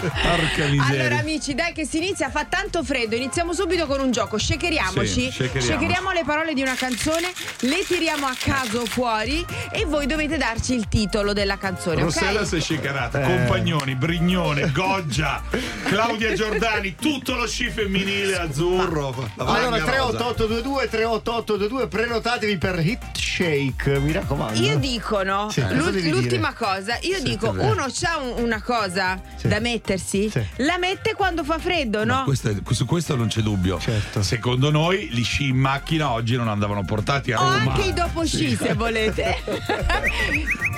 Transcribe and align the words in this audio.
Porca 0.00 0.66
miseria. 0.66 1.00
Allora 1.04 1.18
amici, 1.18 1.54
dai 1.54 1.72
che 1.72 1.84
si 1.84 1.98
inizia, 1.98 2.30
fa 2.30 2.44
tanto 2.44 2.82
freddo, 2.82 3.14
iniziamo 3.14 3.52
subito 3.52 3.86
con 3.86 4.00
un 4.00 4.10
gioco, 4.10 4.38
shakeriamoci, 4.38 5.30
Sì, 5.30 5.50
shakeriamo. 5.58 6.10
le 6.12 6.22
parole 6.24 6.54
di 6.54 6.62
una 6.62 6.74
canzone, 6.74 7.30
le 7.60 7.84
tiriamo 7.86 8.26
a 8.26 8.34
caso 8.38 8.84
fuori 8.86 9.44
e 9.70 9.84
voi 9.84 10.06
dovete 10.06 10.36
darci 10.36 10.74
il 10.74 10.88
titolo 10.88 11.32
della 11.32 11.58
canzone, 11.58 12.02
Rossella 12.02 12.40
ok? 12.40 12.46
si 12.46 12.56
è 12.56 12.60
shakerata, 12.60 13.20
Compagnoni, 13.20 13.94
Brignone, 13.94 14.70
Goggia, 14.72 15.42
Claudia 15.84 16.32
Giordani, 16.32 16.94
tutto 16.94 17.34
lo 17.34 17.46
sci 17.46 17.68
femminile 17.70 18.36
azzurro. 18.38 19.30
Allora 19.36 19.70
maglia 19.70 19.84
rosa. 19.84 20.18
38822 20.18 20.88
38822 20.88 21.86
prenotatevi 21.88 22.58
per 22.58 22.78
Hit 22.78 23.16
Shake, 23.16 23.98
mi 24.00 24.12
raccomando. 24.12 24.58
Io 24.60 24.76
dico 24.78 25.22
no, 25.22 25.50
Sì, 25.50 25.62
l'ultima 25.70 26.52
cosa, 26.54 26.98
io 27.02 27.20
dico 27.22 27.52
vabbè. 27.52 27.70
uno 27.70 27.86
c'ha 27.92 28.18
un- 28.18 28.42
una 28.42 28.62
cosa 28.62 29.20
Sì. 29.36 29.48
da 29.48 29.60
mettersi, 29.90 30.30
Sì. 30.30 30.44
la 30.56 30.78
mette 30.78 31.14
quando 31.14 31.42
fa 31.44 31.58
freddo, 31.58 32.04
no? 32.04 32.22
Questo 32.24 32.50
è- 32.50 32.54
su 32.70 32.86
questo 32.86 33.16
non 33.16 33.26
c'è 33.28 33.40
dubbio. 33.40 33.78
Certo. 33.78 34.22
Secondo 34.22 34.70
noi 34.70 35.08
gli 35.10 35.24
sci 35.24 35.48
in 35.48 35.56
macchina 35.56 36.10
oggi 36.12 36.36
non 36.36 36.48
andavano 36.48 36.84
portati 36.84 37.32
a 37.32 37.40
O 37.40 37.50
Roma. 37.52 37.72
anche 37.72 37.88
i 37.88 37.92
dopo 37.92 38.24
sci 38.24 38.54
se 38.56 38.74
volete. 38.74 39.36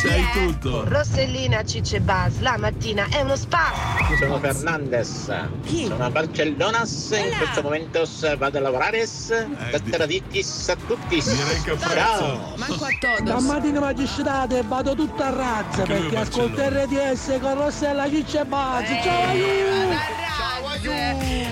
C'hai 0.03 0.25
Chi 0.33 0.39
è? 0.39 0.47
tutto. 0.47 0.85
Rossellina 0.89 1.63
Cicce 1.65 2.01
Bas, 2.01 2.41
la 2.41 2.57
mattina 2.59 3.07
è 3.11 3.21
uno 3.21 3.37
spa. 3.37 3.73
Sono 4.19 4.39
Fernandez, 4.41 5.31
Chi? 5.65 5.87
sono 5.87 6.05
a 6.05 6.11
Barcellona, 6.11 6.79
in 6.79 7.37
questo 7.39 7.63
momento 7.63 8.05
vado 8.39 8.59
a 8.59 8.61
lavorare, 8.61 9.05
di- 9.05 9.71
tattaraditis 9.71 10.69
a 10.71 10.77
tutti. 10.87 11.23
Ciao! 11.23 12.55
Manco 12.57 12.85
a 12.85 12.89
todos. 12.99 13.43
Stamattina 13.43 13.81
magistrate 13.81 14.63
vado 14.67 14.95
tutta 14.95 15.27
a 15.27 15.31
razza 15.31 15.83
perché 15.83 16.17
ascolto 16.17 16.63
RDS 16.69 17.39
con 17.41 17.55
Rossella 17.55 18.09
Ciccia 18.09 18.45
Bazzi. 18.45 18.99
Ciao 19.03 20.69
aiuto. 20.69 20.99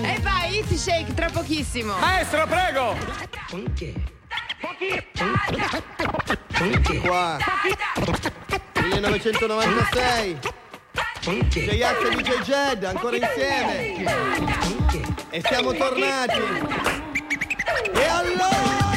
E 0.05 0.19
vai, 0.21 0.49
hit 0.49 0.73
shake 0.75 1.13
tra 1.13 1.29
pochissimo. 1.29 1.97
Maestro, 1.99 2.47
prego! 2.47 2.95
qua 7.01 7.37
1996 8.75 10.39
J-Ax 11.21 12.03
e 12.03 12.15
DJ 12.15 12.41
Jed 12.41 12.83
ancora 12.83 13.15
insieme. 13.17 14.03
E 15.29 15.41
siamo 15.45 15.73
tornati. 15.73 16.41
E 17.93 18.05
allora 18.05 18.90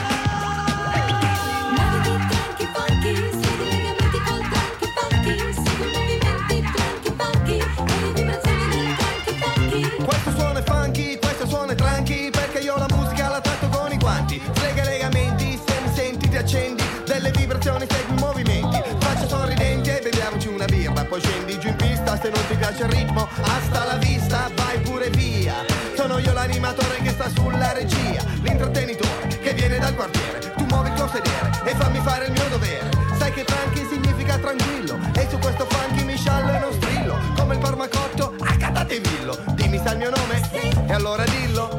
poi 21.04 21.20
scendi 21.20 21.58
giù 21.58 21.68
in 21.68 21.76
pista 21.76 22.18
se 22.20 22.30
non 22.30 22.46
ti 22.46 22.56
piace 22.56 22.84
il 22.84 22.90
ritmo 22.90 23.28
hasta 23.42 23.84
la 23.84 23.96
vista 23.96 24.50
vai 24.54 24.78
pure 24.80 25.10
via. 25.10 25.54
Sono 25.96 26.18
io 26.18 26.32
l'animatore 26.32 27.00
che 27.02 27.10
sta 27.10 27.28
sulla 27.28 27.72
regia 27.72 28.22
l'intrattenitore 28.42 29.26
che 29.40 29.52
viene 29.54 29.78
dal 29.78 29.94
quartiere. 29.94 30.52
Tu 30.56 30.64
muovi 30.64 30.88
il 30.88 30.94
tuo 30.94 31.08
sedere 31.08 31.50
e 31.64 31.74
fammi 31.74 32.00
fare 32.00 32.26
il 32.26 32.32
mio 32.32 32.48
dovere. 32.48 32.88
Sai 33.18 33.32
che 33.32 33.44
tranqui 33.44 33.86
significa 33.90 34.38
tranquillo 34.38 34.98
e 35.14 35.26
su 35.28 35.38
questo 35.38 35.66
funky 35.68 36.04
mi 36.04 36.16
sciallo 36.16 36.52
e 36.52 36.58
non 36.58 36.72
strillo. 36.72 37.18
Come 37.36 37.54
il 37.54 37.60
parmacotto 37.60 38.34
accatate 38.40 39.00
villo. 39.00 39.38
Dimmi 39.54 39.80
sa 39.82 39.92
il 39.92 39.98
mio 39.98 40.10
nome 40.10 40.50
e 40.86 40.92
allora 40.92 41.24
dillo. 41.24 41.78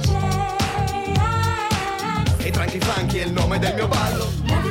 E 2.38 2.52
tranqui 2.52 2.80
funky 2.80 3.20
è 3.20 3.26
il 3.26 3.32
nome 3.32 3.60
del 3.60 3.74
mio 3.74 3.88
ballo 3.88 4.65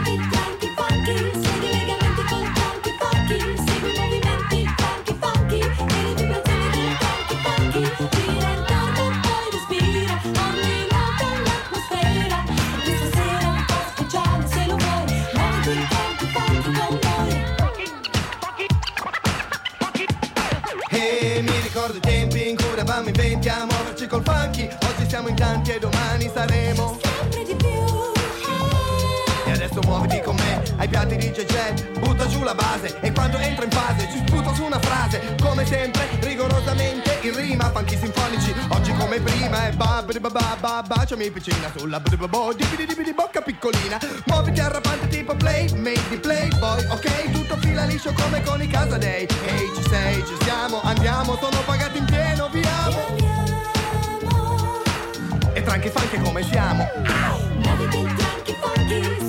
tempi 22.95 23.09
in 23.09 23.09
cui 23.09 23.09
eravamo 23.09 23.09
in 23.09 23.13
venti 23.13 23.49
a 23.49 23.65
muoverci 23.65 24.07
col 24.07 24.23
funky 24.23 24.69
Oggi 24.83 25.09
siamo 25.09 25.29
in 25.29 25.35
tanti 25.35 25.73
e 25.73 25.79
domani 25.79 26.31
saremo. 26.33 26.99
E 29.47 29.51
adesso 29.51 29.81
muoviti 29.85 30.21
con 30.21 30.37
me 30.37 30.63
ai 30.77 30.89
piatti 30.89 31.17
di 31.17 31.31
JJ 31.31 31.99
Butta 31.99 32.27
giù 32.27 32.43
la 32.43 32.55
base 32.55 32.99
e 33.01 33.13
quando 33.13 33.37
entro 33.39 33.65
in 33.65 33.71
fase 33.71 34.09
Ci 34.11 34.23
sputo 34.27 34.55
su 34.55 34.65
una 34.65 34.81
frase 34.81 35.35
Come 35.41 35.67
sempre 35.67 36.09
rigorosamente 36.21 37.19
in 37.23 37.37
rima 37.37 37.71
Funky 37.71 37.99
sinfonici 37.99 38.44
come 39.14 39.20
prima 39.20 39.69
E 39.69 39.73
ba 39.73 40.02
ba 40.02 40.19
ba 40.20 40.30
ba 40.30 40.57
ba 40.61 40.83
baciami 40.83 41.30
piccina 41.30 41.70
Sulla 41.77 42.01
ba 42.01 42.17
ba 42.17 42.29
bo 42.29 42.52
di 42.52 42.64
bocca 43.14 43.41
piccolina. 43.42 43.98
Muoviti 44.27 44.61
arrapante 44.61 45.08
tipo 45.08 45.35
play 45.36 45.70
Made 45.75 46.08
di 46.08 46.17
playboy 46.17 46.85
Ok? 46.89 47.30
Tutto 47.30 47.57
fila 47.58 47.85
liscio 47.85 48.13
come 48.13 48.42
con 48.42 48.61
i 48.63 48.67
Casadei 48.67 49.27
Ehi 49.47 49.70
ci 49.75 49.83
sei 49.89 50.25
ci 50.27 50.36
siamo 50.42 50.80
andiamo 50.83 51.36
Sono 51.36 51.61
pagati 51.64 51.98
in 51.98 52.05
pieno 52.05 52.48
viamo 52.48 53.33
E 55.52 55.63
tranqui 55.63 55.89
funky 55.89 56.20
come 56.20 56.42
siamo. 56.42 56.85
Di 58.89 59.23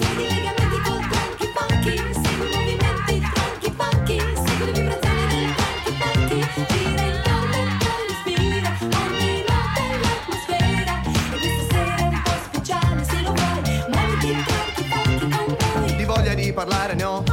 parlare 16.66 16.96
ne 16.96 17.04
ho 17.04 17.24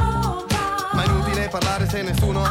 Ma 0.93 1.03
è 1.03 1.05
inutile 1.07 1.47
parlare 1.47 1.89
se 1.89 2.03
nessuno. 2.03 2.41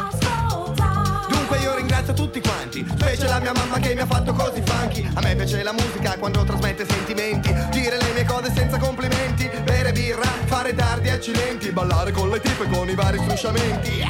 Dunque 1.28 1.58
io 1.58 1.76
ringrazio 1.76 2.12
tutti 2.12 2.40
quanti 2.40 2.84
Specie 2.90 3.28
la 3.28 3.38
mia 3.38 3.52
mamma 3.52 3.78
che 3.78 3.94
mi 3.94 4.00
ha 4.00 4.06
fatto 4.06 4.32
così 4.32 4.60
funky. 4.64 5.08
A 5.14 5.20
me 5.20 5.36
piace 5.36 5.62
la 5.62 5.72
musica 5.72 6.16
quando 6.18 6.42
trasmette 6.42 6.84
sentimenti 6.86 7.54
Dire 7.70 7.98
le 7.98 8.12
mie 8.14 8.24
cose 8.24 8.52
senza 8.52 8.78
complimenti 8.78 9.48
Bere 9.62 9.92
birra, 9.92 10.28
fare 10.46 10.74
tardi 10.74 11.08
accidenti 11.08 11.70
Ballare 11.70 12.10
con 12.10 12.28
le 12.30 12.40
tipe 12.40 12.68
con 12.68 12.88
i 12.88 12.94
vari 12.94 13.18
strusciamenti! 13.18 14.02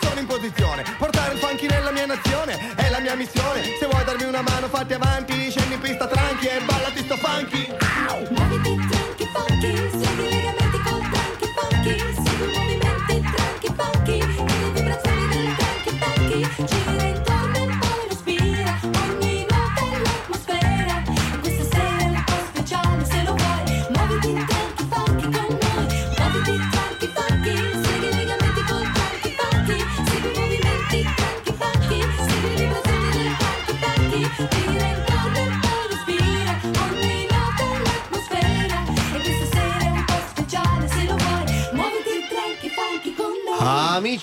Sono 0.00 0.20
in 0.20 0.26
posizione 0.26 0.84
Portare 0.98 1.34
il 1.34 1.38
funky 1.38 1.66
nella 1.68 1.90
mia 1.90 2.06
nazione 2.06 2.74
È 2.74 2.88
la 2.88 3.00
mia 3.00 3.14
missione. 3.14 3.62
Se 3.78 3.86
vuoi 3.86 4.04
darmi 4.04 4.24
una 4.24 4.42
mano 4.42 4.68
fatti 4.68 4.94
avanti 4.94 5.50
Scendi 5.50 5.75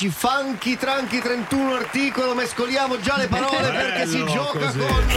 Amici 0.03 0.09
funky 0.09 0.75
tranchi 0.75 1.19
31 1.19 1.75
articolo 1.75 2.35
mescoliamo 2.35 3.00
già 3.00 3.15
le 3.15 3.27
parole 3.27 3.69
perché 3.69 4.05
si 4.05 4.17
Bello 4.17 4.31
gioca 4.31 4.59
così. 4.65 4.79
con 4.79 5.07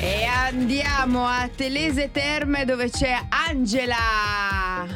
E 0.00 0.24
andiamo 0.24 1.28
a 1.28 1.48
Telese 1.54 2.10
Terme 2.10 2.64
dove 2.64 2.90
c'è 2.90 3.26
Angela. 3.28 4.53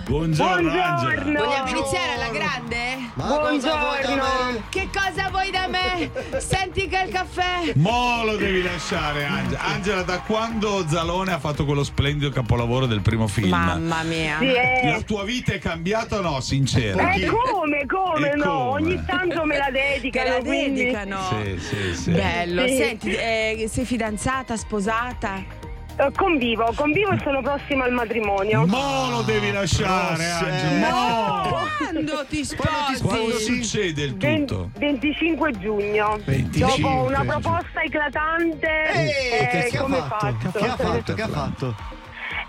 Buongiorno, 0.09 0.71
Angela. 0.71 0.95
Buongiorno. 1.03 1.45
Vogliamo 1.45 1.69
iniziare 1.69 2.13
alla 2.15 2.31
grande? 2.31 2.77
Ma 3.13 3.25
cosa 3.27 3.77
vuoi 3.77 4.01
da 4.01 4.09
me? 4.09 4.17
Buongiorno. 4.17 4.63
Che 4.71 4.89
cosa 4.91 5.29
vuoi 5.29 5.51
da 5.51 5.67
me? 5.69 6.11
Senti 6.41 6.89
che 6.89 7.03
il 7.07 7.13
caffè. 7.13 7.73
Mo 7.75 8.25
lo 8.25 8.37
devi 8.37 8.63
lasciare, 8.63 9.27
Angela. 9.27 9.61
Angela, 9.61 10.03
da 10.03 10.21
quando 10.21 10.87
Zalone 10.89 11.33
ha 11.33 11.39
fatto 11.39 11.67
quello 11.67 11.85
splendido 11.85 12.31
capolavoro 12.31 12.87
del 12.87 13.03
primo 13.03 13.27
film? 13.27 13.51
Mamma 13.51 14.03
mia. 14.03 14.39
Sì, 14.39 14.47
eh. 14.47 14.81
La 14.91 15.01
tua 15.03 15.25
vita 15.25 15.53
è 15.53 15.59
cambiata 15.59 16.17
o 16.17 16.21
no? 16.23 16.41
Sincero. 16.41 16.99
Eh, 17.01 17.27
come, 17.27 17.85
come 17.85 18.31
E 18.31 18.35
no? 18.35 18.45
come? 18.45 18.71
Ogni 18.71 19.05
tanto 19.05 19.45
me 19.45 19.59
la 19.59 19.71
dedicano, 19.71 20.29
la 20.31 20.39
quindi... 20.39 20.85
dedicano. 20.85 21.21
Sì, 21.45 21.59
sì, 21.59 21.95
sì. 21.95 22.11
Bello. 22.13 22.67
Sì. 22.67 22.77
Senti, 22.77 23.11
eh, 23.13 23.69
sei 23.71 23.85
fidanzata, 23.85 24.57
sposata? 24.57 25.58
Eh, 26.00 26.12
Convivo, 26.15 26.73
convivo 26.77 27.11
e 27.11 27.19
sono 27.25 27.43
prossima 27.43 27.85
al 27.85 27.93
matrimonio. 27.93 28.65
Mo 28.67 29.11
lo 29.11 29.23
devi 29.23 29.50
lasciare, 29.50 30.31
Oh. 30.31 30.45
Angela. 30.45 30.91
Mo! 30.91 31.67
Quando 31.91 32.27
ti 32.29 32.45
sposi? 32.45 33.03
Quando 33.03 33.39
succede 33.39 34.03
il 34.05 34.17
tutto? 34.17 34.71
25 34.79 35.59
giugno. 35.59 36.19
25 36.25 36.61
Dopo 36.61 37.03
una 37.05 37.19
giugno. 37.19 37.25
proposta 37.41 37.83
eclatante, 37.83 38.67
Ehi, 38.95 39.09
eh, 39.41 39.47
che, 39.49 39.69
che 39.71 39.77
ha 39.79 39.81
come 39.81 39.97
fatto? 39.97 40.17
faccio? 40.19 40.50
Che 40.59 40.67
ha 40.67 40.77
fatto? 40.77 41.15
Che 41.15 41.23
ha 41.23 41.29
fatto? 41.29 41.75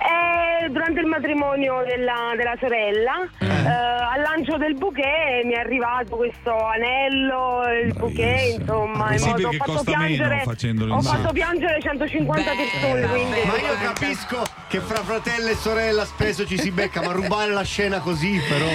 Eh, 0.10 0.70
durante 0.70 1.00
il 1.00 1.06
matrimonio 1.06 1.84
della, 1.86 2.34
della 2.36 2.56
sorella, 2.60 3.14
eh, 3.40 3.68
al 3.68 4.22
lancio 4.22 4.58
del 4.58 4.76
bouquet 4.76 5.44
mi 5.46 5.54
è 5.54 5.60
arrivato 5.60 6.16
questo 6.18 6.52
anello, 6.56 7.62
il 7.84 7.94
bouquet, 7.94 8.26
Bravissimo. 8.26 8.60
insomma, 8.62 9.08
Così 9.12 9.24
in 9.24 9.30
modo- 9.32 9.48
ho 9.48 9.52
fatto 9.54 9.72
costa 9.74 9.98
meno 9.98 10.06
piangere, 10.16 10.42
facendolo 10.44 10.96
ho 10.96 11.02
fatto 11.02 11.32
piangere 11.34 11.82
150 11.82 12.44
Bella, 12.52 12.56
persone, 12.62 13.08
quindi. 13.08 13.40
Ma 13.46 13.58
io 13.58 13.76
capisco 13.82 14.42
che 14.68 14.80
fra 14.80 15.04
fratello 15.04 15.48
e 15.50 15.56
sorella 15.56 16.06
spesso 16.06 16.46
ci 16.46 16.58
si 16.60 16.72
becca, 16.72 17.02
ma 17.02 17.12
rubare 17.12 17.52
la 17.52 17.64
scena 17.64 18.00
così, 18.00 18.40
però. 18.48 18.66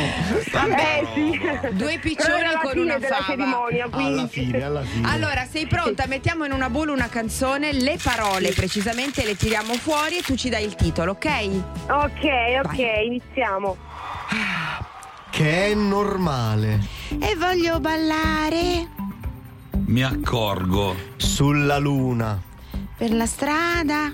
Eh 0.76 1.06
sì. 1.14 1.40
Due 1.72 1.98
piccioni 1.98 2.42
con 2.62 2.70
fine 2.70 2.82
una 2.84 2.98
della 2.98 3.14
fava. 3.16 3.24
cerimonia, 3.26 3.88
quindi 3.90 4.18
Alla 4.18 4.26
fine, 4.28 4.62
alla 4.62 4.82
fine. 4.82 5.08
Allora, 5.12 5.44
sei 5.50 5.66
pronta? 5.66 6.06
Mettiamo 6.06 6.44
in 6.44 6.52
una 6.52 6.70
bolla 6.70 6.92
una 6.92 7.08
canzone, 7.08 7.72
le 7.72 7.96
parole 8.02 8.50
precisamente 8.52 9.24
le 9.24 9.36
tiriamo 9.36 9.74
fuori 9.74 10.18
e 10.18 10.22
tu 10.22 10.34
ci 10.34 10.48
dai 10.48 10.64
il 10.64 10.74
titolo, 10.74 11.12
ok? 11.12 11.23
Ok, 11.26 12.22
ok, 12.62 12.78
iniziamo. 13.06 13.76
Che 15.30 15.66
è 15.70 15.74
normale. 15.74 16.78
E 17.18 17.34
voglio 17.36 17.80
ballare 17.80 18.86
Mi 19.86 20.02
accorgo. 20.02 20.94
Sulla 21.16 21.78
luna. 21.78 22.38
per 22.98 23.10
la 23.14 23.24
strada. 23.24 24.12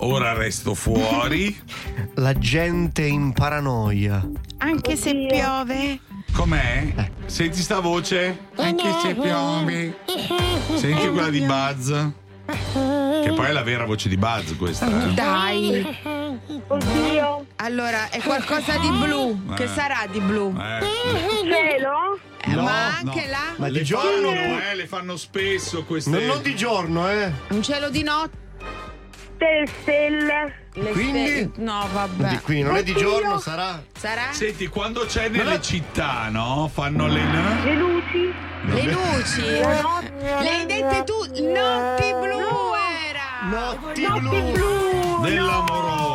Ora 0.00 0.34
resto 0.34 0.74
fuori. 0.74 1.58
La 2.16 2.34
gente 2.34 3.02
in 3.06 3.32
paranoia. 3.32 4.22
Anche 4.58 4.94
se 4.96 5.10
Oddio. 5.10 5.26
piove. 5.28 6.00
Com'è? 6.34 6.92
Senti 7.24 7.62
sta 7.62 7.80
voce? 7.80 8.48
Anche 8.56 8.92
se 9.00 9.14
piove. 9.14 10.00
Senti 10.74 11.08
quella 11.08 11.30
di 11.30 11.40
Buzz. 11.40 11.88
Che 12.46 13.32
poi 13.34 13.46
è 13.46 13.52
la 13.52 13.62
vera 13.62 13.86
voce 13.86 14.10
di 14.10 14.18
Buzz 14.18 14.54
questa. 14.58 14.86
eh. 15.10 15.14
Dai. 15.14 16.15
Oddio, 16.68 17.46
Allora, 17.56 18.08
è 18.10 18.20
qualcosa 18.20 18.76
di 18.78 18.88
blu. 18.88 19.54
Che 19.54 19.66
sarà 19.68 20.06
di 20.10 20.20
blu? 20.20 20.54
Eh. 20.58 20.84
cielo? 21.44 22.18
Eh, 22.42 22.54
No, 22.54 22.62
ma 22.62 22.96
anche 22.98 23.24
no. 23.24 23.30
là 23.30 23.38
Ma 23.56 23.66
Le 23.68 23.78
di 23.78 23.84
giorno. 23.84 24.28
fanno, 24.28 24.60
eh, 24.70 24.74
le 24.76 24.86
fanno 24.86 25.16
spesso 25.16 25.84
queste. 25.84 26.10
Non, 26.10 26.24
non 26.26 26.42
di 26.42 26.54
giorno, 26.54 27.10
eh. 27.10 27.32
un 27.48 27.62
cielo 27.62 27.88
di 27.90 28.02
notte. 28.02 28.44
Te 29.38 29.66
stelle? 29.82 30.64
Le 30.74 30.90
Quindi? 30.92 31.26
ste- 31.26 31.50
No, 31.62 31.82
Di- 31.88 31.92
vabbè. 31.94 32.40
quindi 32.40 32.62
non 32.62 32.76
è 32.76 32.82
di 32.82 32.92
Oddio. 32.92 33.02
giorno, 33.02 33.38
sarà. 33.38 33.82
Sarà? 33.98 34.28
Senti, 34.32 34.66
quando 34.68 35.04
c'è 35.06 35.28
nelle 35.28 35.60
città, 35.60 36.28
no? 36.30 36.70
Fanno 36.72 37.06
le. 37.06 37.22
Le 37.64 37.74
luci? 37.74 38.32
Le 38.64 38.82
luci. 38.82 39.40
Le 39.42 40.48
hai 40.48 40.66
dette 40.66 41.04
tu. 41.04 41.14
Notti 41.18 42.12
blu 42.12 42.72
era. 43.08 43.48
Notti, 43.50 44.02
Notti 44.02 44.20
blu. 44.20 44.52
blu! 44.52 45.20
Dell'amoroso. 45.22 46.05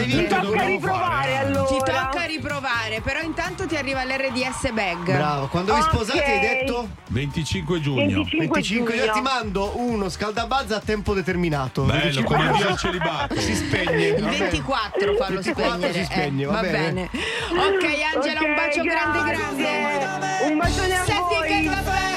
Hai 0.00 0.06
vinto. 0.06 0.40
Tocca 0.40 0.64
riprovare 0.64 1.32
fare. 1.32 1.36
allora. 1.36 1.66
Ti 1.68 1.78
tocca 1.78 2.24
riprovare, 2.24 3.00
però 3.00 3.20
intanto 3.20 3.66
ti 3.66 3.76
arriva 3.76 4.04
l'RDS 4.04 4.70
bag. 4.72 5.02
Bravo, 5.04 5.46
quando 5.48 5.74
vi 5.74 5.82
sposate 5.82 6.24
hai 6.24 6.40
detto 6.40 6.88
25 7.08 7.80
giugno. 7.80 8.24
25 8.24 8.46
25 8.48 8.94
io 8.94 9.00
giugno. 9.00 9.12
ti 9.12 9.20
mando 9.20 9.72
uno 9.76 10.08
scaldabazza 10.08 10.76
a 10.76 10.80
tempo 10.80 11.14
determinato. 11.14 11.82
Bello, 11.82 12.00
25 12.02 12.36
come 12.36 12.52
via 12.56 12.68
il 12.70 12.76
celibato. 12.76 13.40
si 13.40 13.54
spegne. 13.54 14.06
Il 14.06 14.14
va 14.22 14.30
bene. 14.30 14.38
24 14.50 15.14
farlo 15.16 15.40
24 15.40 15.72
spegnere. 15.72 15.92
si 15.92 16.04
spegne, 16.04 16.42
eh, 16.42 16.46
va 16.46 16.60
bene. 16.60 17.10
Ok 17.10 17.84
Angela, 18.14 18.40
un 18.40 18.50
Ok, 18.50 18.56
bacio 18.56 18.82
grande 18.82 19.18
grazie. 19.30 19.98
grande. 19.98 20.26
Un 20.50 20.56
bacione 20.58 20.94
a 20.96 21.04
Senti 21.04 21.34
voi. 21.34 21.48
che 21.48 21.68
caffè. 21.68 22.08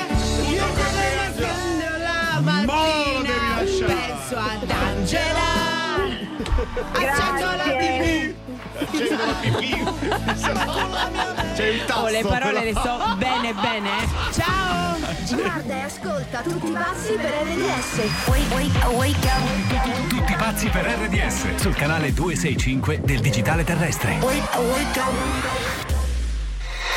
Io 0.49 0.65
come 0.67 1.15
nascondo 1.15 1.97
la 2.03 2.39
Mo 2.41 2.83
lo 2.83 3.21
devi 3.21 3.27
mattina. 3.27 3.61
lasciare. 3.61 3.93
Penso 3.93 4.37
ad 4.37 4.69
Angela. 4.69 5.62
Accendo 6.53 7.45
la 7.55 7.63
TV. 7.63 8.33
Accendo 8.79 9.25
la 9.25 9.33
pipì. 9.41 9.71
C'è 11.55 11.65
il 11.65 11.85
tasto. 11.85 12.03
Oh, 12.03 12.09
le 12.09 12.21
parole 12.21 12.63
le 12.63 12.73
so 12.73 13.15
bene 13.17 13.53
bene. 13.53 13.89
Ciao. 14.31 14.97
Guarda 15.31 15.73
e 15.73 15.79
ascolta 15.81 16.41
tutti 16.41 16.67
i 16.69 16.71
passi 16.73 17.13
per 17.13 17.31
RDS. 17.43 18.27
Wake, 18.27 18.53
wake, 18.53 18.85
wake 18.95 19.27
up. 19.27 20.07
Tutti 20.09 20.33
pazzi 20.33 20.69
per 20.69 20.85
RDS 20.85 21.55
sul 21.55 21.73
canale 21.73 22.13
265 22.13 23.01
del 23.01 23.19
digitale 23.19 23.63
terrestre. 23.63 24.19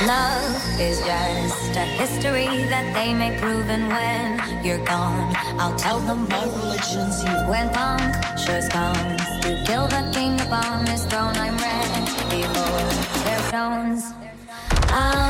Love 0.00 0.78
is 0.78 0.98
just 0.98 1.74
a 1.74 1.84
history 1.96 2.66
that 2.68 2.84
they 2.92 3.14
may 3.14 3.34
prove, 3.40 3.66
and 3.70 3.88
when 3.88 4.38
you're 4.62 4.84
gone, 4.84 5.34
I'll 5.58 5.74
tell 5.76 6.00
them 6.00 6.26
my 6.28 6.44
religion's 6.44 7.22
you. 7.24 7.32
When 7.48 7.70
punctures 7.70 8.68
comes 8.68 9.16
to 9.16 9.25
kill 9.64 9.87
the 9.87 10.02
king 10.12 10.40
upon 10.40 10.87
his 10.87 11.04
throne, 11.06 11.37
I'm 11.37 11.56
ready 11.58 12.43
for 12.54 12.72
their 13.25 13.38
stones. 13.48 14.12
I'll 14.90 15.22
ah. 15.22 15.25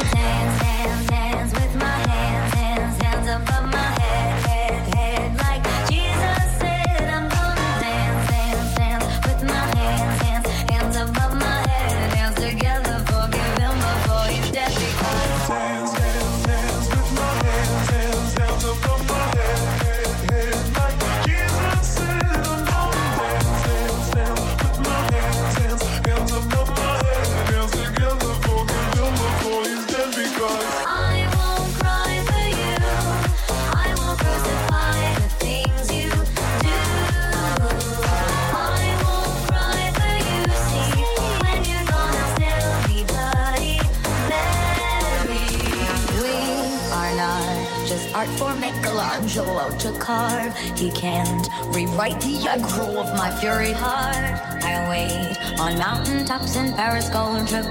Michelangelo 49.37 49.79
to 49.79 49.99
carve. 49.99 50.57
He 50.79 50.91
can't 50.91 51.49
rewrite 51.75 52.21
the 52.21 52.37
aggro 52.49 52.97
of 52.97 53.15
my 53.17 53.31
fury 53.39 53.73
heart. 53.73 54.17
I 54.65 54.89
wait 54.89 55.61
on 55.61 55.79
mountaintops 55.79 56.57
in 56.57 56.73
Paris, 56.73 57.11
going 57.11 57.45
to 57.47 57.63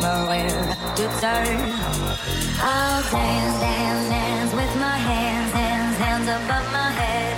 Maria 0.00 0.76
to 0.96 1.04
turn. 1.20 1.72
I'll 2.60 3.02
dance, 3.10 3.60
dance, 3.60 4.08
dance 4.08 4.52
with 4.52 4.76
my 4.76 4.98
hands, 5.08 5.52
hands, 5.52 5.96
hands 5.96 6.28
above 6.28 6.72
my 6.72 6.90
head, 6.90 7.31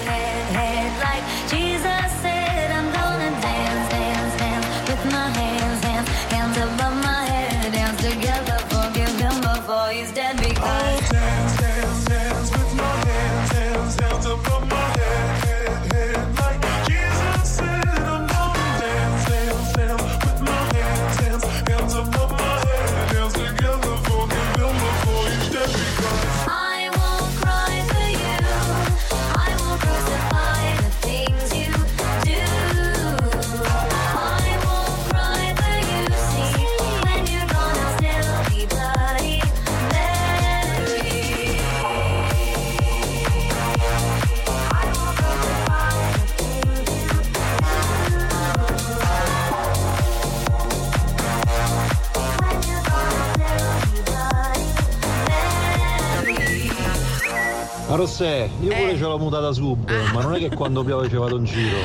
sub, 59.55 59.91
ma 60.13 60.21
non 60.23 60.35
è 60.35 60.39
che 60.39 60.51
quando 60.55 60.83
piove 60.85 61.09
ci 61.09 61.17
vado 61.17 61.37
in 61.37 61.45
giro. 61.45 61.77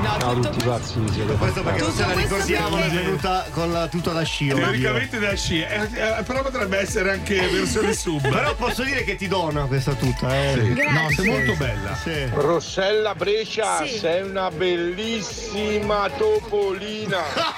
No, 0.00 0.16
Ciao 0.18 0.30
a 0.30 0.34
tutti 0.34 0.64
pazzi 0.64 0.94
siete. 1.12 1.34
Questo 1.34 1.62
perché 1.62 1.80
non 1.82 1.92
se 1.92 2.06
la 2.06 2.12
ricordiamo, 2.14 2.76
è 2.78 2.88
venuta 2.88 3.44
con 3.52 3.72
la 3.72 3.86
tuta 3.88 4.12
da 4.12 4.22
sci. 4.22 4.48
Teoricamente 4.48 5.18
da 5.18 5.34
sci, 5.34 5.60
eh, 5.60 5.88
eh, 5.92 6.22
però 6.24 6.42
potrebbe 6.42 6.78
essere 6.78 7.12
anche 7.12 7.34
versione 7.48 7.92
sub. 7.92 8.20
Però 8.38 8.54
posso 8.54 8.82
dire 8.84 9.02
che 9.04 9.16
ti 9.16 9.26
dona 9.28 9.64
questa 9.64 9.92
tuta, 9.94 10.34
eh. 10.34 10.52
Sì. 10.54 10.82
No, 10.92 11.10
sei 11.10 11.26
molto 11.30 11.54
bella. 11.56 11.94
Sì. 11.96 12.26
Rossella 12.32 13.14
Brescia, 13.14 13.84
Sì. 13.84 13.98
sei 13.98 14.22
una 14.22 14.50
bellissima 14.50 16.08
topolina. 16.16 17.22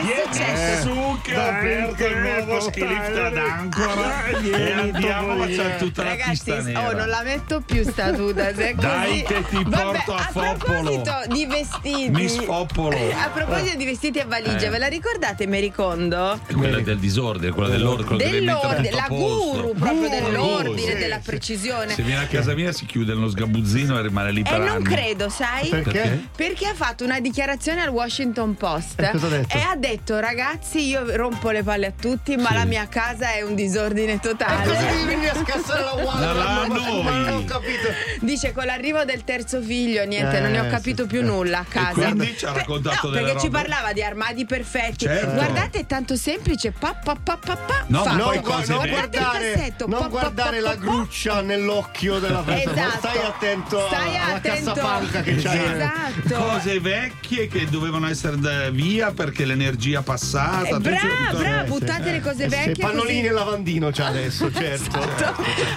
Che 0.00 0.14
è 0.14 0.24
successo? 0.32 0.82
Su 0.94 1.18
che 1.22 1.36
ho 1.36 1.40
aperto 1.42 2.06
il 2.06 2.16
nuovo 2.18 2.60
ski 2.60 2.86
lift 2.86 3.16
ad 3.16 3.36
Ancora 3.36 4.24
e 4.26 4.72
andiamo 4.72 5.32
a 5.32 5.36
facciare 5.46 5.76
tutta 5.76 6.02
la 6.02 6.08
Ragazzi, 6.10 6.30
pista 6.52 6.86
oh, 6.88 6.92
non 6.92 7.08
la 7.08 7.22
metto 7.22 7.60
più 7.60 7.82
sta 7.82 8.12
tuta. 8.12 8.54
Se 8.54 8.74
Dai 8.76 9.22
che 9.22 9.44
ti 9.48 9.62
porto 9.64 10.14
a 10.14 10.16
a 10.16 10.28
Foppolo. 10.32 10.54
proposito 10.56 11.12
di 11.28 11.46
vestiti. 11.46 12.08
Mi 12.10 12.28
sfoppolo. 12.28 12.96
A 12.96 13.28
proposito 13.28 13.76
di 13.76 13.84
vestiti 13.84 14.18
e 14.18 14.24
valigie, 14.24 14.66
Eh. 14.66 14.70
ve 14.70 14.78
la 14.78 14.86
ricordate 14.86 15.46
Mericondo? 15.46 16.40
È 16.46 16.52
quella 16.54 16.80
del 16.80 16.98
disordine, 16.98 17.52
quella 17.52 17.68
dell'ordine, 17.68 18.16
Dell'ordine, 18.30 18.88
a 18.88 18.94
la 18.94 19.06
guru 19.08 19.74
proprio 19.74 20.08
Guru, 20.08 20.08
dell'ordine, 20.08 20.92
sì, 20.92 20.98
della 20.98 21.18
precisione. 21.22 21.92
Se 21.94 22.02
viene 22.02 22.22
a 22.22 22.26
casa 22.26 22.54
mia 22.54 22.72
si 22.72 22.86
chiude 22.86 23.12
nello 23.12 23.28
sgabuzzino 23.28 23.98
e 23.98 24.02
rimane 24.02 24.30
lì 24.32 24.40
E 24.40 24.44
per 24.44 24.58
non 24.60 24.68
anni. 24.68 24.84
credo, 24.84 25.28
sai? 25.28 25.68
Perché? 25.68 26.28
Perché 26.34 26.66
ha 26.68 26.74
fatto 26.74 27.04
una 27.04 27.20
dichiarazione 27.20 27.82
al 27.82 27.88
Washington 27.90 28.54
Post 28.54 29.00
E 29.00 29.10
cosa 29.10 29.26
ha 29.26 29.30
detto? 29.30 29.56
e 29.56 29.60
ha 29.60 29.74
detto 29.76 29.88
ragazzi 30.20 30.86
io 30.86 31.16
rompo 31.16 31.50
le 31.50 31.62
palle 31.62 31.86
a 31.86 31.92
tutti 31.98 32.36
ma 32.36 32.48
Sì. 32.48 32.54
la 32.54 32.64
mia 32.64 32.88
casa 32.88 33.32
è 33.32 33.42
un 33.42 33.54
disordine 33.54 34.18
totale. 34.20 34.64
Così 34.66 34.84
devi 34.86 35.04
venire 35.04 35.30
a 35.30 35.34
scassare 35.34 35.82
la 35.84 35.94
La- 36.20 36.32
la-. 36.32 36.66
Ma 37.02 37.10
non 37.10 37.34
ho 37.34 37.44
capito. 37.44 37.88
Dice 38.20 38.52
con 38.52 38.64
l'arrivo 38.66 39.04
del 39.04 39.24
terzo 39.24 39.60
figlio 39.62 40.04
niente 40.04 40.36
Eh, 40.36 40.40
non 40.40 40.50
ne 40.52 40.60
ho 40.60 40.64
sì, 40.64 40.70
capito 40.70 41.02
sì. 41.02 41.08
più 41.08 41.22
nulla 41.24 41.60
a 41.60 41.64
casa. 41.68 41.92
quindi 41.92 42.36
ci 42.36 42.44
ha 42.44 42.52
raccontato 42.52 43.08
no, 43.08 43.12
perché 43.14 43.30
ci 43.40 43.46
robe. 43.46 43.50
parlava 43.50 43.92
di 43.92 44.02
armadi 44.02 44.44
perfetti. 44.46 45.04
Certo. 45.06 45.32
Guardate 45.32 45.80
è 45.80 45.86
tanto 45.86 46.16
semplice. 46.16 46.72
Pa, 46.72 46.94
pa, 46.94 47.16
pa, 47.22 47.36
pa, 47.36 47.56
pa, 47.56 47.84
No, 47.88 48.02
fa. 48.02 48.10
ma 48.10 48.16
Non, 48.16 48.26
poi 48.28 48.38
gua- 48.38 48.54
cose 48.56 48.72
non 48.72 48.88
guardare, 48.88 49.52
cassetto, 49.52 49.86
non 49.86 50.00
pa, 50.00 50.06
guardare 50.08 50.56
pa, 50.60 50.62
la 50.62 50.70
pa, 50.70 50.76
pa. 50.76 50.80
gruccia 50.82 51.40
nell'occhio 51.40 52.18
della 52.18 52.40
persona. 52.40 52.72
Esatto. 52.88 52.98
Stai 53.08 53.24
attento 53.26 53.86
Stai 53.86 54.16
alla 54.16 54.34
attento. 54.34 54.72
cassapanca 54.72 55.22
che 55.22 55.34
c'hai. 55.36 55.72
Esatto. 55.74 56.34
Cose 56.34 56.80
vecchie 56.80 57.48
che 57.48 57.66
dovevano 57.68 58.08
essere 58.08 58.70
via 58.70 59.12
perché 59.12 59.44
l'energia 59.70 60.02
passata. 60.02 60.76
Eh, 60.76 60.78
brava, 60.80 61.38
brava, 61.38 61.62
buttate 61.64 62.10
le 62.10 62.20
cose 62.20 62.44
Eh, 62.44 62.48
vecchie. 62.48 62.74
pannolini 62.84 63.26
e 63.26 63.30
lavandino 63.30 63.90
c'ha 63.92 64.06
adesso, 64.06 64.50
certo. 64.52 64.98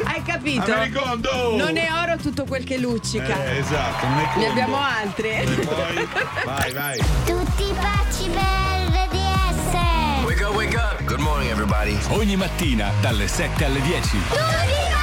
Hai 0.04 0.22
capito? 0.24 0.72
Americondo! 0.72 1.56
Non 1.58 1.78
è 1.78 1.88
oro 1.92 2.18
tutto 2.18 2.46
quel 2.46 2.64
che 2.64 2.78
luccica. 2.78 3.44
Eh, 3.46 3.58
esatto, 3.60 4.08
non 4.08 4.20
è 4.20 4.38
Ne 4.38 4.48
abbiamo 4.48 4.78
altre. 4.80 5.42
E 5.44 5.46
poi, 5.66 6.08
vai, 6.46 6.72
vai. 6.74 6.98
Tutti 7.26 7.74
pazzi 7.80 8.30
per 8.30 9.08
RDS. 9.10 10.26
Wake 10.26 10.44
up, 10.44 10.56
wake 10.56 10.76
up. 10.76 11.04
Good 11.06 11.20
morning, 11.20 11.52
everybody. 11.52 11.98
Ogni 12.10 12.36
mattina 12.36 12.90
dalle 13.02 13.28
7 13.28 13.66
alle 13.66 13.82
10. 13.82 14.10
Tutti 14.10 14.36
per 14.36 15.03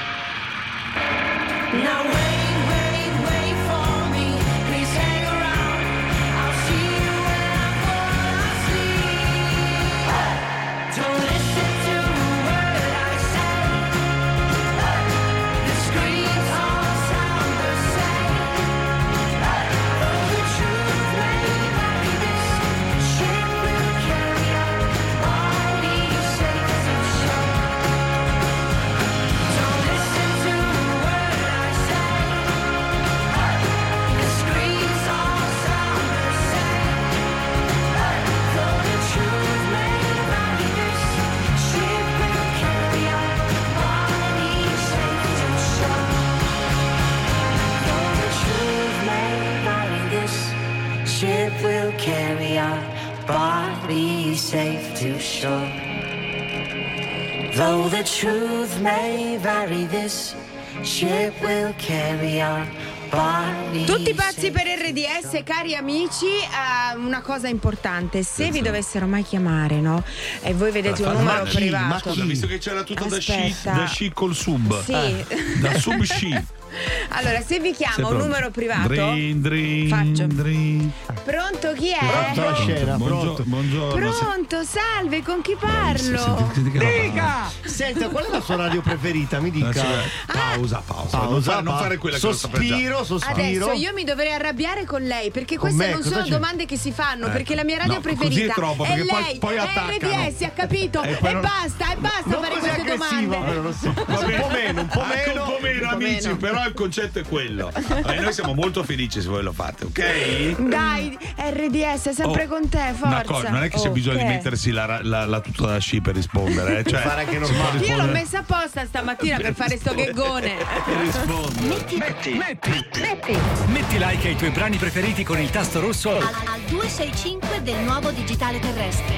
Truth 58.21 58.77
may 58.81 59.35
vary, 59.39 59.87
this 59.87 60.35
ship 60.83 61.33
will 61.41 61.73
carry 61.77 62.39
our 62.39 62.67
bodies. 63.09 63.87
Tutti 63.87 64.13
pazzi 64.13 64.51
per 64.51 64.67
RDS, 64.67 65.41
cari 65.43 65.73
amici, 65.75 66.27
eh, 66.27 66.95
una 66.97 67.21
cosa 67.21 67.47
importante, 67.47 68.21
se 68.21 68.51
vi 68.51 68.61
dovessero 68.61 69.07
mai 69.07 69.23
chiamare, 69.23 69.81
no? 69.81 70.03
E 70.43 70.53
voi 70.53 70.69
vedete 70.69 71.01
un 71.01 71.13
numero 71.13 71.45
chi? 71.45 71.55
privato. 71.55 71.85
Ma 71.87 71.99
scusa, 71.99 72.23
visto 72.25 72.45
che 72.45 72.59
c'era 72.59 72.83
tutto 72.83 73.05
da 73.05 73.19
sci, 73.19 73.55
da 73.63 73.85
sci 73.87 74.11
col 74.13 74.35
sub. 74.35 74.83
Sì. 74.83 74.93
Eh, 74.93 75.25
Da 75.59 75.79
sub 75.79 76.03
sci. 76.03 76.45
Allora, 77.09 77.41
se 77.41 77.59
vi 77.59 77.73
Sei 77.73 77.85
chiama 77.87 78.09
un 78.09 78.17
numero 78.17 78.49
privato, 78.51 78.87
Drin, 78.87 79.41
drin, 79.41 79.87
Faccio. 79.89 80.27
drin. 80.27 80.91
pronto 81.23 81.73
chi 81.73 81.89
è? 81.91 81.97
Pronto 81.99 82.41
la 82.49 82.55
scena, 82.55 82.97
pronto. 82.97 83.43
Buongiorno. 83.45 84.11
Pronto, 84.11 84.63
salve, 84.63 85.21
con 85.23 85.41
chi 85.41 85.55
parlo? 85.59 86.51
Dica! 86.55 87.49
Senta, 87.65 88.07
qual 88.09 88.25
è 88.25 88.29
la 88.31 88.41
sua 88.41 88.55
radio 88.55 88.81
preferita? 88.81 89.39
Mi 89.39 89.51
dica. 89.51 89.83
Pausa, 90.25 90.81
pausa. 90.85 91.17
non, 91.17 91.27
Pausa, 91.27 91.51
fare, 91.51 91.63
non 91.63 91.77
fare 91.77 91.97
quella 91.97 92.17
già. 92.17 92.31
Sospiro, 92.31 93.03
sospiro. 93.03 93.65
Adesso 93.65 93.71
io 93.73 93.91
mi 93.93 94.03
dovrei 94.03 94.31
arrabbiare 94.31 94.85
con 94.85 95.01
lei 95.01 95.29
perché 95.31 95.57
Con 95.57 95.69
queste 95.69 95.85
me? 95.87 95.91
non 95.93 96.01
Cosa 96.01 96.13
sono 96.15 96.23
c'è? 96.25 96.29
domande 96.31 96.65
che 96.65 96.77
si 96.77 96.91
fanno 96.91 97.25
Ecco. 97.25 97.31
perché 97.33 97.55
la 97.55 97.63
mia 97.63 97.77
radio 97.77 97.93
No, 97.95 97.99
così 98.01 98.13
è 98.13 98.17
preferita 98.17 98.53
troppo, 98.53 98.83
è 98.83 98.87
poi- 98.87 99.05
lei, 99.23 99.37
poi 99.39 99.55
è. 99.55 99.61
RDS, 99.61 100.41
ha 100.43 100.49
capito? 100.49 101.01
E 101.03 101.11
E, 101.11 101.15
poi 101.15 101.33
non- 101.33 101.41
basta, 101.41 101.91
e 101.91 101.95
basta 101.97 102.21
Non 102.29 102.41
fare 102.41 102.57
queste 102.57 102.83
domande. 102.83 103.37
però, 103.37 103.61
non 103.61 103.73
so. 103.73 103.87
Un 103.87 103.93
po' 104.05 104.47
meno, 104.49 104.81
un 104.81 104.87
po' 104.87 105.03
meno. 105.03 105.43
un 105.43 105.49
po' 105.49 105.57
meno, 105.61 105.89
amici, 105.89 106.27
meno. 106.39 106.59
Però 106.61 106.67
il 106.67 106.73
concetto 106.73 107.19
è 107.19 107.23
quello. 107.23 107.71
E 108.07 108.19
noi 108.19 108.33
siamo 108.33 108.53
molto 108.53 108.83
felici 108.83 109.21
se 109.21 109.27
voi 109.27 109.41
lo 109.43 109.51
fate, 109.51 109.85
ok? 109.85 110.67
Dai, 110.67 111.17
RDS, 111.37 112.07
è 112.09 112.13
sempre 112.13 112.45
Oh, 112.45 112.47
con 112.47 112.69
te, 112.69 112.93
forza. 112.95 113.23
Cosa, 113.23 113.49
non 113.49 113.63
è 113.63 113.69
che 113.69 113.77
c'è 113.79 113.87
Oh, 113.87 113.91
bisogno 113.91 114.17
di 114.17 114.23
che 114.23 114.29
mettersi 114.29 114.71
la, 114.71 114.99
la, 115.01 115.25
la 115.25 115.39
tuta 115.41 115.65
da 115.67 115.77
sci 115.79 116.01
per 116.01 116.15
rispondere, 116.15 116.79
eh? 116.79 116.83
Cioè, 116.83 117.01
Fare 117.01 117.23
può 117.25 117.39
normale. 117.39 117.59
Io 117.59 117.65
l'ho 117.65 117.77
rispondere- 117.79 118.11
messa 118.11 118.39
apposta 118.39 118.85
stamattina 118.85 119.37
per 119.37 119.53
fare 119.53 119.77
sto 119.77 119.93
gheggone. 119.93 120.55
Rispondi. 121.01 121.67
Metti, 121.67 121.97
metti, 121.97 123.37
metti 123.67 123.97
like 123.97 124.27
ai 124.27 124.35
tuoi 124.35 124.49
brani 124.51 124.77
preferiti 124.77 125.23
con 125.23 125.39
il 125.39 125.49
tasto 125.49 125.79
rosso 125.79 126.11
Al, 126.17 126.23
al 126.23 126.59
265 126.67 127.61
del 127.63 127.77
nuovo 127.79 128.11
digitale 128.11 128.59
terrestre. 128.59 129.15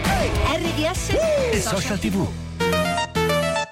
RDS 0.55 1.09
e 1.51 1.61
social 1.61 1.99
tv. 1.99 2.27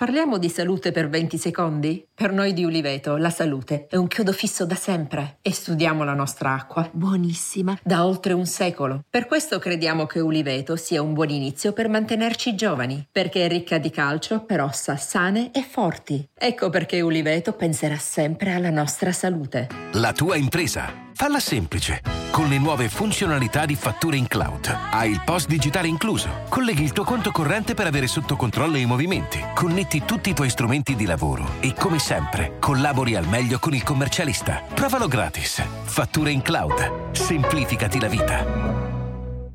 Parliamo 0.01 0.39
di 0.39 0.49
salute 0.49 0.91
per 0.91 1.09
20 1.09 1.37
secondi? 1.37 2.03
Per 2.11 2.31
noi 2.31 2.53
di 2.53 2.63
Uliveto 2.63 3.17
la 3.17 3.29
salute 3.29 3.85
è 3.87 3.97
un 3.97 4.07
chiodo 4.07 4.31
fisso 4.31 4.65
da 4.65 4.73
sempre 4.73 5.37
e 5.43 5.53
studiamo 5.53 6.03
la 6.03 6.15
nostra 6.15 6.55
acqua. 6.55 6.89
Buonissima. 6.91 7.77
Da 7.83 8.03
oltre 8.03 8.33
un 8.33 8.47
secolo. 8.47 9.03
Per 9.07 9.27
questo 9.27 9.59
crediamo 9.59 10.07
che 10.07 10.19
Uliveto 10.19 10.75
sia 10.75 11.03
un 11.03 11.13
buon 11.13 11.29
inizio 11.29 11.71
per 11.71 11.87
mantenerci 11.87 12.55
giovani, 12.55 13.07
perché 13.11 13.45
è 13.45 13.47
ricca 13.47 13.77
di 13.77 13.91
calcio 13.91 14.43
per 14.43 14.61
ossa 14.61 14.97
sane 14.97 15.51
e 15.53 15.61
forti. 15.61 16.27
Ecco 16.33 16.71
perché 16.71 16.99
Uliveto 17.01 17.53
penserà 17.53 17.97
sempre 17.97 18.53
alla 18.53 18.71
nostra 18.71 19.11
salute. 19.11 19.67
La 19.91 20.13
tua 20.13 20.35
impresa. 20.35 21.09
Falla 21.21 21.39
semplice. 21.39 22.01
Con 22.31 22.49
le 22.49 22.57
nuove 22.57 22.89
funzionalità 22.89 23.67
di 23.67 23.75
fatture 23.75 24.17
in 24.17 24.25
cloud. 24.25 24.75
Hai 24.89 25.11
il 25.11 25.21
post 25.23 25.47
digitale 25.47 25.87
incluso. 25.87 26.45
Colleghi 26.49 26.81
il 26.81 26.93
tuo 26.93 27.03
conto 27.03 27.29
corrente 27.29 27.75
per 27.75 27.85
avere 27.85 28.07
sotto 28.07 28.35
controllo 28.35 28.77
i 28.77 28.87
movimenti. 28.87 29.39
Connetti 29.53 30.01
tutti 30.03 30.31
i 30.31 30.33
tuoi 30.33 30.49
strumenti 30.49 30.95
di 30.95 31.05
lavoro. 31.05 31.57
E 31.59 31.75
come 31.75 31.99
sempre, 31.99 32.57
collabori 32.57 33.13
al 33.13 33.27
meglio 33.27 33.59
con 33.59 33.75
il 33.75 33.83
commercialista. 33.83 34.63
Provalo 34.73 35.07
gratis. 35.07 35.63
Fatture 35.83 36.31
in 36.31 36.41
cloud. 36.41 37.11
Semplificati 37.11 37.99
la 37.99 38.07
vita. 38.07 38.90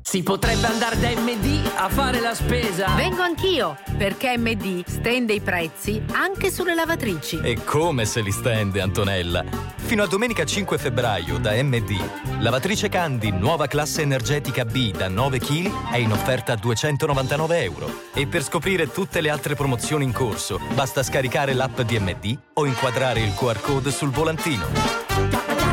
Si 0.09 0.23
potrebbe 0.23 0.67
andare 0.67 0.97
da 0.99 1.09
MD 1.09 1.69
a 1.75 1.89
fare 1.89 2.21
la 2.21 2.33
spesa. 2.33 2.95
Vengo 2.95 3.23
anch'io, 3.23 3.77
perché 3.97 4.37
MD 4.37 4.85
stende 4.87 5.33
i 5.33 5.41
prezzi 5.41 6.01
anche 6.13 6.49
sulle 6.49 6.75
lavatrici. 6.75 7.41
E 7.41 7.61
come 7.65 8.05
se 8.05 8.21
li 8.21 8.31
stende, 8.31 8.79
Antonella? 8.79 9.43
Fino 9.75 10.03
a 10.03 10.07
domenica 10.07 10.45
5 10.45 10.77
febbraio 10.77 11.39
da 11.39 11.61
MD, 11.61 11.99
lavatrice 12.39 12.87
Candy 12.87 13.31
nuova 13.31 13.67
classe 13.67 14.01
energetica 14.01 14.63
B 14.63 14.91
da 14.91 15.09
9 15.09 15.39
kg 15.39 15.91
è 15.91 15.97
in 15.97 16.13
offerta 16.13 16.53
a 16.53 16.55
299 16.55 17.63
euro. 17.63 18.03
E 18.13 18.27
per 18.27 18.43
scoprire 18.43 18.89
tutte 18.89 19.19
le 19.19 19.29
altre 19.29 19.55
promozioni 19.55 20.05
in 20.05 20.13
corso, 20.13 20.57
basta 20.73 21.03
scaricare 21.03 21.51
l'app 21.51 21.81
di 21.81 21.99
MD 21.99 22.37
o 22.53 22.65
inquadrare 22.65 23.19
il 23.19 23.33
QR 23.33 23.59
code 23.59 23.91
sul 23.91 24.11
volantino. 24.11 24.67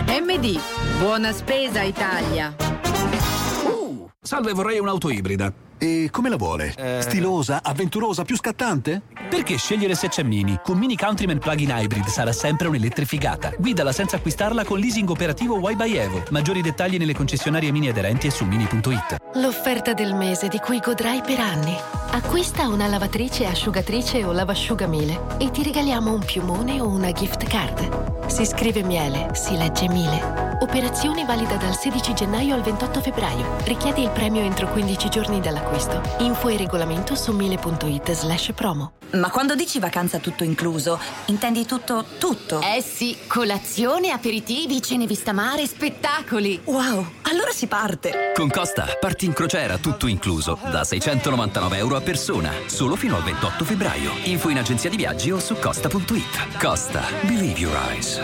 MD, 0.09 0.59
buona 0.99 1.31
spesa 1.31 1.83
Italia. 1.83 2.75
Salve, 4.26 4.54
vorrei 4.54 4.78
un'auto 4.80 5.10
ibrida. 5.10 5.52
E 5.85 6.09
come 6.11 6.31
la 6.31 6.37
vuole? 6.37 6.75
Stilosa, 7.01 7.61
avventurosa, 7.62 8.23
più 8.23 8.38
scattante? 8.38 9.03
Perché 9.29 9.59
scegliere 9.59 9.94
se 9.94 10.09
c'è 10.09 10.23
Mini? 10.23 10.59
Con 10.64 10.79
Mini 10.79 10.97
Countryman 10.97 11.38
Plug-in 11.38 11.75
Hybrid 11.77 12.07
sarà 12.07 12.33
sempre 12.33 12.68
un'elettrificata. 12.68 13.53
Guidala 13.59 13.92
senza 13.92 14.16
acquistarla 14.16 14.64
con 14.64 14.79
leasing 14.79 15.11
operativo 15.11 15.61
Y 15.68 15.77
by 15.77 15.94
Evo. 15.94 16.23
Maggiori 16.31 16.62
dettagli 16.62 16.97
nelle 16.97 17.12
concessionarie 17.12 17.70
Mini 17.70 17.90
aderenti 17.90 18.29
e 18.29 18.31
su 18.31 18.47
mini.it. 18.47 19.16
L'offerta 19.35 19.92
del 19.92 20.14
mese 20.14 20.49
di 20.49 20.59
cui 20.59 20.79
godrai 20.79 21.20
per 21.20 21.40
anni. 21.40 21.77
Acquista 22.12 22.66
una 22.66 22.87
lavatrice, 22.87 23.44
asciugatrice 23.44 24.25
o 24.25 24.33
lavasciugamile 24.33 25.37
e 25.37 25.51
ti 25.51 25.62
regaliamo 25.62 26.14
un 26.14 26.25
piumone 26.25 26.81
o 26.81 26.88
una 26.88 27.12
gift 27.12 27.44
card. 27.44 28.25
Si 28.31 28.47
scrive 28.47 28.83
miele, 28.83 29.35
si 29.35 29.55
legge 29.55 29.87
mile. 29.88 30.53
Operazione 30.61 31.27
valida 31.27 31.57
dal 31.57 31.77
16 31.77 32.14
gennaio 32.14 32.55
al 32.55 32.62
28 32.62 33.01
febbraio. 33.03 33.57
Richiedi 33.64 34.03
il 34.03 34.11
premio 34.11 34.40
entro 34.40 34.68
15 34.68 35.09
giorni 35.11 35.40
dall'acquisto. 35.74 36.22
Info 36.22 36.48
e 36.48 36.56
regolamento 36.56 37.14
su 37.14 37.32
mile.it 37.32 38.12
slash 38.12 38.52
promo. 38.54 38.92
Ma 39.12 39.30
quando 39.30 39.54
dici 39.54 39.78
vacanza 39.78 40.18
tutto 40.18 40.44
incluso, 40.44 40.98
intendi 41.26 41.66
tutto, 41.66 42.04
tutto? 42.18 42.60
Eh 42.60 42.82
sì, 42.82 43.16
colazione, 43.26 44.10
aperitivi, 44.10 44.82
cene 44.82 45.06
vista 45.06 45.32
mare, 45.32 45.66
spettacoli. 45.66 46.62
Wow, 46.64 47.06
allora 47.22 47.50
si 47.52 47.66
parte! 47.66 48.32
Con 48.34 48.50
Costa 48.50 48.87
parti 48.98 49.26
in 49.26 49.32
crociera 49.32 49.78
tutto 49.78 50.06
incluso 50.06 50.58
da 50.70 50.82
699 50.82 51.76
euro 51.76 51.96
a 51.96 52.00
persona 52.00 52.52
solo 52.66 52.96
fino 52.96 53.16
al 53.16 53.22
28 53.22 53.64
febbraio. 53.64 54.10
Info 54.24 54.48
in 54.48 54.58
agenzia 54.58 54.90
di 54.90 54.96
viaggi 54.96 55.30
o 55.30 55.38
su 55.38 55.56
costa.it. 55.58 56.58
Costa. 56.58 57.02
Believe 57.22 57.58
your 57.58 57.76
eyes. 57.88 58.20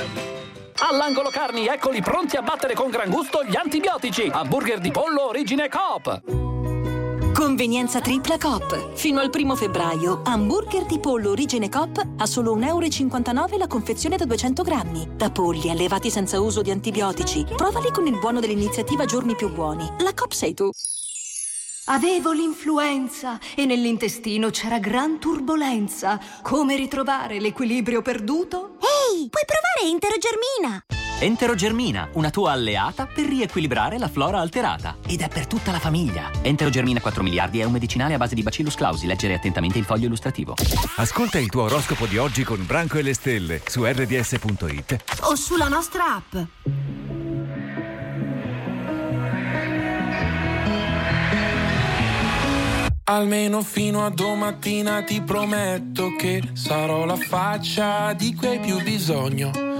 All'angolo 0.83 1.29
carni, 1.29 1.67
eccoli 1.67 2.01
pronti 2.01 2.37
a 2.37 2.43
battere 2.43 2.75
con 2.75 2.91
gran 2.91 3.11
gusto 3.11 3.45
gli 3.45 3.55
antibiotici. 3.55 4.29
Hamburger 4.33 4.81
di 4.81 4.91
pollo 4.91 5.29
origine 5.29 5.69
Coop. 5.69 6.50
Convenienza 7.41 8.03
tripla 8.03 8.37
Coop. 8.37 8.93
Fino 8.93 9.19
al 9.19 9.31
primo 9.31 9.57
febbraio, 9.57 10.21
hamburger 10.25 10.85
di 10.85 10.99
pollo 10.99 11.31
origine 11.31 11.71
Coop 11.71 12.07
a 12.19 12.27
solo 12.27 12.55
1,59 12.55 12.67
euro 12.67 13.57
la 13.57 13.67
confezione 13.67 14.19
da 14.19 14.27
200 14.27 14.63
grammi. 14.63 15.09
Da 15.17 15.31
polli 15.31 15.71
allevati 15.71 16.11
senza 16.11 16.39
uso 16.39 16.61
di 16.61 16.71
antibiotici. 16.71 17.47
Provali 17.57 17.91
con 17.93 18.07
il 18.07 18.19
buono 18.19 18.41
dell'iniziativa 18.41 19.07
Giorni 19.07 19.37
più 19.37 19.51
buoni. 19.51 19.91
La 20.01 20.13
Coop 20.15 20.33
sei 20.33 20.53
tu. 20.53 20.69
Avevo 21.87 22.33
l'influenza 22.33 23.39
e 23.57 23.65
nell'intestino 23.65 24.51
c'era 24.51 24.79
gran 24.79 25.19
turbolenza. 25.19 26.21
Come 26.43 26.77
ritrovare 26.77 27.41
l'equilibrio 27.41 28.03
perduto? 28.03 28.77
Ehi, 28.81 29.31
puoi 29.31 29.45
provare 29.47 29.91
Enterogermina! 29.91 31.00
Enterogermina, 31.23 32.09
una 32.15 32.31
tua 32.31 32.53
alleata 32.53 33.05
per 33.05 33.27
riequilibrare 33.27 33.99
la 33.99 34.09
flora 34.09 34.41
alterata. 34.41 34.97
Ed 35.07 35.21
è 35.21 35.29
per 35.29 35.47
tutta 35.47 35.71
la 35.71 35.79
famiglia. 35.79 36.31
Enterogermina 36.41 36.99
4 36.99 37.23
miliardi 37.23 37.61
è 37.61 37.65
un 37.65 37.73
medicinale 37.73 38.15
a 38.15 38.17
base 38.17 38.35
di 38.35 38.43
Bacillus 38.43 38.75
clausi. 38.75 39.07
Leggere 39.07 39.35
attentamente 39.35 39.77
il 39.77 39.85
foglio 39.85 40.07
illustrativo. 40.07 40.55
Ascolta 40.97 41.39
il 41.39 41.51
tuo 41.51 41.65
oroscopo 41.65 42.07
di 42.07 42.17
oggi 42.17 42.43
con 42.43 42.65
Branco 42.65 42.97
e 42.97 43.03
le 43.03 43.13
stelle 43.13 43.61
su 43.67 43.85
rds.it. 43.85 45.05
O 45.25 45.35
sulla 45.35 45.69
nostra 45.69 46.15
app. 46.15 46.37
Almeno 53.05 53.61
fino 53.63 54.07
a 54.07 54.09
domattina 54.09 55.03
ti 55.03 55.21
prometto 55.21 56.17
che 56.17 56.43
sarò 56.55 57.05
la 57.05 57.17
faccia 57.17 58.15
di 58.15 58.35
cui 58.35 58.47
hai 58.47 58.61
più 58.61 58.81
bisogno. 58.83 59.80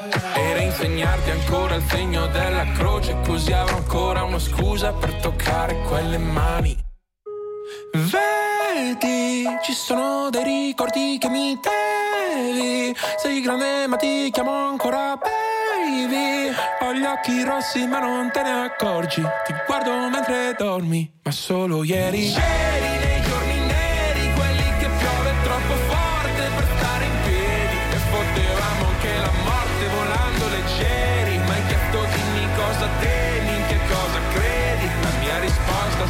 E 0.35 0.53
reinsegnarti 0.53 1.29
ancora 1.29 1.75
il 1.75 1.83
segno 1.87 2.27
della 2.27 2.65
croce 2.73 3.15
così 3.25 3.53
avrò 3.53 3.77
ancora 3.77 4.23
una 4.23 4.39
scusa 4.39 4.91
per 4.91 5.13
toccare 5.15 5.81
quelle 5.87 6.17
mani. 6.17 6.77
vedi, 7.93 9.45
ci 9.63 9.73
sono 9.73 10.29
dei 10.29 10.43
ricordi 10.43 11.17
che 11.19 11.29
mi 11.29 11.57
devi. 11.59 12.95
Sei 13.17 13.41
grande 13.41 13.87
ma 13.87 13.95
ti 13.95 14.29
chiamo 14.31 14.69
ancora 14.69 15.17
baby. 15.17 16.53
Ho 16.81 16.93
gli 16.93 17.05
occhi 17.05 17.43
rossi 17.43 17.87
ma 17.87 17.99
non 17.99 18.29
te 18.31 18.41
ne 18.41 18.51
accorgi. 18.51 19.21
Ti 19.21 19.53
guardo 19.65 20.09
mentre 20.09 20.55
dormi, 20.57 21.19
ma 21.23 21.31
solo 21.31 21.83
ieri. 21.83 22.31
C'eri 22.31 23.00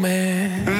Vedi, 0.00 0.79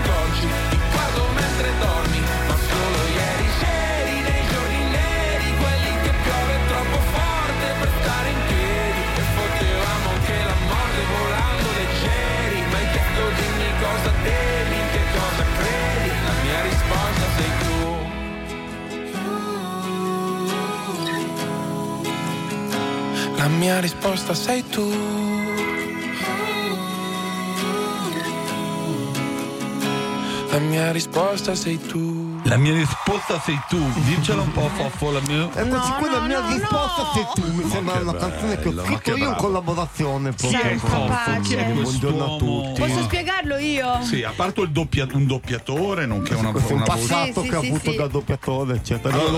La 23.41 23.47
mia 23.47 23.79
risposta 23.79 24.35
sei 24.35 24.63
tu. 24.69 24.87
La 30.51 30.59
mia 30.59 30.91
risposta 30.91 31.55
sei 31.55 31.79
tu 31.79 32.20
La 32.51 32.57
mia 32.57 32.73
risposta 32.73 33.39
sei 33.39 33.57
tu. 33.69 33.79
Dircela 34.01 34.41
un 34.41 34.51
po', 34.51 34.67
Foffo. 34.75 35.09
La 35.11 35.21
mia... 35.25 35.49
Eccoci 35.53 35.91
qui, 35.93 36.09
la 36.11 36.19
mia 36.19 36.45
risposta 36.49 37.09
sei 37.13 37.25
tu. 37.33 37.49
Mi 37.53 37.69
sembra 37.69 38.01
una 38.01 38.13
canzone 38.13 38.59
che 38.59 38.67
ho 38.67 38.83
scritto 38.83 38.99
che 38.99 39.11
io 39.19 39.29
in 39.29 39.35
collaborazione 39.37 40.35
Chi 40.35 40.47
è? 40.53 40.77
Chi 41.43 41.53
è 41.55 41.71
Buongiorno 41.71 42.35
a 42.35 42.37
tutti. 42.37 42.81
Posso 42.81 43.03
spiegarlo 43.03 43.55
io? 43.57 43.99
Sì, 44.03 44.23
a 44.23 44.33
parte 44.35 44.59
il 44.63 44.69
doppia- 44.71 45.07
un 45.13 45.27
doppiatore, 45.27 46.05
nonché 46.05 46.33
una, 46.33 46.51
Questo 46.51 46.71
è 46.71 46.73
un 46.75 46.81
una 46.81 46.93
voce. 46.93 47.07
passato 47.07 47.41
Sì, 47.41 47.47
che 47.49 47.55
ha 47.55 47.59
sì, 47.61 47.67
avuto 47.67 47.91
sì. 47.91 47.95
da 47.97 48.07
doppiatore, 48.07 48.75
eccetera. 48.75 49.13
Allora- 49.17 49.37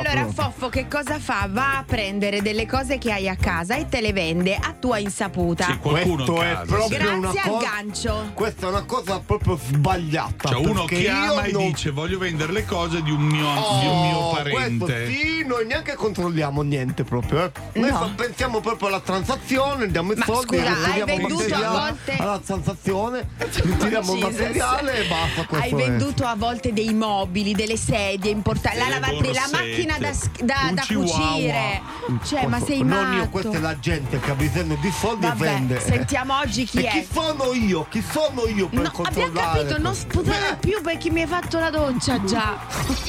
Allora. 0.00 0.26
Foffo 0.32 0.68
che 0.70 0.88
cosa 0.88 1.18
fa? 1.18 1.48
Va 1.50 1.76
a 1.76 1.84
prendere 1.84 2.40
delle 2.40 2.64
cose 2.64 2.96
che 2.96 3.12
hai 3.12 3.28
a 3.28 3.36
casa 3.36 3.74
e 3.76 3.90
te 3.90 4.00
le 4.00 4.14
vende 4.14 4.54
a 4.56 4.72
tua 4.72 4.96
insaputa. 4.96 5.66
Sì, 5.66 5.76
qualcuno 5.76 6.24
Questo 6.24 6.42
è 6.42 6.60
proprio 6.64 6.98
una 7.18 7.18
Grazie 7.30 7.40
al 7.40 7.50
cosa. 7.50 7.68
gancio. 7.68 8.30
Questa 8.32 8.66
è 8.66 8.70
una 8.70 8.84
cosa 8.84 9.20
proprio 9.20 9.58
sbagliata. 9.62 10.48
Cioè 10.48 10.66
uno 10.66 10.86
chiama 10.86 11.42
e 11.42 11.52
non- 11.52 11.66
dice 11.66 11.90
voglio 11.90 12.16
vendere 12.16 12.36
le 12.46 12.64
cose 12.64 13.02
di 13.02 13.10
un 13.10 13.20
mio, 13.22 13.46
di 13.80 13.86
un 13.86 14.00
mio 14.06 14.16
Oh, 14.18 14.34
parente. 14.34 14.84
Questo 14.84 15.10
sì, 15.10 15.44
noi 15.46 15.66
neanche 15.66 15.94
controlliamo 15.94 16.62
niente 16.62 17.04
proprio. 17.04 17.44
eh. 17.44 17.52
Noi 17.80 17.90
No. 17.90 17.98
fa- 17.98 18.10
pensiamo 18.14 18.60
proprio 18.60 18.88
alla 18.88 19.00
transazione, 19.00 19.88
diamo 19.90 20.12
i 20.12 20.16
Ma 20.16 20.24
soldi, 20.24 20.56
scusa, 20.58 20.92
hai 20.92 21.02
venduto 21.04 21.34
a 21.34 21.38
materiale 21.38 21.78
volte- 21.78 22.16
alla 22.18 22.38
transazione, 22.38 23.28
ritiriamo 23.38 24.14
il 24.14 24.20
materiale 24.20 25.04
e 25.04 25.08
basta. 25.08 25.40
Hai 25.40 25.46
questo 25.46 25.76
è. 25.78 25.82
venduto 25.88 26.24
a 26.24 26.34
volte 26.36 26.72
dei 26.72 26.92
mobili, 26.94 27.54
delle 27.54 27.76
sedie 27.76 28.30
importanti, 28.30 28.78
la, 28.78 28.88
lavatrice, 28.88 29.32
la 29.32 29.48
macchina 29.52 29.98
da, 29.98 30.10
da- 30.44 30.70
da 30.72 30.84
cucire. 30.86 31.80
Cioè, 32.24 32.46
ma 32.46 32.60
sei 32.60 32.78
non 32.82 32.88
matto. 33.04 33.16
io, 33.16 33.28
questa 33.28 33.50
è 33.56 33.60
la 33.60 33.78
gente 33.78 34.18
che 34.20 34.30
ha 34.30 34.34
bisogno 34.34 34.76
di 34.80 34.90
soldi 34.90 35.26
Vabbè, 35.26 35.44
e 35.46 35.48
vende. 35.50 35.80
sentiamo 35.80 36.38
oggi 36.38 36.64
chi 36.64 36.78
e 36.78 36.88
è. 36.88 36.90
chi 36.90 37.06
sono 37.12 37.52
io? 37.52 37.86
Chi 37.90 38.02
sono 38.08 38.46
io 38.46 38.68
per 38.68 38.80
No, 38.80 38.88
abbiamo 38.88 38.90
controllare? 38.90 39.58
capito, 39.60 39.78
non 39.80 39.94
sputare 39.94 40.56
più 40.60 40.80
perché 40.82 41.10
mi 41.10 41.22
hai 41.22 41.26
fatto 41.26 41.58
la 41.58 41.70
doccia 41.70 42.18
già. 42.28 42.56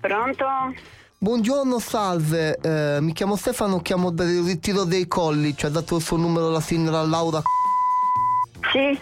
Pronto? 0.00 0.46
Buongiorno, 1.20 1.80
salve. 1.80 2.58
Eh, 2.62 2.98
mi 3.00 3.12
chiamo 3.12 3.34
Stefano, 3.34 3.80
chiamo 3.80 4.10
del 4.12 4.40
ritiro 4.44 4.84
dei 4.84 5.08
colli. 5.08 5.56
Ci 5.56 5.66
ha 5.66 5.68
dato 5.68 5.96
il 5.96 6.02
suo 6.02 6.16
numero 6.16 6.48
la 6.48 6.60
signora 6.60 7.02
Laura. 7.02 7.40
Sì? 8.70 8.96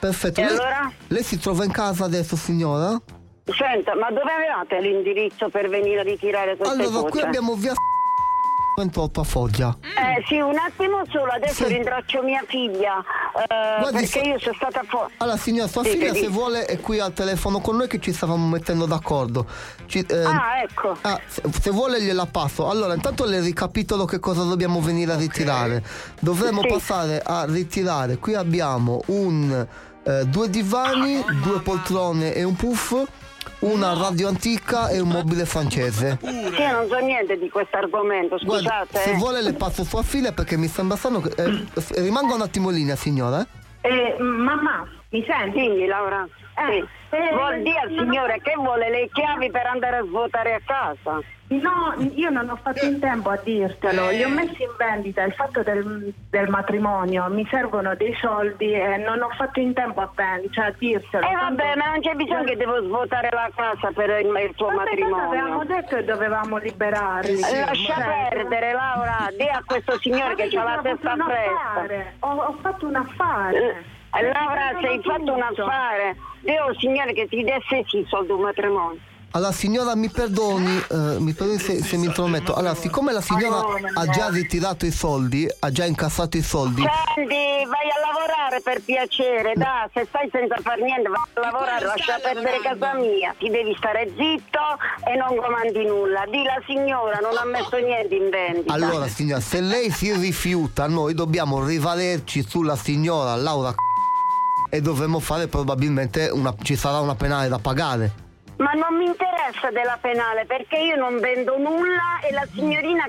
Perfetto. 0.00 0.40
E 0.40 0.44
lei, 0.44 0.52
allora? 0.52 0.92
lei 1.08 1.22
si 1.22 1.38
trova 1.38 1.64
in 1.64 1.70
casa 1.70 2.04
adesso, 2.06 2.34
signora? 2.34 3.00
Senta, 3.44 3.94
ma 3.94 4.08
dove 4.10 4.32
avevate 4.32 4.80
l'indirizzo 4.80 5.48
per 5.48 5.68
venire 5.68 6.00
a 6.00 6.02
ritirare 6.02 6.56
queste 6.56 6.74
Allora, 6.74 7.02
qui 7.02 7.10
cose? 7.10 7.24
abbiamo 7.24 7.54
via 7.54 7.72
28 8.76 9.20
a 9.20 9.24
Foggia. 9.24 9.76
Eh 9.82 10.24
sì, 10.26 10.38
un 10.40 10.56
attimo 10.58 11.02
solo, 11.10 11.30
adesso 11.30 11.66
rintraccio 11.66 12.22
mia 12.22 12.42
figlia, 12.46 12.98
eh, 13.48 13.78
Guardi, 13.80 13.92
perché 14.00 14.06
so- 14.06 14.18
io 14.20 14.38
sono 14.40 14.54
stata 14.56 14.82
fuori. 14.86 15.12
Allora, 15.18 15.36
signora, 15.36 15.68
sua 15.68 15.84
Sì, 15.84 15.90
figlia, 15.90 16.12
se 16.14 16.28
vuole, 16.28 16.64
è 16.66 16.80
qui 16.80 16.98
al 16.98 17.12
telefono 17.12 17.60
con 17.60 17.76
noi 17.76 17.86
che 17.88 18.00
ci 18.00 18.12
stavamo 18.12 18.48
mettendo 18.48 18.86
d'accordo. 18.86 19.46
Ci- 19.86 20.04
eh, 20.08 20.22
Ah, 20.24 20.60
ecco. 20.62 20.96
ah, 21.02 21.20
se, 21.26 21.42
se 21.60 21.70
vuole 21.70 22.02
gliela 22.02 22.26
passo. 22.26 22.68
Allora, 22.68 22.94
intanto 22.94 23.24
le 23.24 23.40
ricapitolo 23.40 24.04
che 24.06 24.18
cosa 24.18 24.42
dobbiamo 24.42 24.80
venire 24.80 25.12
a 25.12 25.16
ritirare. 25.16 25.82
Dovremmo 26.20 26.62
Sì. 26.62 26.68
passare 26.68 27.22
a 27.24 27.44
ritirare. 27.46 28.16
Qui 28.18 28.34
abbiamo 28.34 29.02
un 29.06 29.66
eh, 30.06 30.26
due 30.26 30.50
divani, 30.50 31.24
due 31.42 31.60
poltrone 31.62 32.34
e 32.34 32.42
un 32.44 32.54
puff, 32.56 32.92
una 33.60 33.94
radio 33.94 34.28
antica 34.28 34.88
e 34.88 35.00
un 35.00 35.08
mobile 35.08 35.44
francese. 35.44 36.18
Sì, 36.22 36.28
io 36.62 36.72
non 36.72 36.88
so 36.88 36.98
niente 36.98 37.38
di 37.38 37.48
questo 37.48 37.76
argomento, 37.76 38.36
Guarda, 38.42 38.84
scusate. 38.86 38.98
se 38.98 39.10
eh. 39.12 39.16
vuole 39.16 39.42
le 39.42 39.52
passo 39.52 39.84
sua 39.84 40.02
figlia 40.02 40.32
perché 40.32 40.56
mi 40.56 40.66
sembra 40.68 40.96
strano 40.96 41.20
che... 41.20 41.30
eh, 41.42 41.64
rimanga 42.02 42.34
un 42.34 42.42
attimo 42.42 42.70
in 42.70 42.76
linea, 42.76 42.96
signora. 42.96 43.46
eh. 43.82 44.16
Mamma, 44.20 44.86
Mi 45.10 45.24
senti? 45.26 45.60
Dimmi 45.60 45.86
Laura. 45.86 46.26
Eh, 46.56 46.84
Sì. 47.10 47.16
eh, 47.16 47.34
Vuol 47.34 47.62
dire 47.62 47.78
al 47.78 47.88
signore 47.90 48.40
che 48.42 48.52
vuole 48.56 48.88
le 48.90 49.08
chiavi 49.12 49.50
per 49.50 49.66
andare 49.66 49.98
a 49.98 50.04
svuotare 50.04 50.54
a 50.54 50.60
casa. 50.64 51.20
No, 51.60 51.94
io 52.14 52.30
non 52.30 52.48
ho 52.48 52.58
fatto 52.62 52.84
in 52.84 52.98
tempo 53.00 53.30
a 53.30 53.38
dirtelo, 53.42 54.10
li 54.10 54.22
ho 54.22 54.28
messi 54.28 54.62
in 54.62 54.74
vendita 54.76 55.22
il 55.22 55.32
fatto 55.34 55.62
del, 55.62 56.12
del 56.30 56.48
matrimonio, 56.48 57.26
mi 57.30 57.46
servono 57.50 57.94
dei 57.94 58.14
soldi 58.20 58.72
e 58.72 58.96
non 58.98 59.20
ho 59.22 59.28
fatto 59.36 59.60
in 59.60 59.72
tempo 59.72 60.00
a, 60.00 60.10
pen- 60.14 60.50
cioè, 60.50 60.66
a 60.66 60.74
dirselo. 60.76 61.26
E 61.26 61.34
vabbè, 61.34 61.76
ma 61.76 61.90
non 61.90 62.00
c'è 62.00 62.14
bisogno 62.14 62.44
che 62.44 62.56
devo 62.56 62.82
svuotare 62.82 63.28
la 63.32 63.50
casa 63.54 63.90
per 63.92 64.10
il, 64.20 64.26
il 64.26 64.54
tuo 64.54 64.66
Vabbè, 64.68 64.98
cosa 64.98 65.22
avevamo 65.24 65.56
matrimonio. 65.58 65.64
detto 65.64 65.96
che 65.96 66.04
dovevamo 66.04 66.56
liberarli. 66.58 67.40
Lascia 67.40 67.94
Cioè, 67.94 68.28
perdere 68.30 68.72
Laura, 68.72 69.28
di 69.36 69.48
a 69.48 69.62
questo 69.64 69.98
signore 70.00 70.34
che 70.34 70.48
Ma 70.54 70.60
ha 70.62 70.76
la 70.76 70.82
testa 70.82 71.16
fresca. 71.16 72.04
Ho, 72.20 72.28
ho 72.34 72.58
fatto 72.60 72.86
un 72.86 72.94
affare. 72.96 73.84
Eh, 74.16 74.32
Laura, 74.32 74.78
se 74.80 74.86
hai 74.86 75.00
fatto 75.02 75.32
un 75.32 75.42
affare, 75.42 76.16
un 76.42 76.74
signore 76.78 77.12
che 77.12 77.26
ti 77.26 77.42
desse 77.42 77.84
sì 77.86 78.04
soldi 78.08 78.30
un 78.32 78.40
matrimonio. 78.40 79.00
Allora 79.36 79.50
signora 79.50 79.96
mi 79.96 80.08
perdoni, 80.10 80.76
eh, 80.76 81.18
mi 81.18 81.32
perdoni 81.32 81.58
se, 81.58 81.82
se 81.82 81.96
mi 81.96 82.06
intrometto. 82.06 82.54
Allora, 82.54 82.76
siccome 82.76 83.12
la 83.12 83.20
signora 83.20 83.64
ha 83.94 84.06
già 84.06 84.28
ritirato 84.28 84.86
i 84.86 84.92
soldi, 84.92 85.44
ha 85.58 85.72
già 85.72 85.84
incassato 85.84 86.36
i 86.36 86.42
soldi, 86.42 86.82
Senti, 87.16 87.34
vai 87.34 87.90
a 87.90 88.06
lavorare 88.06 88.60
per 88.60 88.80
piacere, 88.82 89.54
da, 89.56 89.90
se 89.92 90.06
stai 90.06 90.28
senza 90.30 90.54
far 90.62 90.78
niente, 90.78 91.08
vai 91.08 91.20
a 91.34 91.40
lavorare, 91.50 91.84
lascia 91.84 92.20
perdere 92.22 92.60
casa 92.60 92.94
mia. 92.94 93.34
Ti 93.36 93.50
devi 93.50 93.74
stare 93.76 94.06
zitto 94.16 94.60
e 95.04 95.16
non 95.16 95.34
comandi 95.36 95.84
nulla. 95.84 96.24
Di 96.30 96.44
la 96.44 96.62
signora 96.64 97.18
non 97.18 97.36
ha 97.36 97.44
messo 97.44 97.76
niente 97.78 98.14
in 98.14 98.30
vendita. 98.30 98.72
allora 98.72 99.08
signora, 99.08 99.40
se 99.40 99.60
lei 99.60 99.90
si 99.90 100.12
rifiuta, 100.12 100.86
noi 100.86 101.12
dobbiamo 101.12 101.64
rivalerci 101.64 102.46
sulla 102.46 102.76
signora 102.76 103.34
Laura 103.34 103.72
c***o 103.72 104.70
e 104.70 104.80
dovremo 104.80 105.18
fare 105.18 105.48
probabilmente 105.48 106.28
una, 106.28 106.54
ci 106.62 106.76
sarà 106.76 107.00
una 107.00 107.16
penale 107.16 107.48
da 107.48 107.58
pagare. 107.58 108.23
Ma 108.58 108.72
non 108.72 108.96
mi 108.96 109.06
interessa 109.06 109.70
della 109.70 109.98
penale 110.00 110.44
perché 110.46 110.76
io 110.78 110.96
non 110.96 111.18
vendo 111.18 111.58
nulla 111.58 112.20
e 112.22 112.32
la 112.32 112.46
signorina 112.52 113.04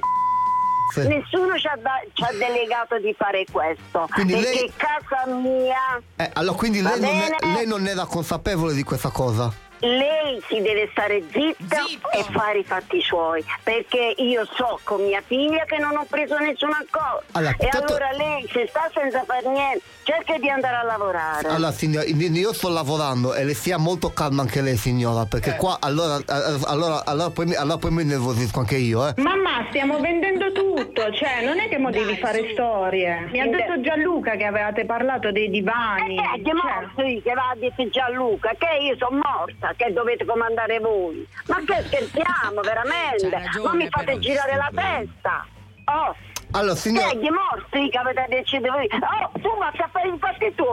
Sì. 0.93 1.07
nessuno 1.07 1.57
ci 1.57 1.67
ha, 1.67 1.75
da- 1.77 2.01
ci 2.13 2.23
ha 2.23 2.31
delegato 2.31 2.97
di 2.99 3.13
fare 3.17 3.43
questo. 3.51 4.07
Quindi 4.13 4.33
perché 4.33 4.49
lei- 4.49 4.73
casa 4.75 5.25
mia 5.27 6.01
Eh, 6.15 6.29
allora 6.33 6.55
quindi 6.57 6.81
lei 6.81 6.99
non, 6.99 7.09
è- 7.09 7.35
lei 7.53 7.67
non 7.67 7.85
era 7.87 8.05
consapevole 8.05 8.73
di 8.73 8.83
questa 8.83 9.09
cosa? 9.09 9.51
Lei 9.79 10.41
si 10.47 10.61
deve 10.61 10.87
stare 10.91 11.23
zitta 11.31 11.83
e 12.13 12.23
fare 12.31 12.59
i 12.59 12.63
fatti 12.63 13.01
suoi 13.01 13.43
perché 13.63 14.13
io 14.17 14.45
so 14.55 14.79
con 14.83 15.03
mia 15.03 15.21
figlia 15.25 15.63
che 15.65 15.77
non 15.77 15.95
ho 15.97 16.05
preso 16.09 16.37
nessuna 16.37 16.83
cosa 16.89 17.21
Allora, 17.33 17.55
e 17.57 17.67
tanto- 17.67 17.93
allora 17.95 18.11
lei 18.11 18.47
se 18.51 18.65
sta 18.69 18.89
senza 18.93 19.23
fare 19.25 19.47
niente 19.49 19.81
cerca 20.05 20.37
di 20.37 20.47
andare 20.49 20.75
a 20.75 20.83
lavorare. 20.83 21.47
Allora 21.49 21.71
signora, 21.71 22.05
io 22.05 22.53
sto 22.53 22.69
lavorando 22.69 23.33
e 23.33 23.43
le 23.43 23.55
sia 23.55 23.77
molto 23.77 24.11
calma 24.13 24.43
anche 24.43 24.61
lei 24.61 24.77
signora, 24.77 25.25
perché 25.25 25.55
qua 25.55 25.77
allora, 25.81 26.17
eh, 26.17 26.59
allora, 26.65 27.03
allora, 27.05 27.31
poi, 27.31 27.45
mi- 27.47 27.55
allora 27.55 27.77
poi 27.77 27.89
mi 27.91 28.03
nervosisco 28.03 28.59
anche 28.59 28.75
io, 28.77 29.07
eh. 29.07 29.13
Mamma, 29.17 29.65
stiamo 29.69 29.99
vendendo 29.99 30.51
tutto, 30.51 31.11
cioè 31.11 31.43
non 31.43 31.59
è 31.59 31.67
che 31.69 31.79
mo 31.79 31.89
devi 31.89 32.15
fare 32.17 32.51
storie. 32.53 33.27
Mi 33.31 33.39
ha 33.39 33.47
detto 33.47 33.81
Gianluca 33.81 34.35
che 34.35 34.43
avevate 34.45 34.85
parlato 34.85 35.31
dei 35.31 35.49
divani. 35.49 36.17
Eh, 36.17 36.41
che 36.43 36.51
morti 36.53 37.21
che 37.23 37.33
va 37.33 37.49
a 37.49 37.55
dire 37.55 37.89
Gianluca 37.89 38.51
che 38.59 38.83
io 38.83 38.95
sono 38.99 39.19
morta 39.23 39.64
che 39.75 39.91
dovete 39.93 40.25
comandare 40.25 40.79
voi 40.79 41.27
ma 41.47 41.57
che 41.65 41.83
scherziamo 41.85 42.61
veramente 42.61 43.29
ma 43.63 43.73
mi 43.73 43.87
fate 43.89 44.19
girare 44.19 44.55
la 44.55 44.69
testa 44.73 45.45
oh 45.85 46.15
Allora 46.51 46.75
signora, 46.75 47.09
che 47.09 47.17
gli 47.17 47.29
morti 47.29 47.89
che 47.89 47.97
avete 47.97 48.25
deciso 48.29 48.71
voi 48.71 48.87
oh 48.91 49.39
tu 49.39 49.49
ma 49.57 49.67
a 49.67 49.89
fare 49.91 50.07
i 50.09 50.17
fatti 50.19 50.53
tu 50.55 50.65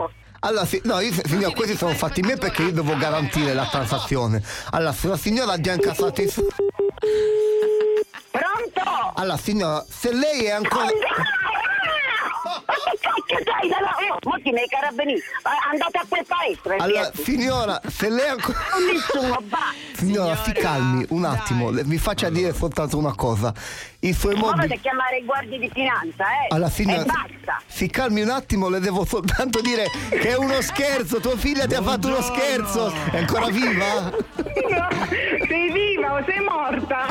allora, 0.45 0.65
si- 0.65 0.81
no, 0.83 0.99
io, 0.99 1.13
signora, 1.23 1.53
questi 1.53 1.77
sono 1.77 1.93
fatti 1.93 2.21
miei 2.21 2.37
perché 2.37 2.63
io 2.63 2.73
devo 2.73 2.97
garantire 2.97 3.53
la 3.53 3.65
transazione. 3.65 4.43
Allora, 4.71 4.91
se 4.91 5.07
la 5.07 5.15
signora 5.15 5.53
ha 5.53 5.59
già 5.59 5.71
incassato 5.71 6.21
i 6.21 6.27
soldi. 6.27 6.53
Pronto? 8.29 9.13
Allora, 9.15 9.37
signora, 9.37 9.85
se 9.87 10.11
lei 10.13 10.43
è 10.43 10.51
ancora. 10.51 10.87
Ma 12.43 12.73
che 12.73 12.97
cacchio 12.99 13.43
dai 13.43 13.69
da 13.69 13.79
là? 13.79 13.95
Oh, 14.11 14.29
mo 14.29 14.35
ti 14.41 14.51
nei 14.51 14.67
carabinieri. 14.67 15.21
Andate 15.71 15.97
a 15.97 16.05
quel 16.07 16.25
paese. 16.25 16.83
Allora, 16.83 17.11
signora, 17.15 17.81
se 17.89 18.09
lei 18.09 18.27
ancora. 18.29 18.57
Non 18.71 18.93
nessuno, 18.93 19.41
va. 19.49 19.73
Signora, 19.95 20.35
si 20.43 20.51
calmi 20.51 21.05
un 21.09 21.25
attimo, 21.25 21.69
le- 21.69 21.85
mi 21.85 21.97
faccia 21.97 22.29
dire 22.29 22.53
soltanto 22.53 22.97
una 22.97 23.15
cosa. 23.15 23.53
I 24.03 24.11
suoi 24.13 24.33
Ma 24.33 24.39
mobili. 24.41 24.61
dovete 24.63 24.81
chiamare 24.81 25.17
i 25.19 25.23
guardi 25.23 25.57
di 25.59 25.69
finanza, 25.73 26.25
eh? 26.25 26.47
Alla 26.53 26.69
fine 26.69 26.95
E 26.99 27.03
basta. 27.05 27.61
si 27.65 27.87
calmi 27.89 28.21
un 28.21 28.29
attimo, 28.31 28.67
le 28.67 28.79
devo 28.81 29.05
soltanto 29.05 29.61
dire 29.61 29.85
che 30.09 30.27
è 30.29 30.35
uno 30.35 30.59
scherzo, 30.61 31.21
tua 31.21 31.37
figlia 31.37 31.65
ti 31.67 31.75
ha 31.75 31.81
fatto 31.81 32.07
uno 32.07 32.21
scherzo, 32.21 32.91
è 33.11 33.17
ancora 33.19 33.47
viva? 33.47 34.11
Sei 35.47 35.71
viva 35.71 36.13
o 36.15 36.23
sei 36.25 36.39
morta? 36.41 37.05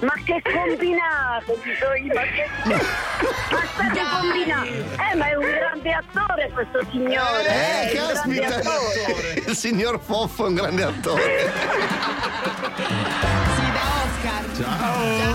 Ma 0.00 0.12
che 0.24 0.40
combinato, 0.42 1.58
dico 1.64 1.92
io, 1.94 2.14
ma 2.14 2.22
che... 2.22 2.46
Ma 3.50 3.62
state 3.74 4.00
combinando? 4.20 4.68
Eh, 5.10 5.14
ma 5.16 5.28
è 5.28 5.34
un 5.34 5.44
grande 5.50 5.92
attore 5.92 6.50
questo 6.52 6.80
signore, 6.90 7.48
Eh, 7.48 7.90
eh, 7.90 7.94
caspita, 7.94 8.60
il 9.50 9.56
signor 9.56 9.98
Foffo 10.00 10.44
è 10.44 10.48
un 10.48 10.54
grande 10.54 10.82
attore. 10.84 11.52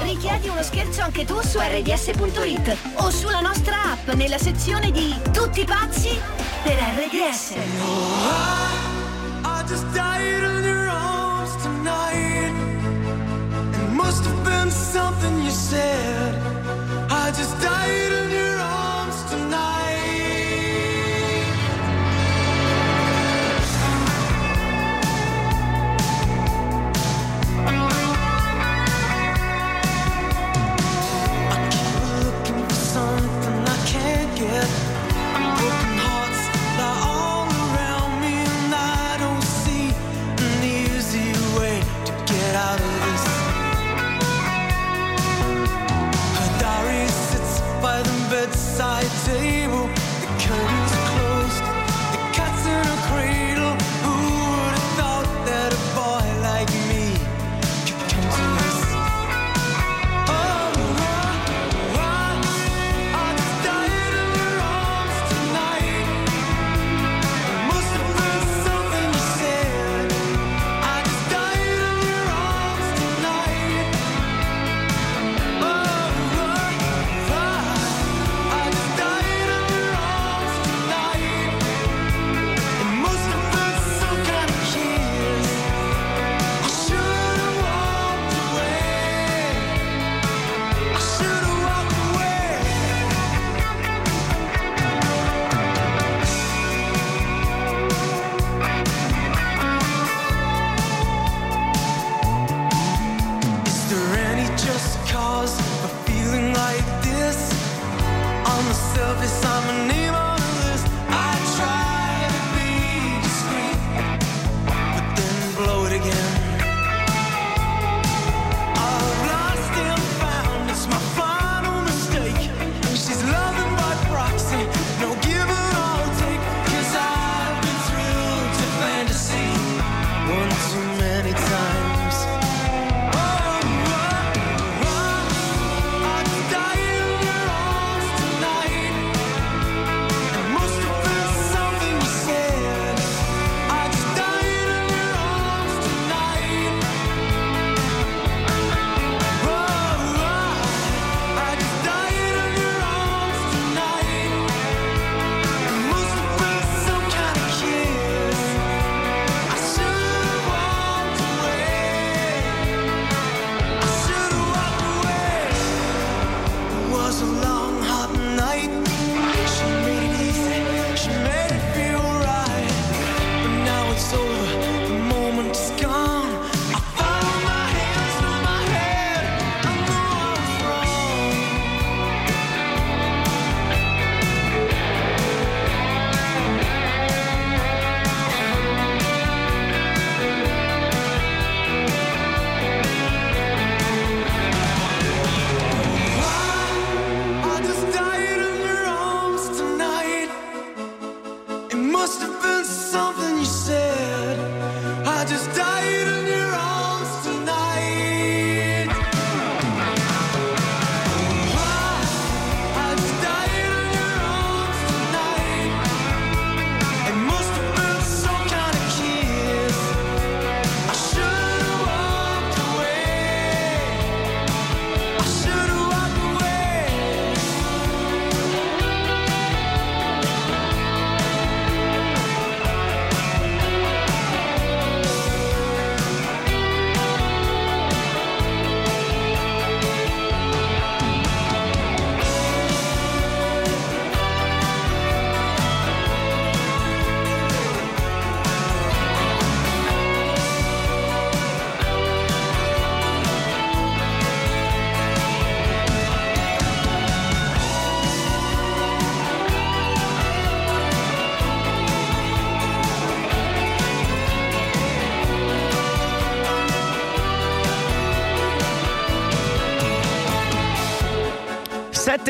Richiedi 0.01 0.47
uno 0.47 0.63
scherzo 0.63 1.01
anche 1.01 1.25
tu 1.25 1.39
su 1.41 1.59
rds.it 1.59 2.77
o 2.95 3.09
sulla 3.11 3.39
nostra 3.39 3.91
app 3.91 4.09
nella 4.13 4.39
sezione 4.39 4.89
di 4.91 5.15
Tutti 5.31 5.63
pazzi 5.63 6.19
per 6.63 6.73
RDS. 6.73 7.51
I 9.43 9.63
just 9.67 9.85
died 9.93 10.43
in 10.43 10.63
your 10.63 10.87
arms 10.89 11.55
tonight. 11.61 12.51
It 13.73 13.89
must 13.91 14.25
have 14.25 14.43
been 14.43 14.71
something 14.71 15.43
you 15.43 15.51
said. 15.51 16.33
I 17.09 17.31
just 17.31 17.55
died 17.61 18.11
in 18.11 18.20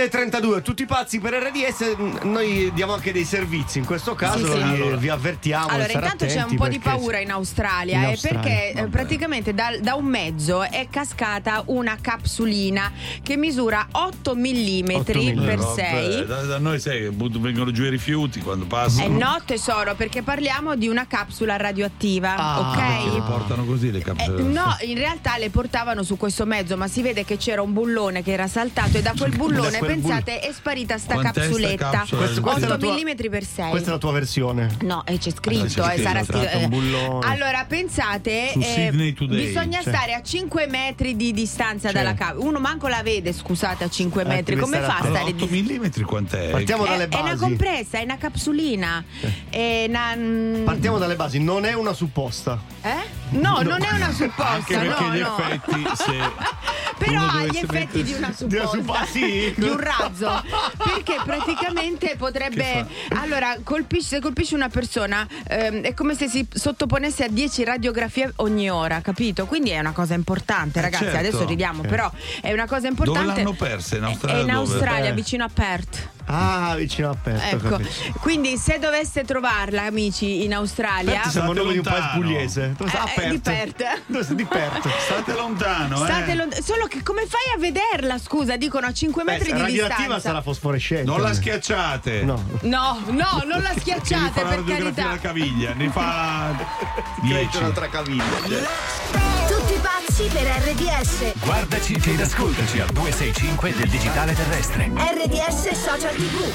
7.32, 0.02 0.64
tutti 0.64 0.86
pazzi 0.88 1.20
per 1.20 1.34
RDS, 1.34 1.96
mm, 1.96 2.32
noi 2.32 2.72
diamo 2.74 2.94
anche 2.94 3.12
dei 3.12 3.24
servizi, 3.24 3.78
in 3.78 3.86
questo 3.86 4.16
caso 4.16 4.46
sì, 4.46 4.52
sì. 4.52 4.58
Vi, 4.58 4.64
allora. 4.64 4.96
vi, 4.96 5.10
avvertiamo. 5.10 5.68
Allora, 5.68 5.92
intanto 5.92 6.26
c'è 6.26 6.42
un 6.42 6.56
po' 6.56 6.68
di 6.68 6.80
paura 6.80 7.20
in 7.20 7.30
Australia, 7.30 7.98
in 7.98 8.04
eh, 8.04 8.08
Australia 8.08 8.40
perché 8.40 8.70
eh, 8.72 8.74
vabbè. 8.74 8.88
praticamente 8.88 9.54
da, 9.54 9.78
da, 9.80 9.94
un 9.94 10.06
mezzo 10.06 10.64
è 10.64 10.88
cascata 10.90 11.62
una 11.68 11.98
capsulina 12.02 12.92
che 13.22 13.38
misura 13.38 13.88
8 13.92 14.36
mm 14.36 15.02
per 15.04 15.18
eh, 15.18 15.74
6. 15.76 16.26
Da, 16.26 16.42
da, 16.42 16.58
noi 16.58 16.80
sai, 16.80 17.10
vengono 17.12 17.72
giù 17.72 17.84
i 17.84 17.90
rifiuti 17.90 18.40
quando 18.40 18.66
passano. 18.66 19.06
Eh 19.06 19.20
no, 19.20 19.40
tesoro, 19.46 19.94
perché 19.94 20.24
parliamo 20.24 20.76
di 20.76 20.88
una 20.88 21.06
capsula 21.06 21.58
radioattiva, 21.58 22.36
ah, 22.36 22.60
ok? 22.72 23.14
Le 23.14 23.22
portano 23.22 23.66
così 23.66 23.92
le 23.92 24.00
capsule. 24.00 24.40
Eh, 24.40 24.44
no, 24.44 24.76
in 24.82 24.98
realtà 24.98 25.38
le 25.38 25.52
portavano 25.52 26.02
su 26.02 26.18
questo 26.18 26.48
mezzo, 26.48 26.76
ma 26.76 26.88
si 26.88 27.04
vede 27.04 27.24
che 27.24 27.38
c'era 27.38 27.62
un 27.62 27.72
bullone 27.72 28.24
che 28.24 28.32
era 28.32 28.48
saltato 28.48 28.98
e 28.98 29.02
da 29.04 29.14
quel 29.16 29.36
bullone 29.36 29.91
pensate, 29.94 30.40
è 30.40 30.52
sparita 30.52 30.98
sta 30.98 31.14
Quant'è 31.14 31.32
sta 31.32 31.42
capsuletta. 31.42 31.90
capsula? 31.90 32.22
Questo- 32.22 32.42
questa 32.42 32.60
è 32.66 32.68
la 32.68 32.74
8 32.76 32.86
tua- 32.86 32.94
mm 32.96 33.30
per 33.30 33.44
6. 33.44 33.70
Questa 33.70 33.90
è 33.90 33.92
la 33.94 33.98
tua 34.00 34.12
versione. 34.12 34.78
No, 34.82 35.04
e 35.06 35.18
c'è 35.18 35.32
scritto, 35.32 35.84
Ah, 35.84 35.90
c'è 35.90 35.94
eh, 35.94 35.98
scritto, 35.98 36.08
sarà 36.08 36.24
scritto. 36.24 37.20
eh. 37.22 37.28
Allora, 37.28 37.66
pensate, 37.68 38.52
eh, 38.54 39.14
Today, 39.16 39.46
bisogna 39.48 39.82
cioè. 39.82 39.94
stare 39.94 40.14
a 40.14 40.22
5 40.22 40.68
metri 40.68 41.16
di 41.16 41.32
distanza 41.34 41.90
Cioè. 41.90 42.02
dalla 42.02 42.14
capsula. 42.14 42.48
Uno 42.48 42.60
manco 42.60 42.88
la 42.88 43.02
vede, 43.04 43.34
scusate, 43.34 43.84
a 43.84 43.90
5 43.90 44.24
metri. 44.24 44.56
Devi 44.56 44.62
Come 44.62 44.80
fa 44.80 44.98
a 44.98 45.06
stare 45.06 45.34
di 45.34 45.44
8 45.44 45.48
mm 45.52 46.04
quant'è? 46.06 46.50
Partiamo 46.50 46.86
è, 46.86 46.90
dalle 46.90 47.08
è 47.08 47.16
una 47.20 47.22
basi. 47.32 47.38
compressa, 47.40 47.98
è 48.00 48.04
una 48.04 48.18
capsulina. 48.18 49.04
È 49.50 49.86
una- 49.88 50.16
mm, 50.16 50.64
Partiamo 50.66 50.98
dalle 50.98 51.16
basi, 51.16 51.40
non 51.40 51.66
è 51.66 51.74
una 51.74 51.94
supposta. 51.94 52.60
Eh? 52.82 53.20
No, 53.32 53.62
non 53.62 53.82
è 53.84 53.92
una 53.92 54.12
supposta. 54.14 54.48
Anche 54.50 54.78
perché 54.78 55.04
no, 55.04 55.14
gli 55.16 55.20
no. 55.20 55.38
effetti, 55.38 55.84
se 55.96 56.12
Però 57.06 57.22
ha 57.26 57.46
gli 57.46 57.58
effetti 57.58 58.04
di 58.04 58.14
una 58.14 58.28
mettersi- 58.30 58.50
supposta. 58.58 58.78
supposta, 58.78 59.06
sì. 59.06 59.54
Di 59.56 59.68
un 59.68 59.80
razzo. 59.80 60.44
Perché 60.78 61.16
praticamente 61.24 62.16
potrebbe. 62.18 62.86
Allora, 63.20 63.56
colpisce, 63.64 64.08
se 64.16 64.20
colpisce 64.20 64.56
una 64.56 64.70
persona 64.70 65.28
ehm, 65.48 65.82
è 65.82 65.94
come 65.94 66.16
se 66.16 66.28
si 66.28 66.46
sottoponesse 66.52 67.24
a 67.24 67.28
10 67.28 67.64
radiografie 67.64 68.32
ogni 68.38 68.70
ora, 68.70 69.02
capito? 69.02 69.46
Quindi 69.46 69.70
è 69.72 69.80
una 69.80 69.92
cosa 69.94 70.14
importante, 70.14 70.80
Eh, 70.80 70.82
ragazzi. 70.84 71.04
certo. 71.04 71.18
Adesso 71.20 71.46
ridiamo, 71.46 71.84
Eh. 71.84 71.88
però 71.88 72.12
è 72.42 72.52
una 72.54 72.66
cosa 72.68 72.88
Dove 72.90 72.90
importante. 72.90 73.42
l'hanno 73.44 73.54
persa? 73.54 73.96
In 73.98 74.04
È 74.04 74.06
Australia? 74.08 74.42
in 74.42 74.48
dove? 74.48 74.58
Australia, 74.74 75.10
Eh. 75.10 75.14
vicino 75.14 75.44
a 75.44 75.50
Perth. 75.54 76.10
Ah, 76.26 76.76
vicino 76.78 77.10
a 77.10 77.16
Perth. 77.22 77.54
ho 77.64 77.68
Ecco, 77.68 77.82
quindi 78.20 78.58
se 78.58 78.80
doveste 78.80 79.24
trovarla, 79.24 79.84
amici, 79.84 80.44
in 80.44 80.54
Australia. 80.54 81.14
Perth 81.22 81.30
siamo 81.30 81.54
noi 81.54 81.72
di 81.74 81.78
un 81.80 81.84
paese 81.84 82.08
pugliese. 82.14 82.74
Dove 82.78 82.90
sta? 82.90 83.04
A 83.04 83.12
Eh, 83.22 83.30
di 83.30 83.40
Perth. 83.40 83.76
Perth. 83.76 84.02
Dove 84.06 84.24
sta? 84.24 84.34
Di 84.34 84.46
Perth. 84.46 84.88
State 85.06 85.34
lontano, 85.34 85.98
State 85.98 86.32
eh. 86.32 86.36
lont- 86.36 86.60
solo 86.62 86.86
che 86.88 87.04
come 87.04 87.26
fai 87.28 87.42
a 87.56 87.60
vederla? 87.60 88.18
Scusa, 88.18 88.56
dicono 88.58 88.88
a 88.88 88.94
5 88.94 89.24
Beh, 89.24 89.32
metri 89.34 89.52
di 89.52 89.60
radioattiva 89.60 89.96
distanza. 89.98 90.28
sarà 90.30 90.42
fosforescente. 90.42 91.04
Non 91.06 91.22
la 91.22 91.34
schiacciate. 91.34 92.24
No. 92.24 92.44
No, 92.62 93.00
no, 93.08 93.44
non 93.46 93.62
la 93.62 93.74
schiacciate 93.78 94.32
fa 94.32 94.44
la 94.44 94.50
per 94.50 94.58
radiografia 94.60 95.04
alla 95.04 95.18
carità. 95.18 95.28
caviglia, 95.28 95.74
ne 95.74 95.90
fa 95.90 96.56
Cresce 96.58 97.28
10. 97.28 97.58
un'altra 97.58 97.90
caviglia. 97.90 99.41
Pazzi 99.82 100.30
per 100.32 100.44
RDS. 100.44 101.34
Guardaci 101.44 101.94
ed 102.06 102.22
ascoltaci 102.22 102.80
al 102.80 102.92
265 102.92 103.74
del 103.74 103.90
digitale 103.90 104.34
terrestre. 104.34 104.90
RDS 104.90 105.72
Social 105.72 106.14
TV. 106.16 106.52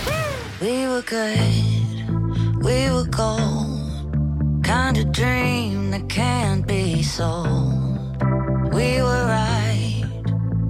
We 0.61 0.87
were 0.87 1.03
good, 1.03 2.62
we 2.62 2.91
were 2.91 3.09
gold. 3.09 3.74
Kind 4.62 4.97
of 4.97 5.11
dream 5.11 5.91
that 5.91 6.07
can't 6.07 6.64
be 6.64 7.03
sold. 7.03 8.16
We 8.72 9.01
were 9.03 9.27
right 9.27 10.05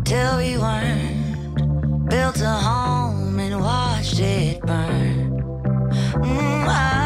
till 0.05 0.37
we 0.37 0.57
weren't. 0.57 2.09
Built 2.09 2.41
a 2.41 2.59
home 2.61 3.39
and 3.39 3.61
watched 3.61 4.19
it 4.21 4.61
burn. 4.61 5.41
Mm, 6.15 6.69
I 6.69 7.06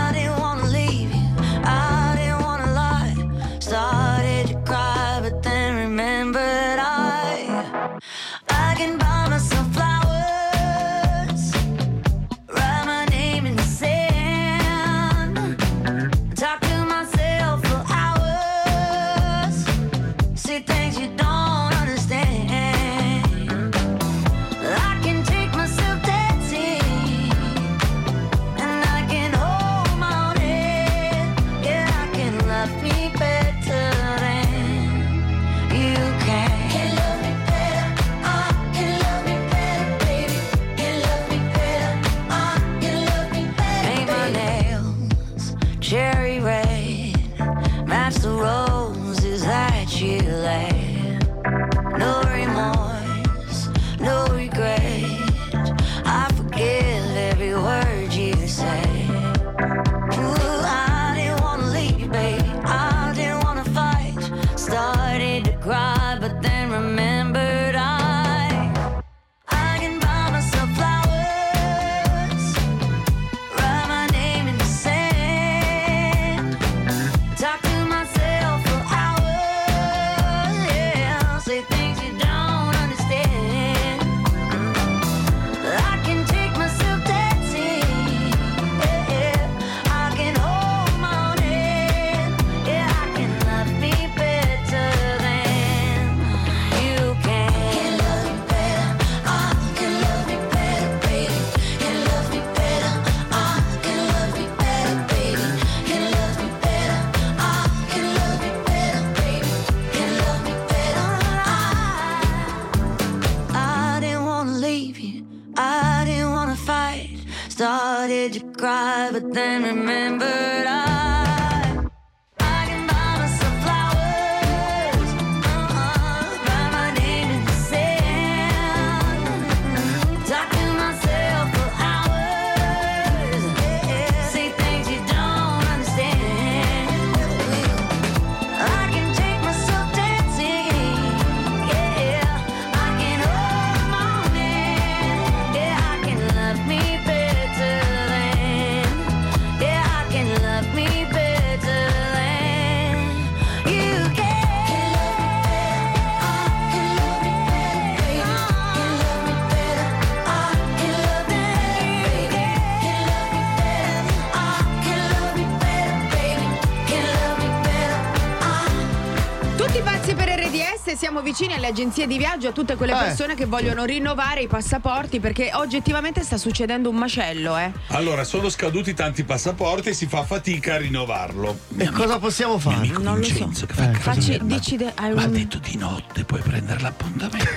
RDS 171.31 171.37
siamo 171.37 171.49
vicini 171.49 171.55
alle 171.55 171.67
agenzie 171.69 172.07
di 172.07 172.19
viaggio, 172.19 172.49
a 172.49 172.53
tutte 172.53 172.75
quelle 172.77 172.93
Eh. 172.93 172.97
persone 173.05 173.35
che 173.35 173.45
vogliono 173.47 173.85
rinnovare 173.85 174.43
i 174.43 174.47
passaporti 174.49 175.21
perché 175.21 175.51
oggettivamente 175.55 176.23
sta 176.23 176.37
succedendo 176.37 176.89
un 176.91 176.97
macello, 176.97 177.57
eh. 177.57 177.73
Allora, 177.89 178.25
sono 178.25 178.49
scaduti 178.49 178.95
tanti 178.95 179.25
passaporti 179.25 179.91
e 179.91 179.95
si 179.95 180.07
fa 180.07 180.25
fatica 180.25 180.75
a 180.75 180.79
rinnovarlo. 180.79 181.59
E 181.77 181.91
cosa 181.91 182.19
possiamo 182.19 182.59
fare? 182.59 182.87
Non 182.89 183.19
lo 183.19 183.23
so. 183.25 183.29
Vincenzo, 183.35 183.67
che 183.67 183.75
fa 183.75 183.93
Facci, 183.93 184.39
dici 184.43 184.77
de- 184.77 184.93
Ma 184.99 185.23
ha 185.23 185.25
un- 185.25 185.33
detto 185.33 185.59
di 185.59 185.77
notte 185.77 186.25
puoi 186.25 186.41
prendere 186.41 186.81
l'appuntamento. 186.81 187.49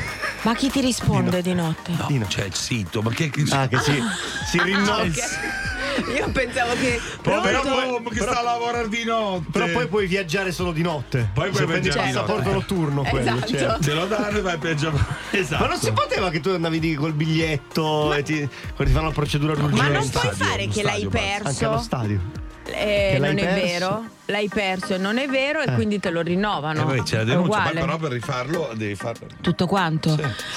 Ma 0.43 0.53
chi 0.55 0.69
ti 0.69 0.81
risponde 0.81 1.41
di 1.41 1.53
notte? 1.53 1.91
No, 1.97 2.25
c'è 2.27 2.43
il 2.45 2.53
sito, 2.55 3.01
ma 3.01 3.11
che, 3.11 3.31
Ah, 3.51 3.67
che 3.67 3.77
si, 3.79 4.01
si 4.49 4.61
rinnova. 4.63 4.97
Ah, 4.97 5.03
ok. 5.03 5.72
Io 6.17 6.29
pensavo 6.31 6.73
che. 6.73 6.99
Povero 7.21 7.61
Pronto? 7.61 7.91
uomo 7.91 8.09
che 8.09 8.19
sta 8.21 8.39
a 8.39 8.43
lavorare 8.43 8.89
di 8.89 9.03
notte. 9.03 9.45
Però 9.51 9.67
poi 9.67 9.87
puoi 9.87 10.07
viaggiare 10.07 10.51
solo 10.51 10.71
di 10.71 10.81
notte. 10.81 11.29
Poi 11.33 11.49
puoi 11.49 11.55
Se 11.55 11.65
prendi 11.65 11.87
il 11.87 11.93
viaggiare 11.93 12.13
passaporto 12.13 12.51
notturno 12.51 13.03
quello. 13.03 13.35
Esatto. 13.35 13.47
certo. 13.47 13.79
Te 13.79 13.93
lo 13.93 14.05
danno 14.07 14.37
e 14.37 14.41
vai 14.41 14.57
peggio. 14.57 14.91
Esatto. 15.33 15.63
Ma 15.63 15.69
non 15.69 15.79
si 15.79 15.91
poteva 15.91 16.29
che 16.29 16.39
tu 16.39 16.49
andavi 16.49 16.79
di 16.79 16.93
col 16.95 17.13
biglietto 17.13 18.13
e 18.13 18.21
ti, 18.23 18.47
ti 18.47 18.85
fanno 18.85 19.07
la 19.07 19.13
procedura 19.13 19.55
d'urgenza. 19.55 19.83
Ma 19.83 19.89
non 19.89 20.09
puoi 20.09 20.23
stadio, 20.31 20.45
fare 20.45 20.67
che 20.67 20.83
l'hai 20.83 20.99
stadio. 21.01 21.19
Anche 21.19 21.41
perso. 21.43 21.69
allo 21.69 21.79
stadio. 21.79 22.19
Eh, 22.65 23.17
l'hai 23.17 23.33
non 23.33 23.43
è 23.43 23.43
perso? 23.43 23.65
vero, 23.65 24.05
l'hai 24.27 24.47
perso 24.47 24.93
e 24.93 24.97
non 24.97 25.17
è 25.17 25.27
vero 25.27 25.61
e 25.61 25.73
quindi 25.73 25.99
te 25.99 26.09
lo 26.09 26.21
rinnovano. 26.21 26.81
Eh 26.89 26.95
beh, 26.95 27.03
c'è 27.03 27.17
la 27.17 27.23
denuncia, 27.25 27.69
però 27.73 27.97
per 27.97 28.11
rifarlo 28.11 28.71
devi 28.75 28.95
farlo. 28.95 29.27
Tutto 29.41 29.67
quanto? 29.67 30.09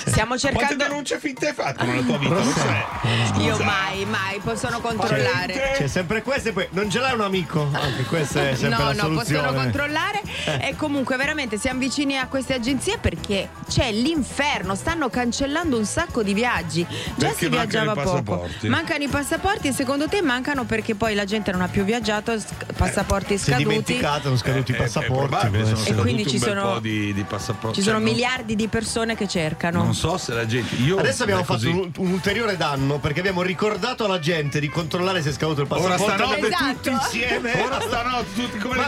Stiamo 0.04 0.36
Quante 0.36 0.58
cercando. 0.58 0.84
denunce 0.84 1.18
fitte 1.18 1.48
hai 1.48 1.54
fatto 1.54 1.84
nella 1.84 2.02
tua 2.02 2.18
vita? 2.18 2.34
Non 2.34 2.52
sai. 2.52 3.42
Io 3.44 3.56
mai, 3.58 4.04
mai 4.04 4.38
possono 4.42 4.80
controllare. 4.80 5.74
C'è 5.76 5.88
sempre 5.88 6.22
questo 6.22 6.50
e 6.50 6.52
poi 6.52 6.66
non 6.70 6.88
ce 6.90 7.00
l'hai 7.00 7.14
un 7.14 7.22
amico. 7.22 7.68
Anche 7.72 8.04
questa 8.04 8.48
è 8.50 8.54
sempre 8.54 8.78
No, 8.78 8.84
la 8.84 8.92
no, 8.92 9.00
soluzione. 9.00 9.42
possono 9.46 9.60
controllare. 9.62 10.22
Eh. 10.44 10.68
E 10.68 10.76
comunque 10.76 11.16
veramente 11.16 11.58
siamo 11.58 11.80
vicini 11.80 12.16
a 12.16 12.26
queste 12.28 12.54
agenzie 12.54 12.98
perché 12.98 13.48
c'è 13.68 13.90
l'inferno, 13.92 14.74
stanno 14.74 15.08
cancellando 15.08 15.76
un 15.76 15.84
sacco 15.84 16.22
di 16.22 16.34
viaggi. 16.34 16.86
Già 16.88 17.26
Perché 17.28 17.34
si 17.44 17.48
viaggiava 17.48 17.94
mancano 17.94 18.18
i 18.18 18.22
poco. 18.22 18.36
passaporti. 18.38 18.68
Mancano 18.68 19.02
i 19.04 19.08
passaporti 19.08 19.68
e 19.68 19.72
secondo 19.72 20.08
te 20.08 20.22
mancano 20.22 20.64
perché 20.64 20.94
poi 20.94 21.14
la 21.14 21.24
gente 21.24 21.50
non 21.50 21.62
ha 21.62 21.68
più 21.68 21.82
viaggiato, 21.84 22.38
sc- 22.38 22.72
passaporti 22.76 23.34
è 23.34 23.36
scaduti. 23.58 23.82
dimenticato, 23.84 24.22
sono 24.24 24.36
scaduti 24.36 24.70
i 24.70 24.74
Eh, 24.74 24.76
È- 24.76 24.80
è 24.80 24.84
passaporti. 24.84 25.26
probabile, 25.28 25.64
sono 25.66 25.84
E 25.86 25.94
quindi 26.02 26.26
ci 26.26 26.38
sono- 26.38 26.72
po' 26.74 26.78
di, 26.80 27.12
di 27.14 27.22
passaporti. 27.24 27.76
Ci 27.76 27.82
sono 27.82 27.96
Cioè, 27.98 28.04
non- 28.04 28.14
miliardi 28.14 28.54
di 28.56 28.68
persone 28.68 29.14
che 29.16 29.26
cercano. 29.28 29.82
Non 29.82 29.94
so 29.94 30.16
se 30.18 30.32
la 30.34 30.46
gente. 30.46 30.74
Io 30.76 30.96
Adesso 30.98 31.22
abbiamo 31.24 31.44
fatto 31.44 31.68
un, 31.68 31.90
un 31.96 32.10
ulteriore 32.12 32.56
danno 32.56 32.98
perché 32.98 33.20
abbiamo 33.20 33.42
ricordato 33.42 34.04
alla 34.04 34.18
gente 34.18 34.60
di 34.60 34.68
controllare 34.68 35.22
se 35.22 35.30
è 35.30 35.32
scaduto 35.32 35.62
il 35.62 35.66
Ora 35.70 35.80
passaporto. 35.96 36.14
stanotte 36.14 36.46
Esatto. 36.46 36.72
tutti 36.74 36.90
insieme. 36.90 37.62
Ora 37.62 37.80
stanotte 37.80 38.26
tutti 38.34 38.58
come 38.58 38.76
le, 38.76 38.84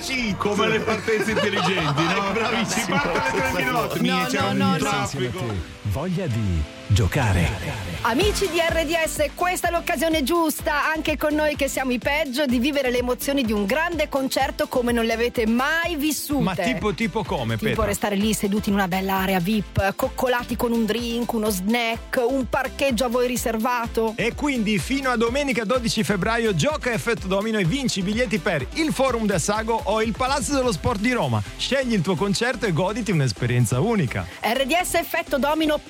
cheat. 0.00 0.36
come 0.36 0.68
le 0.68 0.80
partenze 0.80 1.30
intelligenti, 1.30 2.02
no? 2.14 2.32
Bravissimo. 2.32 2.84
Si 2.84 2.90
parte 2.90 3.30
alle 3.30 3.50
tre 3.52 3.64
di 3.64 3.70
notte. 3.70 4.00
No, 4.00 4.26
no, 4.52 4.52
no, 4.52 4.76
no. 4.78 5.54
Voglia 5.82 6.26
di 6.26 6.62
giocare. 6.88 7.84
Amici 8.02 8.48
di 8.50 8.60
RDS, 8.60 9.30
questa 9.34 9.66
è 9.66 9.70
l'occasione 9.72 10.22
giusta, 10.22 10.92
anche 10.94 11.16
con 11.16 11.34
noi 11.34 11.56
che 11.56 11.66
siamo 11.66 11.90
i 11.90 11.98
peggio, 11.98 12.46
di 12.46 12.60
vivere 12.60 12.90
le 12.90 12.98
emozioni 12.98 13.42
di 13.42 13.50
un 13.50 13.64
grande 13.66 14.08
concerto 14.08 14.68
come 14.68 14.92
non 14.92 15.04
le 15.04 15.12
avete 15.12 15.44
mai 15.46 15.96
vissute. 15.96 16.42
Ma 16.44 16.54
tipo, 16.54 16.94
tipo 16.94 17.24
come, 17.24 17.56
Tipo 17.56 17.70
Petra? 17.70 17.84
restare 17.86 18.14
lì 18.14 18.32
seduti 18.32 18.68
in 18.68 18.76
una 18.76 18.86
bella 18.86 19.14
area 19.14 19.40
VIP, 19.40 19.94
coccolati 19.96 20.54
con 20.54 20.70
un 20.70 20.84
drink, 20.84 21.32
uno 21.32 21.50
snack, 21.50 22.22
un 22.24 22.48
parcheggio 22.48 23.06
a 23.06 23.08
voi 23.08 23.26
riservato. 23.26 24.12
E 24.14 24.34
quindi 24.34 24.78
fino 24.78 25.10
a 25.10 25.16
domenica 25.16 25.64
12 25.64 26.04
febbraio 26.04 26.54
gioca 26.54 26.92
Effetto 26.92 27.26
Domino 27.26 27.58
e 27.58 27.64
vinci 27.64 27.98
i 27.98 28.02
biglietti 28.02 28.38
per 28.38 28.64
il 28.74 28.92
Forum 28.92 29.26
del 29.26 29.40
Sago 29.40 29.80
o 29.82 30.00
il 30.00 30.12
Palazzo 30.16 30.54
dello 30.54 30.70
Sport 30.70 31.00
di 31.00 31.10
Roma. 31.10 31.42
Scegli 31.56 31.94
il 31.94 32.02
tuo 32.02 32.14
concerto 32.14 32.66
e 32.66 32.72
goditi 32.72 33.10
un'esperienza 33.10 33.80
unica. 33.80 34.24
RDS 34.40 34.94
effetto 34.94 35.38
domino 35.38 35.80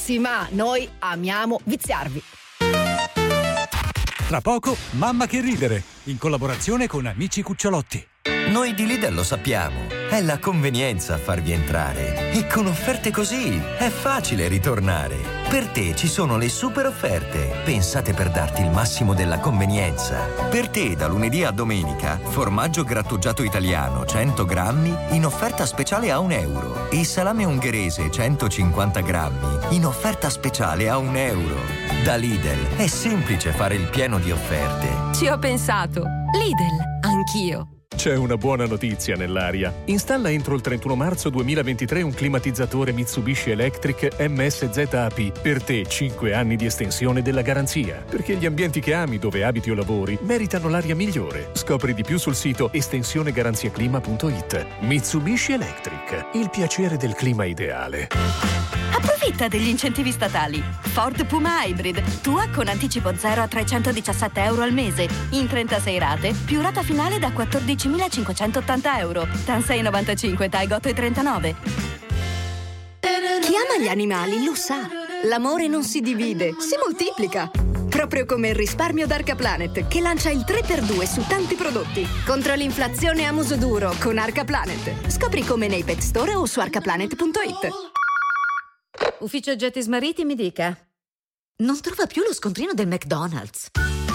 poltronissima. 0.00 0.48
Noi 0.50 0.88
amiamo 1.00 1.60
viziarvi. 1.64 2.22
Tra 4.26 4.40
poco, 4.40 4.76
Mamma 4.92 5.26
che 5.26 5.40
ridere, 5.40 5.82
in 6.04 6.16
collaborazione 6.16 6.86
con 6.86 7.06
Amici 7.06 7.42
Cucciolotti. 7.42 8.06
Noi 8.50 8.74
di 8.74 8.86
Lidl 8.86 9.12
lo 9.12 9.24
sappiamo, 9.24 9.80
è 10.10 10.20
la 10.20 10.38
convenienza 10.38 11.14
a 11.14 11.18
farvi 11.18 11.52
entrare. 11.52 12.32
E 12.32 12.46
con 12.48 12.66
offerte 12.66 13.12
così 13.12 13.56
è 13.78 13.88
facile 13.88 14.48
ritornare. 14.48 15.16
Per 15.48 15.68
te 15.68 15.94
ci 15.94 16.08
sono 16.08 16.36
le 16.36 16.48
super 16.48 16.86
offerte, 16.86 17.62
pensate 17.64 18.12
per 18.12 18.30
darti 18.30 18.62
il 18.62 18.70
massimo 18.70 19.14
della 19.14 19.38
convenienza. 19.38 20.18
Per 20.50 20.68
te 20.68 20.96
da 20.96 21.06
lunedì 21.06 21.44
a 21.44 21.52
domenica, 21.52 22.18
formaggio 22.20 22.82
grattugiato 22.82 23.44
italiano 23.44 24.04
100 24.04 24.44
grammi 24.44 24.96
in 25.10 25.24
offerta 25.24 25.64
speciale 25.64 26.10
a 26.10 26.18
un 26.18 26.32
euro. 26.32 26.90
E 26.90 27.04
salame 27.04 27.44
ungherese 27.44 28.10
150 28.10 29.00
grammi 29.00 29.76
in 29.76 29.86
offerta 29.86 30.28
speciale 30.28 30.88
a 30.88 30.98
un 30.98 31.16
euro. 31.16 31.56
Da 32.02 32.16
Lidl 32.16 32.76
è 32.76 32.88
semplice 32.88 33.52
fare 33.52 33.76
il 33.76 33.88
pieno 33.88 34.18
di 34.18 34.32
offerte. 34.32 35.14
Ci 35.14 35.28
ho 35.28 35.38
pensato. 35.38 36.02
Lidl, 36.32 37.06
anch'io. 37.06 37.79
C'è 38.00 38.16
una 38.16 38.38
buona 38.38 38.64
notizia 38.64 39.14
nell'aria. 39.14 39.82
Installa 39.84 40.30
entro 40.30 40.54
il 40.54 40.62
31 40.62 40.96
marzo 40.96 41.28
2023 41.28 42.00
un 42.00 42.14
climatizzatore 42.14 42.92
Mitsubishi 42.92 43.50
Electric 43.50 44.16
MSZAP. 44.18 45.38
Per 45.42 45.62
te 45.62 45.84
5 45.84 46.32
anni 46.32 46.56
di 46.56 46.64
estensione 46.64 47.20
della 47.20 47.42
garanzia. 47.42 48.02
Perché 48.08 48.36
gli 48.36 48.46
ambienti 48.46 48.80
che 48.80 48.94
ami 48.94 49.18
dove 49.18 49.44
abiti 49.44 49.70
o 49.70 49.74
lavori 49.74 50.18
meritano 50.22 50.70
l'aria 50.70 50.96
migliore. 50.96 51.50
Scopri 51.52 51.92
di 51.92 52.02
più 52.02 52.16
sul 52.16 52.34
sito 52.34 52.72
estensionegaranziaclima.it. 52.72 54.66
Mitsubishi 54.80 55.52
Electric. 55.52 56.28
Il 56.32 56.48
piacere 56.48 56.96
del 56.96 57.12
clima 57.12 57.44
ideale. 57.44 58.08
Approfitta 59.02 59.48
degli 59.48 59.68
incentivi 59.68 60.12
statali. 60.12 60.62
Ford 60.80 61.24
Puma 61.24 61.64
Hybrid, 61.64 62.20
tua 62.20 62.46
con 62.54 62.68
anticipo 62.68 63.16
0 63.16 63.40
a 63.40 63.48
317 63.48 64.42
euro 64.42 64.62
al 64.62 64.74
mese, 64.74 65.08
in 65.30 65.48
36 65.48 65.98
rate, 65.98 66.34
più 66.44 66.60
rata 66.60 66.82
finale 66.82 67.18
da 67.18 67.28
14.580 67.28 68.98
euro. 68.98 69.26
TAN 69.46 69.62
695, 69.62 70.48
TAI 70.50 70.66
8,39. 70.66 71.54
Chi 73.40 73.54
ama 73.56 73.82
gli 73.82 73.88
animali 73.88 74.44
lo 74.44 74.54
sa. 74.54 74.86
L'amore 75.24 75.66
non 75.66 75.82
si 75.82 76.02
divide, 76.02 76.54
si 76.58 76.76
moltiplica. 76.76 77.50
Proprio 77.88 78.26
come 78.26 78.48
il 78.48 78.54
risparmio 78.54 79.06
d'Arca 79.06 79.34
Planet, 79.34 79.88
che 79.88 80.00
lancia 80.00 80.28
il 80.28 80.44
3x2 80.46 81.02
su 81.04 81.26
tanti 81.26 81.54
prodotti. 81.54 82.06
Contro 82.26 82.54
l'inflazione 82.54 83.24
a 83.24 83.32
muso 83.32 83.56
duro 83.56 83.94
con 83.98 84.18
Arca 84.18 84.44
Planet. 84.44 85.08
Scopri 85.10 85.42
come 85.42 85.68
nei 85.68 85.84
pet 85.84 86.00
store 86.00 86.34
o 86.34 86.44
su 86.44 86.60
arcaplanet.it. 86.60 87.89
Ufficio 89.20 89.54
Gettis 89.54 89.86
Marittimi 89.86 90.34
dica. 90.34 90.76
Non 91.58 91.78
trova 91.82 92.06
più 92.06 92.22
lo 92.22 92.32
scontrino 92.32 92.72
del 92.72 92.88
McDonald's. 92.88 93.68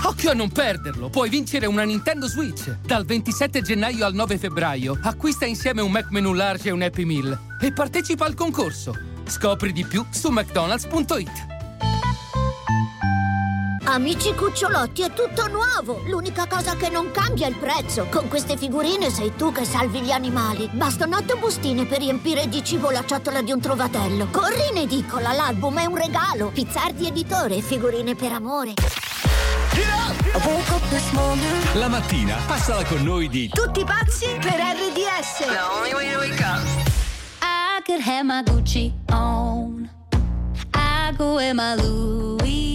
Occhio 0.03 0.32
a 0.32 0.34
non 0.34 0.49
perderlo! 0.49 1.10
Puoi 1.10 1.30
vincere 1.30 1.68
una 1.68 1.84
Nintendo 1.84 2.28
Switch! 2.28 2.80
Dal 2.82 3.06
27 3.06 3.62
gennaio 3.62 4.06
al 4.06 4.16
9 4.16 4.39
febbraio 4.39 4.97
acquista 5.03 5.45
insieme 5.45 5.82
un 5.82 5.91
Mac 5.91 6.10
Menu 6.10 6.34
Large 6.34 6.70
e 6.70 6.72
un 6.72 6.82
Happy 6.82 7.06
Meal 7.06 7.39
e 7.62 7.72
partecipa 7.72 8.26
al 8.26 8.34
concorso. 8.34 8.95
Scopri 9.28 9.72
di 9.74 9.86
più 9.86 10.03
su 10.10 10.32
mcdonalds.it. 10.32 11.53
Amici 13.96 14.36
cucciolotti 14.36 15.04
è 15.04 15.14
tutto 15.14 15.48
nuovo. 15.48 16.02
L'unica 16.08 16.48
cosa 16.48 16.76
che 16.76 16.89
non 16.89 17.12
cambia 17.12 17.48
è 17.48 17.50
il 17.50 17.56
prezzo. 17.56 18.08
Con 18.12 18.28
queste 18.28 18.58
figurine 18.58 19.10
sei 19.10 19.34
tu 19.38 19.54
che 19.54 19.64
salvi 19.64 20.02
gli 20.02 20.12
animali. 20.12 20.68
Bastano 20.74 21.16
otto 21.16 21.38
bustine 21.38 21.86
per 21.86 22.00
riempire 22.00 22.50
di 22.50 22.62
cibo 22.62 22.89
la 22.89 23.06
ciotola 23.06 23.41
di 23.41 23.54
un 23.54 23.62
trovatello. 23.62 24.28
Corri 24.32 24.68
in 24.72 24.80
edicola, 24.80 25.32
l'album 25.32 25.80
è 25.80 25.86
un 25.86 25.96
regalo. 25.96 26.50
Pizzardi 26.50 27.08
editore, 27.08 27.62
figurine 27.62 28.16
per 28.16 28.34
amore. 28.34 28.74
La 31.76 31.88
mattina 31.88 32.36
passala 32.48 32.84
con 32.84 33.02
noi 33.02 33.30
di 33.30 33.48
Tutti 33.48 33.86
pazzi 33.86 34.26
per 34.41 34.56
RDS. 34.56 35.39
I 37.41 37.82
could 37.86 38.02
have 38.02 38.26
my 38.26 38.43
Gucci 38.43 38.91
on. 39.10 39.89
I 40.74 41.14
go 41.16 41.36
wear 41.36 41.54
my 41.54 41.76
Louis 41.76 42.74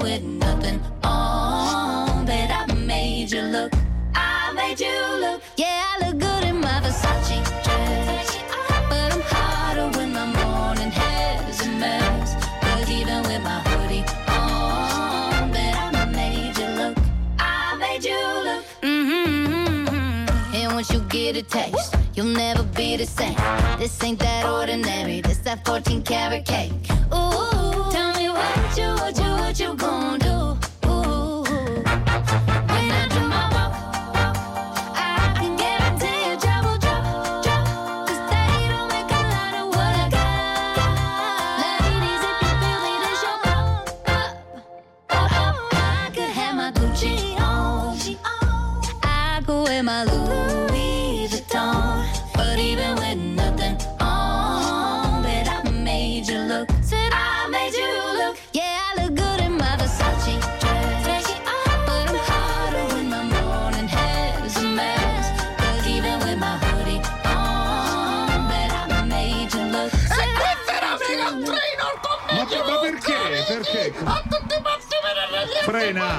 I 4.51 4.53
made 4.53 4.81
you 4.81 4.91
look. 5.21 5.41
Yeah, 5.55 5.81
I 5.87 6.05
look 6.05 6.19
good 6.19 6.43
in 6.43 6.59
my 6.59 6.81
Versace 6.83 7.63
dress. 7.63 8.37
But 8.89 9.13
I'm 9.13 9.21
hotter 9.21 9.97
when 9.97 10.11
my 10.11 10.25
morning 10.25 10.91
hair's 10.91 11.61
a 11.61 11.69
mess. 11.79 12.35
Cause 12.59 12.89
even 12.91 13.23
with 13.29 13.41
my 13.43 13.61
hoodie 13.61 14.03
on, 14.27 15.53
bet 15.53 15.95
I 15.95 16.05
made 16.11 16.57
you 16.57 16.67
look. 16.67 16.97
I 17.39 17.77
made 17.79 18.03
you 18.03 18.19
look. 18.43 18.65
Mm-hmm. 18.81 20.55
And 20.55 20.73
once 20.73 20.91
you 20.91 20.99
get 21.07 21.37
a 21.37 21.43
taste, 21.43 21.95
you'll 22.13 22.35
never 22.35 22.63
be 22.63 22.97
the 22.97 23.05
same. 23.05 23.37
This 23.79 24.03
ain't 24.03 24.19
that 24.19 24.45
ordinary. 24.45 25.21
This 25.21 25.37
that 25.47 25.63
14 25.65 26.03
karat 26.03 26.43
cake. 26.43 26.73
Ooh, 27.13 27.89
tell 27.89 28.13
me 28.17 28.27
what 28.27 28.77
you, 28.77 28.89
what 28.99 29.17
you, 29.17 29.31
what 29.31 29.59
you 29.61 29.73
gonna 29.75 30.19
do? 30.19 30.30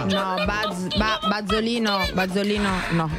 No, 0.05 0.35
Baz- 0.45 0.97
ba- 0.97 1.19
Bazzolino, 1.29 1.99
Bazzolino, 2.15 2.71
no. 2.93 3.11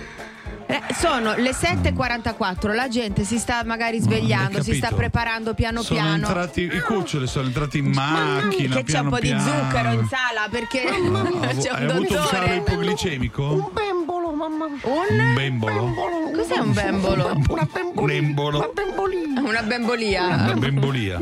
Eh, 0.66 0.82
sono 0.98 1.36
le 1.36 1.52
7.44, 1.52 2.74
la 2.74 2.88
gente 2.88 3.26
si 3.26 3.38
sta 3.38 3.64
magari 3.66 4.00
svegliando, 4.00 4.64
si 4.64 4.74
sta 4.76 4.90
preparando 4.96 5.54
piano 5.54 5.82
Sono 5.82 6.00
piano. 6.00 6.26
entrati, 6.26 6.62
i 6.62 6.80
cuccioli 6.80 7.28
sono 7.28 7.48
entrati 7.48 7.80
in 7.80 7.88
macchina. 7.92 8.78
che 8.78 8.84
c'è 8.84 9.00
un 9.00 9.10
po' 9.10 9.20
di 9.20 9.28
piano. 9.28 9.44
zucchero 9.44 9.92
in 9.92 10.08
sala 10.08 10.48
perché 10.50 10.84
c'è 11.60 11.70
Hai 11.70 11.84
un 11.84 11.90
avuto 11.90 12.14
un 12.14 12.20
calo 12.28 12.46
dottore. 12.46 12.56
ipoglicemico? 12.56 13.72
Bembolo, 13.74 14.32
mamma. 14.32 14.66
Un 14.66 15.34
bembolo? 15.36 15.94
Cos'è 16.34 16.58
un 16.60 16.72
bembolo? 16.74 17.42
Un 17.96 18.10
embolo? 18.10 18.58
Una 18.60 19.62
bembolia. 19.64 20.24
Una 20.26 20.54
bembolia. 20.56 21.20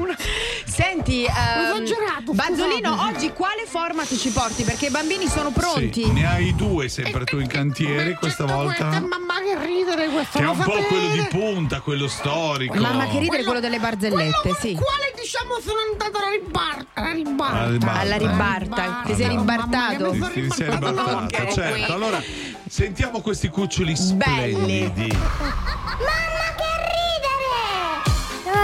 Senti, 0.71 1.25
ehm, 1.25 1.83
Esagerato, 1.83 2.31
Bazzolino, 2.31 3.03
oggi 3.03 3.33
quale 3.33 3.65
format 3.67 4.15
ci 4.15 4.29
porti? 4.29 4.63
Perché 4.63 4.85
i 4.85 4.89
bambini 4.89 5.27
sono 5.27 5.51
pronti. 5.51 6.05
Sì, 6.05 6.11
ne 6.13 6.25
hai 6.25 6.55
due 6.55 6.87
sempre 6.87 7.25
tu 7.25 7.39
in 7.39 7.47
cantiere 7.47 8.13
questa 8.13 8.45
volta. 8.45 8.85
Mamma 8.85 9.41
che 9.43 9.57
ridere 9.65 10.07
questo. 10.07 10.39
Che 10.39 10.45
è 10.45 10.47
un 10.47 10.55
po' 10.55 10.71
sapete? 10.71 10.87
quello 10.87 11.09
di 11.11 11.27
punta, 11.29 11.81
quello 11.81 12.07
storico. 12.07 12.75
Mamma 12.75 13.05
che 13.07 13.19
ridere 13.19 13.43
quello 13.43 13.59
delle 13.59 13.79
barzellette, 13.79 14.55
sì. 14.61 14.73
Quale 14.75 15.11
diciamo 15.19 15.59
sono 15.59 15.79
andato 15.91 16.17
alla 16.17 16.31
ribarta? 16.31 16.85
Alla 16.93 17.11
ribarta. 17.11 17.59
Alla 17.59 17.71
ribalta. 17.71 17.99
Alla 17.99 18.17
ribarta, 18.17 19.01
ti 19.05 19.15
sei 19.15 19.27
ribartato. 19.27 20.11
Ti, 20.11 20.29
ti 20.31 20.51
sei 20.51 20.69
ribaltato, 20.69 21.35
Ok. 21.35 21.51
certo. 21.51 21.93
Allora, 21.93 22.23
sentiamo 22.69 23.19
questi 23.19 23.49
cuccioli 23.49 23.93
Belli. 24.13 24.53
splendidi. 24.53 25.09
Ciao 26.01 26.40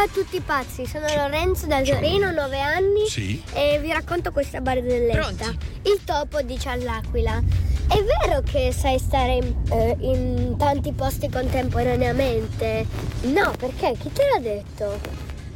a 0.07 0.09
tutti 0.13 0.39
pazzi, 0.39 0.85
sono 0.85 1.05
Lorenzo 1.13 1.65
da 1.67 1.81
Torino, 1.81 2.31
9 2.31 2.59
anni 2.61 3.07
Sì. 3.07 3.41
e 3.53 3.77
vi 3.81 3.91
racconto 3.91 4.31
questa 4.31 4.61
barzelletta. 4.61 5.17
Pronti? 5.19 5.57
Il 5.83 6.03
topo 6.05 6.41
dice 6.41 6.69
all'aquila: 6.69 7.41
È 7.87 8.01
vero 8.03 8.41
che 8.41 8.71
sai 8.71 8.97
stare 8.99 9.33
in, 9.35 9.55
eh, 9.69 9.95
in 9.99 10.55
tanti 10.57 10.93
posti 10.93 11.29
contemporaneamente? 11.29 12.85
No, 13.23 13.51
perché? 13.57 13.95
Chi 13.99 14.11
te 14.11 14.23
l'ha 14.33 14.39
detto? 14.39 14.99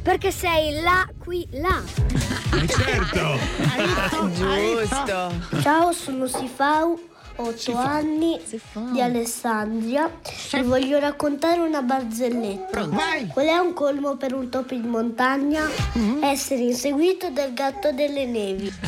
Perché 0.02 0.30
sei 0.32 0.80
là, 0.82 1.08
qui, 1.18 1.46
là. 1.52 1.80
Eh, 2.60 2.66
certo. 2.66 3.38
Giusto. 4.34 5.60
Ciao, 5.62 5.92
sono 5.92 6.26
Sifau, 6.26 6.98
8 7.42 7.76
anni, 7.76 8.40
di 8.92 9.00
Alessandria. 9.00 10.10
Vi 10.52 10.62
voglio 10.62 10.98
raccontare 10.98 11.60
una 11.60 11.82
barzelletta. 11.82 12.88
Qual 13.32 13.46
è 13.46 13.56
un 13.58 13.72
colmo 13.72 14.16
per 14.16 14.32
un 14.34 14.48
topo 14.48 14.74
in 14.74 14.88
montagna? 14.88 15.68
Essere 16.20 16.62
inseguito 16.62 17.30
dal 17.30 17.52
gatto 17.52 17.92
delle 17.92 18.26
nevi. 18.26 18.72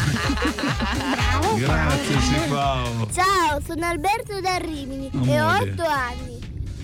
Grazie, 1.56 2.20
Sifao. 2.20 3.08
Ciao, 3.12 3.60
sono 3.64 3.86
Alberto 3.86 4.40
da 4.40 4.56
Rimini 4.56 5.10
e 5.26 5.40
ho 5.40 5.46
Amore. 5.48 5.70
8 5.70 5.82
anni. 5.82 6.33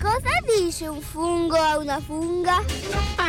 Cosa 0.01 0.57
dice 0.57 0.87
un 0.87 0.99
fungo 1.01 1.55
a 1.55 1.77
una 1.77 1.99
funga? 2.03 2.63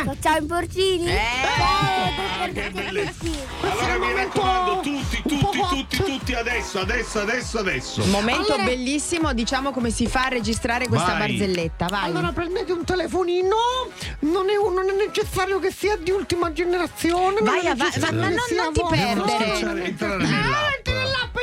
Facciamo 0.03 0.37
i 0.37 0.43
porcini? 0.45 1.05
Ciao, 1.07 2.51
che 2.51 2.69
bellezza. 2.71 3.23
Allora 3.61 3.97
mi 3.99 4.13
raccomando, 4.13 4.79
tutti, 4.81 5.21
tutti, 5.21 5.59
tutti, 5.69 5.97
tutti 6.03 6.33
adesso, 6.33 6.79
adesso, 6.79 7.19
adesso, 7.19 7.59
adesso. 7.59 8.05
Momento 8.05 8.55
bellissimo, 8.57 9.33
diciamo 9.33 9.71
come 9.71 9.91
si 9.91 10.07
fa 10.07 10.25
a 10.25 10.29
registrare 10.29 10.87
questa 10.87 11.13
Vai. 11.15 11.27
barzelletta. 11.29 11.85
Vai. 11.87 12.05
Allora 12.09 12.31
prendete 12.31 12.71
un 12.71 12.83
telefonino, 12.83 13.55
non 14.21 14.49
è, 14.49 14.55
non 14.55 14.89
è 14.89 14.93
necessario 15.05 15.59
che 15.59 15.71
sia 15.71 15.95
di 15.97 16.09
ultima 16.11 16.51
generazione. 16.53 17.35
non 17.35 17.43
Vai 17.43 17.67
avanti, 17.67 17.83
necessario 17.99 18.19
ma 18.19 18.29
non- 18.29 18.35
non 18.55 18.73
ti 18.73 18.81
perdere. 18.89 19.53
Entrare, 19.53 19.83
entrare 19.85 20.13
Ah, 20.15 20.17
nell'app. 20.27 20.73
entri 20.77 20.93
nell'app 20.93 21.35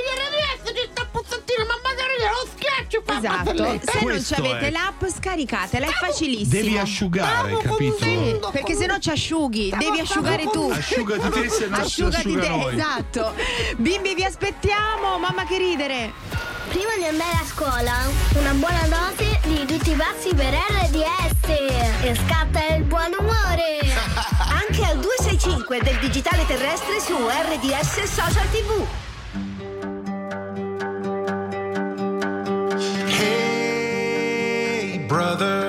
lo 2.90 3.02
schiaccio 3.02 3.02
fa 3.04 3.18
Esatto, 3.18 3.56
se 3.56 3.92
non 3.94 4.02
Questo 4.02 4.34
ci 4.34 4.40
avete 4.40 4.66
è. 4.66 4.70
l'app 4.70 5.04
scaricatela, 5.06 5.86
è 5.86 5.90
facilissimo. 5.90 6.50
Devi 6.50 6.78
asciugare, 6.78 7.56
capito? 7.58 7.96
Sì, 7.98 8.38
perché 8.52 8.74
se 8.74 8.86
no 8.86 8.98
ci 8.98 9.10
asciughi, 9.10 9.72
devi 9.78 10.00
asciugare 10.00 10.44
tu. 10.50 10.70
Asciugati 10.70 11.28
te, 11.30 11.48
se 11.48 11.66
no 11.68 11.76
si 11.76 11.80
Asciugati 11.82 12.16
asciuga 12.16 12.40
te, 12.40 12.48
noi. 12.48 12.74
esatto. 12.74 13.34
Bimbi, 13.76 14.14
vi 14.14 14.24
aspettiamo, 14.24 15.18
mamma 15.18 15.44
che 15.44 15.58
ridere. 15.58 16.12
Prima 16.68 16.94
di 16.98 17.04
andare 17.04 17.32
a 17.32 17.44
scuola, 17.44 17.92
una 18.38 18.52
buona 18.52 18.86
dose 18.86 19.40
di 19.44 19.64
tutti 19.66 19.90
i 19.90 19.94
passi 19.94 20.32
per 20.34 20.52
RDS. 20.54 21.48
E 22.02 22.14
scatta 22.14 22.74
il 22.76 22.84
buon 22.84 23.12
umore. 23.18 23.78
Anche 24.50 24.84
al 24.84 24.98
265 25.00 25.80
del 25.82 25.98
digitale 25.98 26.46
terrestre 26.46 27.00
su 27.00 27.14
RDS 27.16 28.02
Social 28.04 28.48
TV. 28.50 28.86
Brother, 35.10 35.59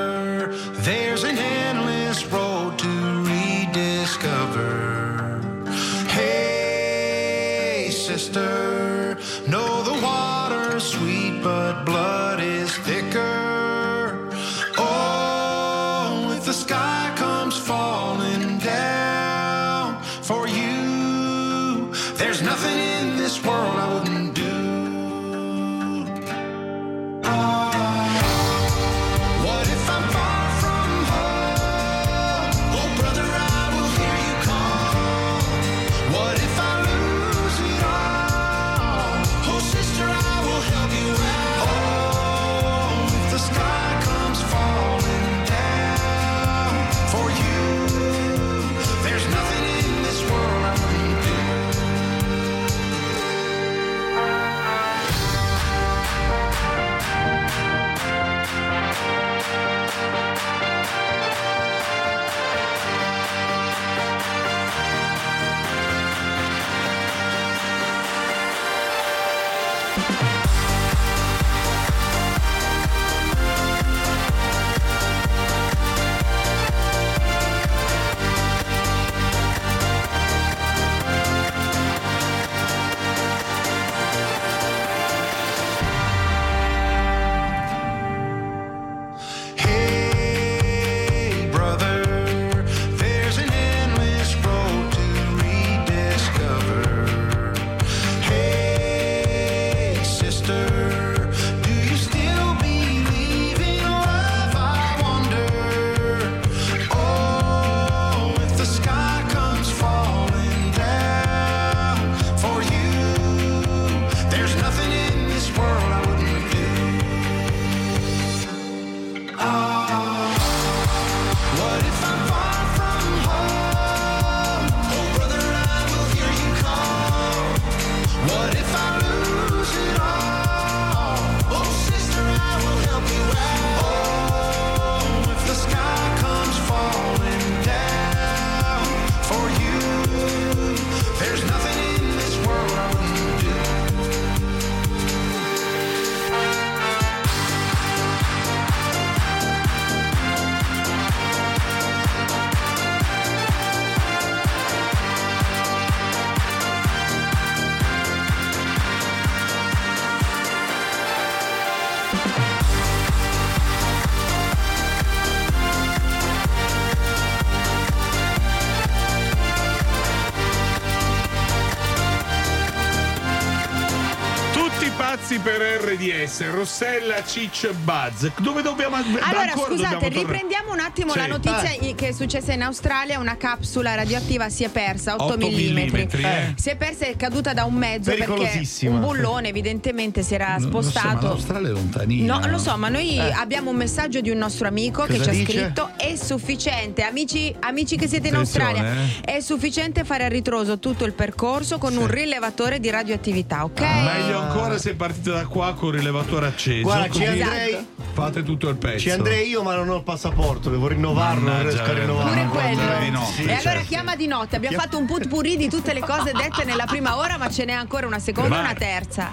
Rossella, 176.66 177.24
Ciccio 177.26 177.70
e 177.70 177.74
Buzz. 177.74 178.28
Dove 178.40 178.62
dobbiamo 178.62 178.96
Allora, 178.96 179.42
ancora 179.52 179.66
scusate, 179.74 180.10
riprendiamo 180.10 180.72
un 180.72 180.80
attimo 180.80 181.14
Sì. 181.14 181.18
la 181.18 181.26
notizia 181.26 181.72
Eh. 181.72 181.88
i- 181.88 181.96
che 181.96 182.10
è 182.10 182.12
successa 182.12 182.54
in 182.54 182.62
Australia. 182.62 183.18
Una 183.18 183.36
capsula 183.36 183.96
radioattiva 183.96 184.48
si 184.50 184.64
è 184.64 184.70
persa 184.70 185.16
8, 185.16 185.24
8 185.24 185.38
mm. 185.38 185.40
millimetri, 185.54 186.22
eh. 186.22 186.54
Si 186.56 186.70
è 186.70 186.76
persa 186.76 187.06
e 187.06 187.12
è 187.14 187.16
caduta 187.16 187.54
da 187.54 187.64
un 187.64 187.74
mezzo 187.74 188.12
perché 188.14 188.62
un 188.88 189.00
bullone 189.00 189.48
evidentemente 189.48 190.22
si 190.22 190.36
era 190.36 190.58
Non 190.60 190.70
lo 190.70 190.82
so, 190.84 190.92
ma 190.94 191.00
spostato. 191.02 191.26
l'Australia 191.28 191.70
è 191.70 191.72
lontanina. 191.72 192.38
No, 192.38 192.48
lo 192.48 192.58
so, 192.60 192.78
ma 192.78 192.90
noi 192.90 193.18
Eh. 193.18 193.32
abbiamo 193.32 193.72
un 193.72 193.76
messaggio 193.78 194.22
di 194.22 194.30
un 194.30 194.38
nostro 194.38 194.68
amico 194.68 195.02
che 195.06 195.18
Cosa 195.18 195.24
ci 195.24 195.30
ha 195.30 195.34
dice? 195.34 195.52
scritto: 195.64 195.90
è 196.12 196.16
sufficiente, 196.16 197.04
amici, 197.04 197.54
amici 197.60 197.96
che 197.96 198.08
siete 198.08 198.28
in 198.28 198.36
Attenzione, 198.36 198.66
Australia, 198.70 199.04
eh. 199.26 199.38
è 199.38 199.40
sufficiente 199.40 200.04
fare 200.04 200.26
a 200.26 200.28
ritroso 200.28 200.80
tutto 200.80 201.06
il 201.06 201.14
percorso 201.14 201.78
con 201.78 201.96
un 201.96 202.08
rilevatore 202.08 202.80
di 202.80 202.90
radioattività, 202.90 203.64
ok? 203.64 203.82
Meglio 203.82 204.40
ancora 204.40 204.78
se 204.78 204.96
partite 204.96 205.32
da 205.32 205.46
qua 205.46 205.74
con 205.74 205.90
il 205.90 206.00
rilevatore 206.00 206.48
acceso. 206.48 206.84
Guarda, 206.84 207.10
ci 207.14 207.26
andrei- 207.26 207.88
Fate 208.14 208.44
tutto 208.44 208.68
il 208.68 208.76
pezzo. 208.76 209.00
Ci 209.00 209.10
andrei 209.10 209.48
io, 209.48 209.64
ma 209.64 209.74
non 209.74 209.88
ho 209.88 209.96
il 209.96 210.04
passaporto, 210.04 210.70
devo 210.70 210.88
rinnovarlo, 210.88 211.50
non 211.50 211.62
riesco 211.62 211.82
a 211.82 211.94
rinnovarlo. 211.94 212.30
Pure 212.30 212.48
quello. 212.48 213.00
di 213.00 213.10
no. 213.10 213.26
Sì, 213.26 213.44
e 213.44 213.54
allora 213.54 213.62
certo. 213.62 213.88
chiama 213.88 214.16
di 214.18 214.28
notte. 214.28 214.58
Abbiamo 214.58 214.78
fatto 214.78 214.98
un 214.98 215.06
putpurri 215.06 215.56
di 215.56 215.70
tutte 215.70 215.94
le 215.94 216.02
cose 216.02 216.34
dette 216.34 216.66
nella 216.66 216.86
prima 216.86 217.18
ora, 217.18 217.38
ma 217.38 217.50
ce 217.50 217.64
n'è 217.64 217.72
ancora 217.72 218.08
una 218.08 218.20
seconda 218.20 218.58
e 218.58 218.60
una 218.60 218.74
terza. 218.74 219.32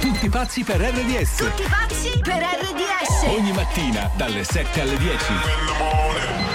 Tutti 0.00 0.28
pazzi 0.28 0.62
per 0.62 0.80
RDS. 0.80 1.36
Tutti 1.36 1.64
pazzi 1.68 2.20
per 2.22 2.42
RDS. 2.42 3.13
Mattina 3.64 4.10
dalle 4.14 4.44
7 4.44 4.82
alle 4.82 4.98
10. 4.98 6.53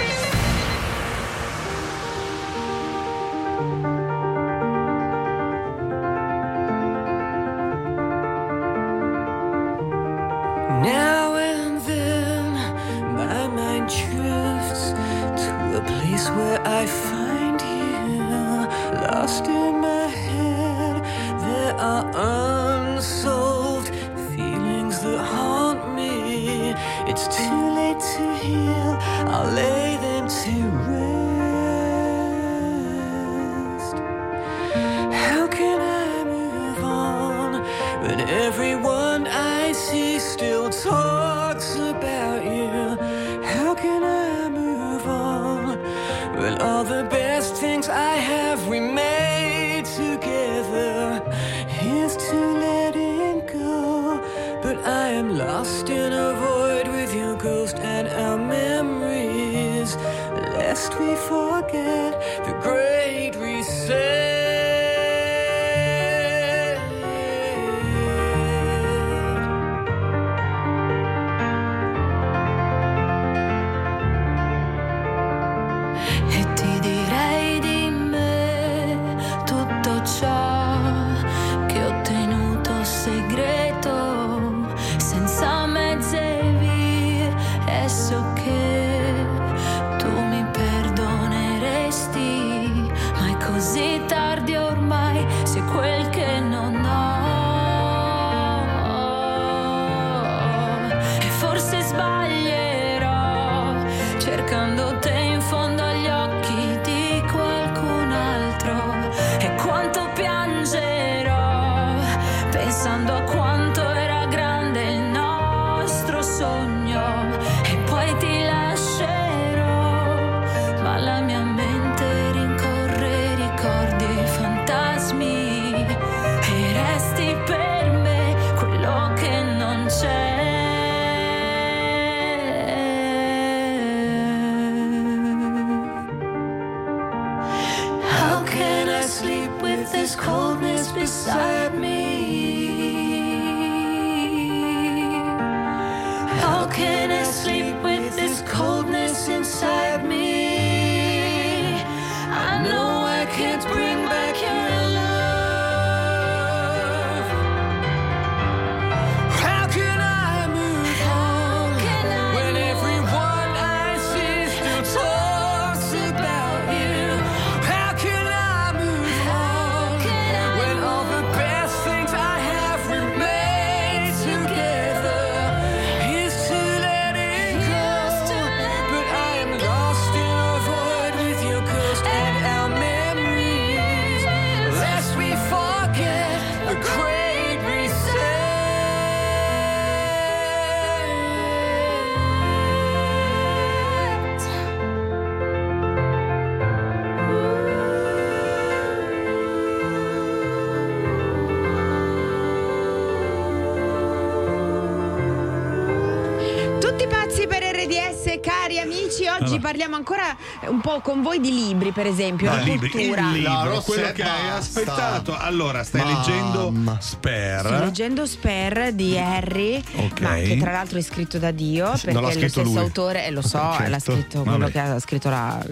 Un 210.70 210.80
po' 210.80 211.00
con 211.00 211.22
voi 211.22 211.40
di 211.40 211.52
libri, 211.52 211.92
per 211.92 212.06
esempio, 212.06 212.50
No, 212.50 212.58
di 212.62 212.70
libri, 212.70 212.90
cultura. 212.90 213.20
il 213.22 213.32
libro, 213.32 213.74
No, 213.74 213.80
quello 213.82 214.12
che 214.12 214.22
hai 214.22 214.48
aspettato. 214.50 215.36
Allora, 215.36 215.82
stai 215.84 216.02
Mamma. 216.02 216.18
leggendo 216.18 216.72
Sto 217.00 217.16
Spare. 217.16 217.78
leggendo 217.80 218.26
Spare 218.26 218.94
di 218.94 219.18
Harry, 219.18 219.82
Ok. 219.96 220.20
ma 220.20 220.34
che 220.36 220.56
tra 220.58 220.72
l'altro 220.72 220.98
è 220.98 221.02
scritto 221.02 221.38
da 221.38 221.50
Dio, 221.50 221.90
perché 221.90 222.12
l'ha 222.12 222.18
è 222.20 222.22
lo 222.22 222.30
stesso 222.30 222.62
lui. 222.62 222.76
autore, 222.78 223.26
e 223.26 223.30
lo 223.30 223.42
so, 223.42 223.58
Ok, 223.58 223.78
l'ha 223.80 223.98
certo. 223.98 224.12
scritto 224.12 224.42
quello 224.42 224.58
Vabbè. 224.58 224.70
che 224.72 224.78
ha 224.78 224.98
scritto 225.00 225.28
la, 225.28 225.64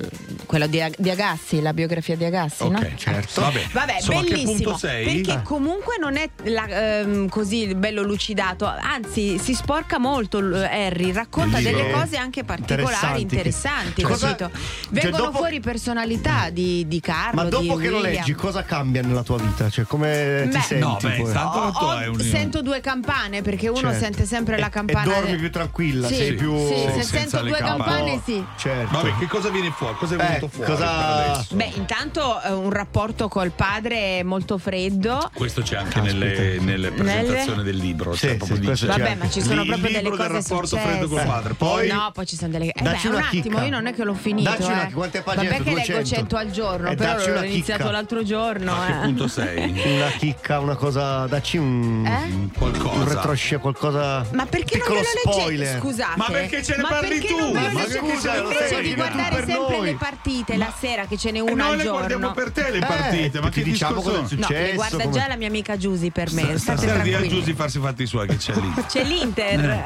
quello 0.46 0.66
di, 0.66 0.82
di 0.98 1.10
Agassi, 1.10 1.60
la 1.60 1.72
biografia 1.72 2.16
di 2.16 2.24
Agassi, 2.24 2.68
no? 2.68 2.78
Ok, 2.78 2.94
certo. 2.96 3.40
Vabbè, 3.40 3.66
Vabbè, 3.72 3.94
Insomma, 3.96 4.20
bellissimo. 4.22 4.76
Perché 4.80 5.32
Eh. 5.32 5.42
comunque 5.42 5.96
non 6.00 6.16
è 6.16 6.28
la- 6.44 6.66
ehm, 7.00 7.28
così 7.28 7.74
bello 7.74 8.02
lucidato, 8.02 8.66
anzi 8.66 9.38
si 9.38 9.54
sporca 9.54 9.98
molto 9.98 10.38
Harry, 10.38 11.12
racconta 11.12 11.60
delle 11.60 11.90
cose 11.90 12.16
anche 12.16 12.44
particolari. 12.44 12.82
particolari, 12.84 13.20
interessanti, 13.22 14.02
Cosa- 14.02 14.34
capito? 14.34 14.50
Cioè, 14.92 15.02
Vengono 15.02 15.24
dopo- 15.24 15.38
fuori 15.38 15.60
personalità 15.60 16.50
di, 16.50 16.86
di 16.88 17.00
Carlo, 17.00 17.42
Ma 17.42 17.48
dopo 17.48 17.76
di 17.76 17.82
che 17.82 17.88
lo 17.90 18.00
leggi, 18.00 18.32
cosa 18.34 18.62
cambia 18.64 19.02
nella 19.02 19.22
tua 19.22 19.36
vita? 19.38 19.68
Cioè, 19.68 19.84
come 19.84 20.48
ti 20.50 20.56
Beh, 20.56 20.62
senti? 20.62 20.84
No, 20.84 20.96
beh, 21.00 21.16
poi? 21.20 21.32
tanto 21.32 21.58
Ho- 21.58 21.72
tu 21.72 21.84
hai 21.84 22.08
un 22.08 22.20
sento 22.20 22.62
due 22.62 22.80
campane 22.80 23.42
perché 23.42 23.68
uno 23.68 23.78
Certo. 23.80 23.98
sente 23.98 24.24
sempre 24.26 24.58
la 24.58 24.66
E- 24.66 24.70
campana. 24.70 25.16
E 25.16 25.20
dormi 25.20 25.36
più 25.36 25.50
tranquilla, 25.50 26.08
Sì, 26.08 26.14
sei 26.14 26.34
più. 26.34 26.56
sì, 26.66 26.74
se 26.96 27.02
sento 27.02 27.40
due 27.42 27.58
campane. 27.58 28.20
sì. 28.24 28.42
Certo. 28.56 28.92
Vabbè, 28.96 29.16
che 29.18 29.26
cosa 29.26 29.48
viene 29.50 29.70
fuori? 29.70 29.94
Cosa 29.98 30.14
è 30.14 30.16
venuto 30.18 30.46
Eh, 30.46 30.48
fuori? 30.48 30.70
cosa-? 30.72 31.44
Beh, 31.52 31.72
intanto 31.76 32.40
eh, 32.42 32.52
un 32.52 32.70
rapporto 32.70 33.28
col 33.28 33.50
padre 33.50 34.22
molto 34.24 34.56
freddo. 34.58 35.30
Questo 35.34 35.62
c'è 35.62 35.76
anche 35.76 36.00
nelle, 36.00 36.58
nelle 36.60 36.90
presentazioni 36.92 37.62
del 37.62 37.76
libro. 37.76 38.14
Sì, 38.14 38.26
cioè, 38.28 38.36
proprio 38.36 38.56
sì, 38.58 38.66
dice- 38.70 38.86
Vabbè, 38.86 39.14
ma 39.16 39.28
ci 39.28 39.40
sono 39.42 39.60
il 39.62 39.66
proprio 39.68 39.88
delle 39.90 40.02
del 40.08 40.10
cose 40.18 40.28
rapporto 40.32 40.66
successe. 40.66 40.88
freddo 40.88 41.08
col 41.08 41.24
padre. 41.24 41.54
Poi 41.54 41.88
no, 41.88 42.10
poi 42.12 42.26
ci 42.26 42.36
sono 42.36 42.50
delle. 42.50 42.66
Eh 42.72 42.82
beh, 42.82 42.98
un 43.08 43.14
attimo, 43.16 43.62
io 43.62 43.70
non 43.70 43.86
è 43.86 43.94
che 43.94 44.04
l'ho 44.04 44.14
finito. 44.14 44.48
Dacci 44.50 44.62
una- 44.70 44.77
eh. 44.86 44.92
quante 44.92 45.22
pagine 45.22 45.48
Vabbè, 45.48 45.56
che 45.62 45.64
detto? 45.64 45.76
leggo 45.76 45.92
200? 45.98 46.14
100 46.14 46.36
al 46.36 46.50
giorno, 46.50 46.88
Eh, 46.90 46.94
però 46.94 47.16
l'ho 47.18 47.30
una 47.32 47.44
iniziato 47.44 47.80
chicca. 47.82 47.92
l'altro 47.92 48.22
giorno. 48.22 48.72
a 48.72 48.86
che 48.86 48.92
eh. 48.92 49.00
punto 49.02 49.28
sei? 49.28 49.82
Una 49.98 50.08
chicca, 50.18 50.60
una 50.60 50.74
cosa. 50.76 51.26
Dacci 51.26 51.56
un. 51.56 52.06
Eh? 52.06 52.56
Qualcosa. 52.58 52.94
Un 52.98 53.08
retroscena, 53.08 53.60
qualcosa. 53.60 54.26
Ma 54.32 54.46
perché 54.46 54.78
non 54.78 54.88
me 54.88 54.94
lo 54.94 55.02
spoiler. 55.32 55.58
leggete? 55.58 55.78
Scusate. 55.80 56.16
Ma 56.16 56.26
perché 56.30 56.62
ce 56.62 56.76
ne 56.76 56.82
Ma 56.82 56.88
parli 56.88 57.20
tu? 57.20 57.52
Ma 57.52 57.60
che 57.84 57.90
scusa, 57.90 58.36
invece 58.36 58.80
di 58.82 58.88
che 58.88 58.94
guardare 58.94 59.36
sempre 59.46 59.76
noi. 59.76 59.84
le 59.86 59.94
partite 59.96 60.56
la 60.56 60.72
sera 60.78 61.06
che 61.06 61.16
ce 61.16 61.30
n'è 61.30 61.38
E 61.38 61.40
una 61.40 61.64
noi 61.64 61.70
al 61.72 61.76
le 61.76 61.82
giorno. 61.82 61.98
guardiamo 61.98 62.30
per 62.32 62.50
te 62.50 62.70
le 62.70 62.76
Eh, 62.78 62.80
partite, 62.86 63.40
ma 63.40 63.48
ti 63.48 63.62
che 63.62 63.70
diciamo 63.70 64.00
cosa 64.00 64.10
è 64.10 64.14
No, 64.16 64.22
le 64.22 64.28
successo, 64.28 64.74
guarda 64.74 65.08
già 65.10 65.26
la 65.28 65.36
mia 65.36 65.48
amica 65.48 65.76
Giusy 65.76 66.10
per 66.10 66.32
me. 66.32 66.58
Stasera 66.58 66.98
di 66.98 67.14
a. 67.14 67.20
Giusy 67.26 67.54
farsi 67.54 67.78
fatti 67.80 68.06
suoi 68.06 68.26
che 68.28 68.36
c'è 68.36 68.54
lì. 68.54 68.72
C'è 68.88 69.04
l'Inter. 69.04 69.60
Eh, 69.60 69.84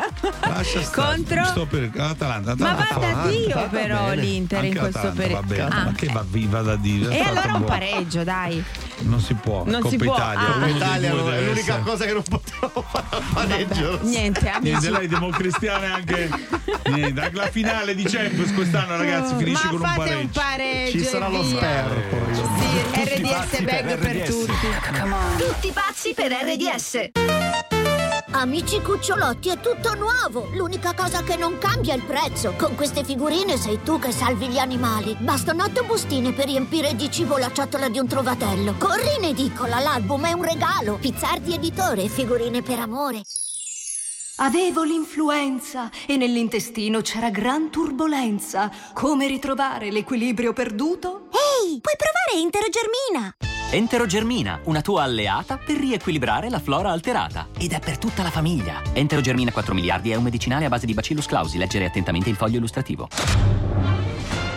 Lascia 0.48 0.82
stare. 0.82 1.14
Contro? 1.14 1.44
Sto 1.44 1.66
per 1.66 1.90
Atalanta, 1.96 2.54
Ma 2.56 2.74
vada 2.88 3.26
Dio 3.28 3.68
però 3.70 4.12
l'Inter 4.12 4.64
in 4.64 4.74
questo 4.90 5.12
periodo. 5.12 5.40
Va 5.40 5.46
bene, 5.46 5.62
Ah. 5.62 5.84
ma 5.84 5.92
che 5.92 6.06
va 6.12 6.24
viva 6.28 6.60
da 6.62 6.76
Dio. 6.76 7.10
E 7.10 7.20
allora 7.20 7.54
un 7.54 7.64
pareggio, 7.64 8.24
dai. 8.24 8.62
Non 9.00 9.20
si 9.20 9.34
può. 9.34 9.64
Non 9.64 9.80
Coppa 9.80 9.88
si 9.88 9.96
può. 9.96 10.14
Italia. 10.14 10.54
Ah. 10.56 10.68
Italia 10.68 11.10
è 11.10 11.14
l'unica 11.14 11.58
essere. 11.60 11.80
cosa 11.82 12.04
che 12.04 12.12
non 12.12 12.22
potevo 12.22 12.84
fare 12.88 13.06
al 13.10 13.22
pareggio. 13.32 13.98
Niente, 14.02 14.48
amici. 14.48 14.70
Niente, 14.70 14.90
lei 14.90 15.08
democristiana 15.08 15.84
è 15.86 15.90
anche 15.90 16.30
niente, 16.90 17.20
anche 17.20 17.36
la 17.36 17.50
finale 17.50 17.94
di 17.94 18.04
Champions 18.04 18.52
quest'anno, 18.54 18.96
ragazzi, 18.96 19.34
finisce 19.36 19.64
Ma 19.64 19.70
con 19.70 19.80
un 19.80 19.86
fate 19.86 19.98
pareggio. 19.98 20.20
un 20.20 20.30
pareggio. 20.32 20.90
Ci 20.98 21.04
sarà 21.04 21.28
lo 21.28 21.38
poi. 21.40 22.34
Sì, 22.34 23.14
RDS 23.16 23.62
bag 23.62 23.98
per 23.98 24.28
tutti. 24.28 24.52
Tutti 25.38 25.72
pazzi 25.72 26.14
per 26.14 26.30
RDS. 26.32 27.81
Amici 28.34 28.80
cucciolotti, 28.80 29.50
è 29.50 29.60
tutto 29.60 29.94
nuovo! 29.94 30.48
L'unica 30.54 30.94
cosa 30.94 31.22
che 31.22 31.36
non 31.36 31.58
cambia 31.58 31.92
è 31.92 31.96
il 31.96 32.02
prezzo. 32.02 32.54
Con 32.56 32.74
queste 32.74 33.04
figurine 33.04 33.58
sei 33.58 33.82
tu 33.82 33.98
che 33.98 34.10
salvi 34.10 34.48
gli 34.48 34.56
animali. 34.56 35.14
Bastano 35.18 35.64
otto 35.64 35.84
bustine 35.84 36.32
per 36.32 36.46
riempire 36.46 36.96
di 36.96 37.10
cibo 37.10 37.36
la 37.36 37.52
ciotola 37.52 37.90
di 37.90 37.98
un 37.98 38.08
trovatello. 38.08 38.74
Corri 38.78 39.16
in 39.18 39.24
edicola, 39.24 39.80
l'album 39.80 40.24
è 40.24 40.32
un 40.32 40.44
regalo. 40.44 40.96
Pizzardi 40.96 41.52
editore, 41.54 42.08
figurine 42.08 42.62
per 42.62 42.78
amore. 42.78 43.22
Avevo 44.36 44.82
l'influenza 44.82 45.90
e 46.06 46.16
nell'intestino 46.16 47.02
c'era 47.02 47.28
gran 47.28 47.70
turbolenza. 47.70 48.70
Come 48.94 49.26
ritrovare 49.26 49.90
l'equilibrio 49.90 50.54
perduto? 50.54 51.28
Ehi, 51.30 51.80
puoi 51.80 51.96
provare 51.96 52.40
Interogermina! 52.40 53.51
Enterogermina, 53.74 54.60
una 54.64 54.82
tua 54.82 55.04
alleata 55.04 55.56
per 55.56 55.78
riequilibrare 55.78 56.50
la 56.50 56.58
flora 56.58 56.90
alterata. 56.90 57.48
Ed 57.58 57.72
è 57.72 57.80
per 57.80 57.96
tutta 57.96 58.22
la 58.22 58.28
famiglia. 58.28 58.82
Enterogermina 58.92 59.50
4 59.50 59.72
miliardi 59.72 60.10
è 60.10 60.14
un 60.14 60.24
medicinale 60.24 60.66
a 60.66 60.68
base 60.68 60.84
di 60.84 60.92
Bacillus 60.92 61.24
clausi. 61.24 61.56
Leggere 61.56 61.86
attentamente 61.86 62.28
il 62.28 62.36
foglio 62.36 62.58
illustrativo. 62.58 63.08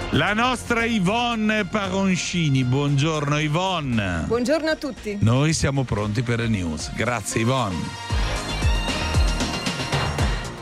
La 0.10 0.34
nostra 0.34 0.84
Yvonne 0.84 1.64
Paroncini. 1.64 2.66
Buongiorno 2.66 3.40
Yvonne. 3.40 4.26
Buongiorno 4.28 4.70
a 4.70 4.76
tutti. 4.76 5.18
Noi 5.22 5.54
siamo 5.54 5.84
pronti 5.84 6.22
per 6.22 6.42
le 6.42 6.50
news. 6.50 6.92
Grazie 6.94 7.40
Yvonne. 7.40 8.15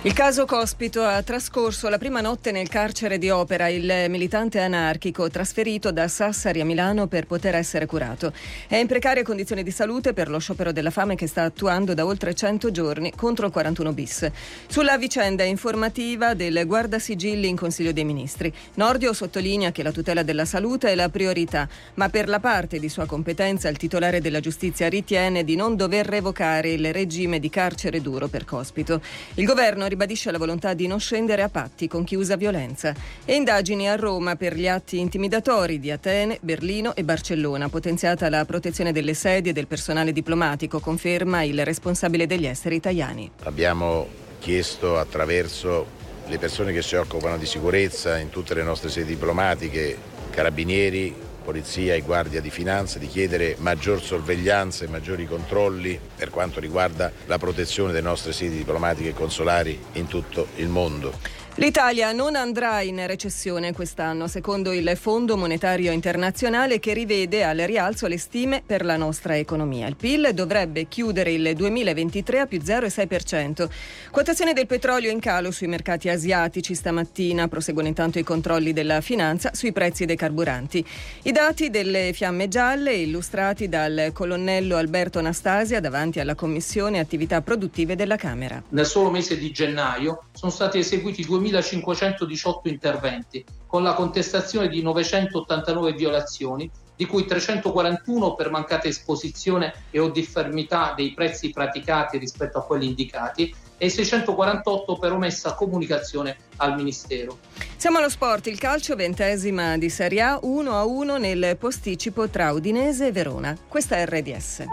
Il 0.06 0.12
caso 0.12 0.45
Cospito 0.45 1.01
ha 1.01 1.24
trascorso 1.24 1.88
la 1.88 1.97
prima 1.97 2.20
notte 2.20 2.51
nel 2.51 2.68
carcere 2.68 3.18
di 3.18 3.30
Opera, 3.30 3.70
il 3.70 4.08
militante 4.10 4.60
anarchico 4.60 5.30
trasferito 5.30 5.93
da 5.93 6.10
Sassari 6.10 6.60
a 6.60 6.66
Milano 6.66 7.08
per 7.08 7.26
poter 7.26 7.56
essere 7.56 7.86
curato. 7.86 8.34
È 8.68 8.76
in 8.76 8.86
precarie 8.86 9.24
condizioni 9.24 9.64
di 9.64 9.72
salute 9.72 10.12
per 10.12 10.28
lo 10.28 10.39
sciopero 10.39 10.74
della 10.74 10.89
fame 10.89 11.16
che 11.16 11.26
sta 11.28 11.43
attuando 11.43 11.93
da 11.93 12.06
oltre 12.06 12.34
100 12.34 12.70
giorni 12.70 13.14
contro 13.16 13.45
il 13.45 13.54
41 13.54 13.93
bis. 13.93 14.30
Sulla 14.68 14.97
vicenda 14.97 15.43
informativa 15.43 16.34
del 16.34 16.66
guardasigilli 16.66 17.47
in 17.47 17.56
Consiglio 17.56 17.93
dei 17.93 18.04
Ministri. 18.04 18.54
Nordio 18.74 19.14
sottolinea 19.14 19.72
che 19.72 19.84
la 19.84 19.93
tutela 19.93 20.24
della 20.24 20.43
salute 20.43 20.89
è 20.89 20.95
la 20.95 21.08
priorità, 21.08 21.66
ma 21.93 22.10
per 22.10 22.28
la 22.28 22.41
parte 22.41 22.78
di 22.78 22.89
sua 22.89 23.06
competenza 23.06 23.70
il 23.70 23.78
titolare 23.78 24.20
della 24.20 24.41
giustizia 24.41 24.89
ritiene 24.89 25.45
di 25.45 25.56
non 25.56 25.78
dover 25.78 26.06
revocare 26.06 26.72
il 26.72 26.91
regime 26.91 27.39
di 27.39 27.49
carcere 27.49 28.01
duro 28.01 28.28
per 28.28 28.43
Cospito. 28.43 28.99
Il 29.36 29.45
governo 29.45 29.91
ribadisce 29.94 30.32
la 30.32 30.38
volontà 30.38 30.74
di 30.74 30.88
non 30.88 31.00
scendere 31.00 31.44
a 31.44 31.50
patti 31.50 31.88
con 31.88 32.04
chi 32.04 32.16
usa 32.16 32.36
violenza. 32.36 32.94
E 33.26 33.36
indagini 33.36 33.88
a 33.89 33.96
Roma 33.96 34.36
per 34.36 34.56
gli 34.56 34.68
atti 34.68 35.00
intimidatori 35.00 35.80
di 35.80 35.91
Atene, 35.91 36.39
Berlino 36.41 36.96
e 36.96 37.04
Barcellona. 37.04 37.70
Potenziata 37.70 38.30
la 38.30 38.44
protezione 38.46 38.91
delle 38.91 39.14
sedie 39.14 39.52
e 39.52 39.54
del 39.54 39.68
personale 39.68 40.12
diplomatico, 40.12 40.80
conferma 40.80 41.44
il 41.44 41.64
responsabile 41.64 42.26
degli 42.26 42.46
esteri 42.46 42.76
italiani. 42.76 43.30
Abbiamo 43.44 44.08
chiesto 44.39 44.98
attraverso 44.98 46.02
le 46.28 46.38
persone 46.38 46.74
che 46.74 46.82
si 46.82 46.96
occupano 46.96 47.38
di 47.38 47.46
sicurezza 47.46 48.18
in 48.18 48.30
tutte 48.30 48.54
le 48.54 48.64
nostre 48.64 48.89
sedi 48.89 49.08
diplomatiche, 49.14 49.98
carabinieri, 50.32 51.14
polizia 51.44 51.94
e 51.94 52.02
guardia 52.02 52.41
di 52.41 52.50
finanza 52.50 52.98
di 52.98 53.08
chiedere 53.08 53.56
maggior 53.60 54.02
sorveglianza 54.02 54.86
e 54.86 54.88
maggiori 54.88 55.28
controlli 55.28 56.00
per 56.16 56.30
quanto 56.30 56.60
riguarda 56.60 57.12
la 57.26 57.38
protezione 57.38 57.91
delle 57.91 58.08
nostre 58.08 58.34
sedi 58.34 58.58
diplomatiche 58.58 59.10
e 59.10 59.14
consolari 59.14 59.80
in 59.94 60.08
tutto 60.08 60.48
il 60.56 60.70
mondo. 60.70 61.41
L'Italia 61.58 62.12
non 62.14 62.36
andrà 62.36 62.82
in 62.82 63.06
recessione 63.06 63.74
quest'anno, 63.74 64.28
secondo 64.28 64.72
il 64.72 64.97
Fondo 64.99 65.38
Monetario 65.38 65.91
Internazionale 65.91 66.80
che 66.80 66.93
rivede 66.93 67.43
al 67.43 67.58
rialzo 67.58 68.08
le 68.08 68.18
stime 68.18 68.64
per 68.66 68.84
la 68.84 68.97
nostra 68.97 69.38
economia. 69.38 69.86
Il 69.86 69.95
PIL 69.95 70.32
dovrebbe 70.34 70.88
chiudere 70.88 71.32
il 71.32 71.54
2023 71.56 72.39
a 72.39 72.45
più 72.47 72.58
0,6%. 72.58 73.70
Quotazione 74.10 74.54
del 74.54 74.66
petrolio 74.66 75.12
in 75.12 75.20
calo 75.20 75.51
sui 75.51 75.68
mercati 75.68 76.10
asiatici 76.10 76.74
stamattina, 76.74 77.47
proseguono 77.47 77.88
intanto 77.88 78.18
i 78.18 78.24
controlli 78.24 78.74
della 78.74 78.99
finanza 79.01 79.51
sui 79.54 79.72
prezzi 79.72 80.06
dei 80.06 80.16
carburanti. 80.16 80.84
I 81.22 81.32
dati 81.32 81.70
delle 81.70 82.14
fiamme 82.14 82.47
gialle 82.47 82.95
illustrati 82.95 83.70
dal 83.70 84.10
colonnello 84.12 84.76
Alberto 84.76 85.20
Anastasia 85.20 85.80
davanti 85.80 86.20
alla 86.20 86.34
Commissione 86.34 86.97
Attività 86.97 87.41
Produttive 87.41 87.95
della 87.95 88.16
Camera. 88.16 88.62
Nel 88.70 88.88
solo 88.88 89.12
mese 89.12 89.38
di 89.38 89.51
gennaio 89.51 90.24
sono 90.32 90.51
stati 90.51 90.80
eseguiti 90.80 91.24
2518 91.50 92.70
interventi, 92.70 93.44
con 93.66 93.84
la 93.84 93.94
contestazione 93.94 94.68
di 94.68 94.82
989 94.82 95.94
violazioni, 95.94 96.70
di 96.96 97.06
cui 97.06 97.26
341 97.26 98.36
per 98.36 98.50
mancata 98.50 98.88
esposizione 98.88 99.74
e 99.89 100.00
o 100.00 100.10
differmità 100.10 100.94
dei 100.96 101.14
prezzi 101.14 101.50
praticati 101.50 102.18
rispetto 102.18 102.60
a 102.60 102.64
quelli 102.64 102.88
indicati 102.88 103.54
e 103.78 103.89
648 103.89 104.98
per 104.98 105.12
omessa 105.12 105.56
comunicazione 105.56 106.38
al 106.58 106.76
Ministero. 106.76 107.39
Siamo 107.76 107.98
allo 107.98 108.10
sport, 108.10 108.48
il 108.48 108.60
calcio 108.60 108.96
ventesima 108.96 109.78
di 109.78 109.89
Serie 109.89 110.22
A 110.22 110.39
1 110.41 110.72
a 110.72 110.86
1 110.86 111.18
nel 111.18 111.58
posticipo 111.58 112.30
tra 112.30 112.52
Udinese 112.52 113.08
e 113.08 113.12
Verona. 113.12 113.58
Questa 113.68 113.98
è 113.98 114.06
RDS. 114.06 114.66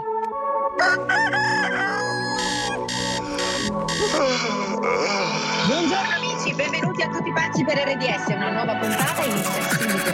Buongiorno 5.67 6.30
amici, 6.41 6.55
benvenuti 6.55 7.01
a 7.03 7.09
tutti 7.09 7.31
pazzi 7.31 7.63
per 7.63 7.77
RDS, 7.77 8.35
una 8.35 8.49
nuova 8.49 8.75
puntata 8.75 9.23
inizia 9.23 9.61
subito 9.77 10.11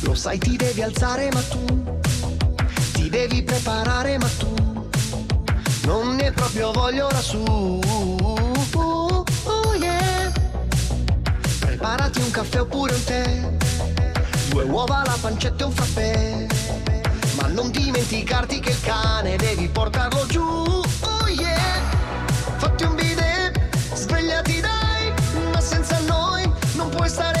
Lo 0.00 0.14
sai 0.14 0.38
ti 0.38 0.56
devi 0.56 0.82
alzare 0.82 1.28
ma 1.32 1.40
tu 1.42 1.64
Ti 2.92 3.08
devi 3.08 3.42
preparare 3.42 4.18
ma 4.18 4.28
tu 4.38 4.54
Non 5.84 6.14
ne 6.14 6.32
proprio 6.32 6.72
voglio 6.72 7.08
su 7.20 7.42
Oh, 8.74 9.24
oh, 9.44 9.74
yeah. 9.74 10.32
Preparati 11.60 12.20
un 12.20 12.30
caffè 12.30 12.60
oppure 12.60 12.94
un 12.94 13.04
tè 13.04 13.54
Due 14.48 14.64
uova, 14.64 15.02
la 15.04 15.16
pancetta 15.20 15.64
e 15.64 15.66
un 15.66 15.72
frappè. 15.72 16.46
Ma 17.40 17.48
non 17.48 17.70
dimenticarti 17.70 18.60
che 18.60 18.70
il 18.70 18.80
cane 18.80 19.36
devi 19.36 19.68
portarlo 19.68 20.24
giù 20.26 20.82
non 27.14 27.35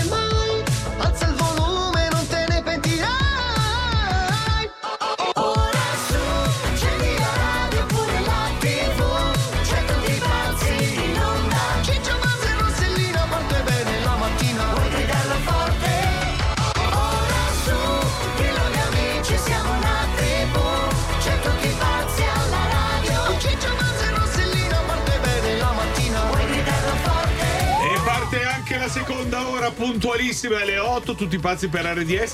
Seconda 29.36 29.54
ora 29.54 29.70
puntualissima 29.70 30.62
alle 30.62 30.78
8, 30.78 31.14
tutti 31.14 31.38
pazzi 31.38 31.68
per 31.68 31.84
RDS. 31.84 32.24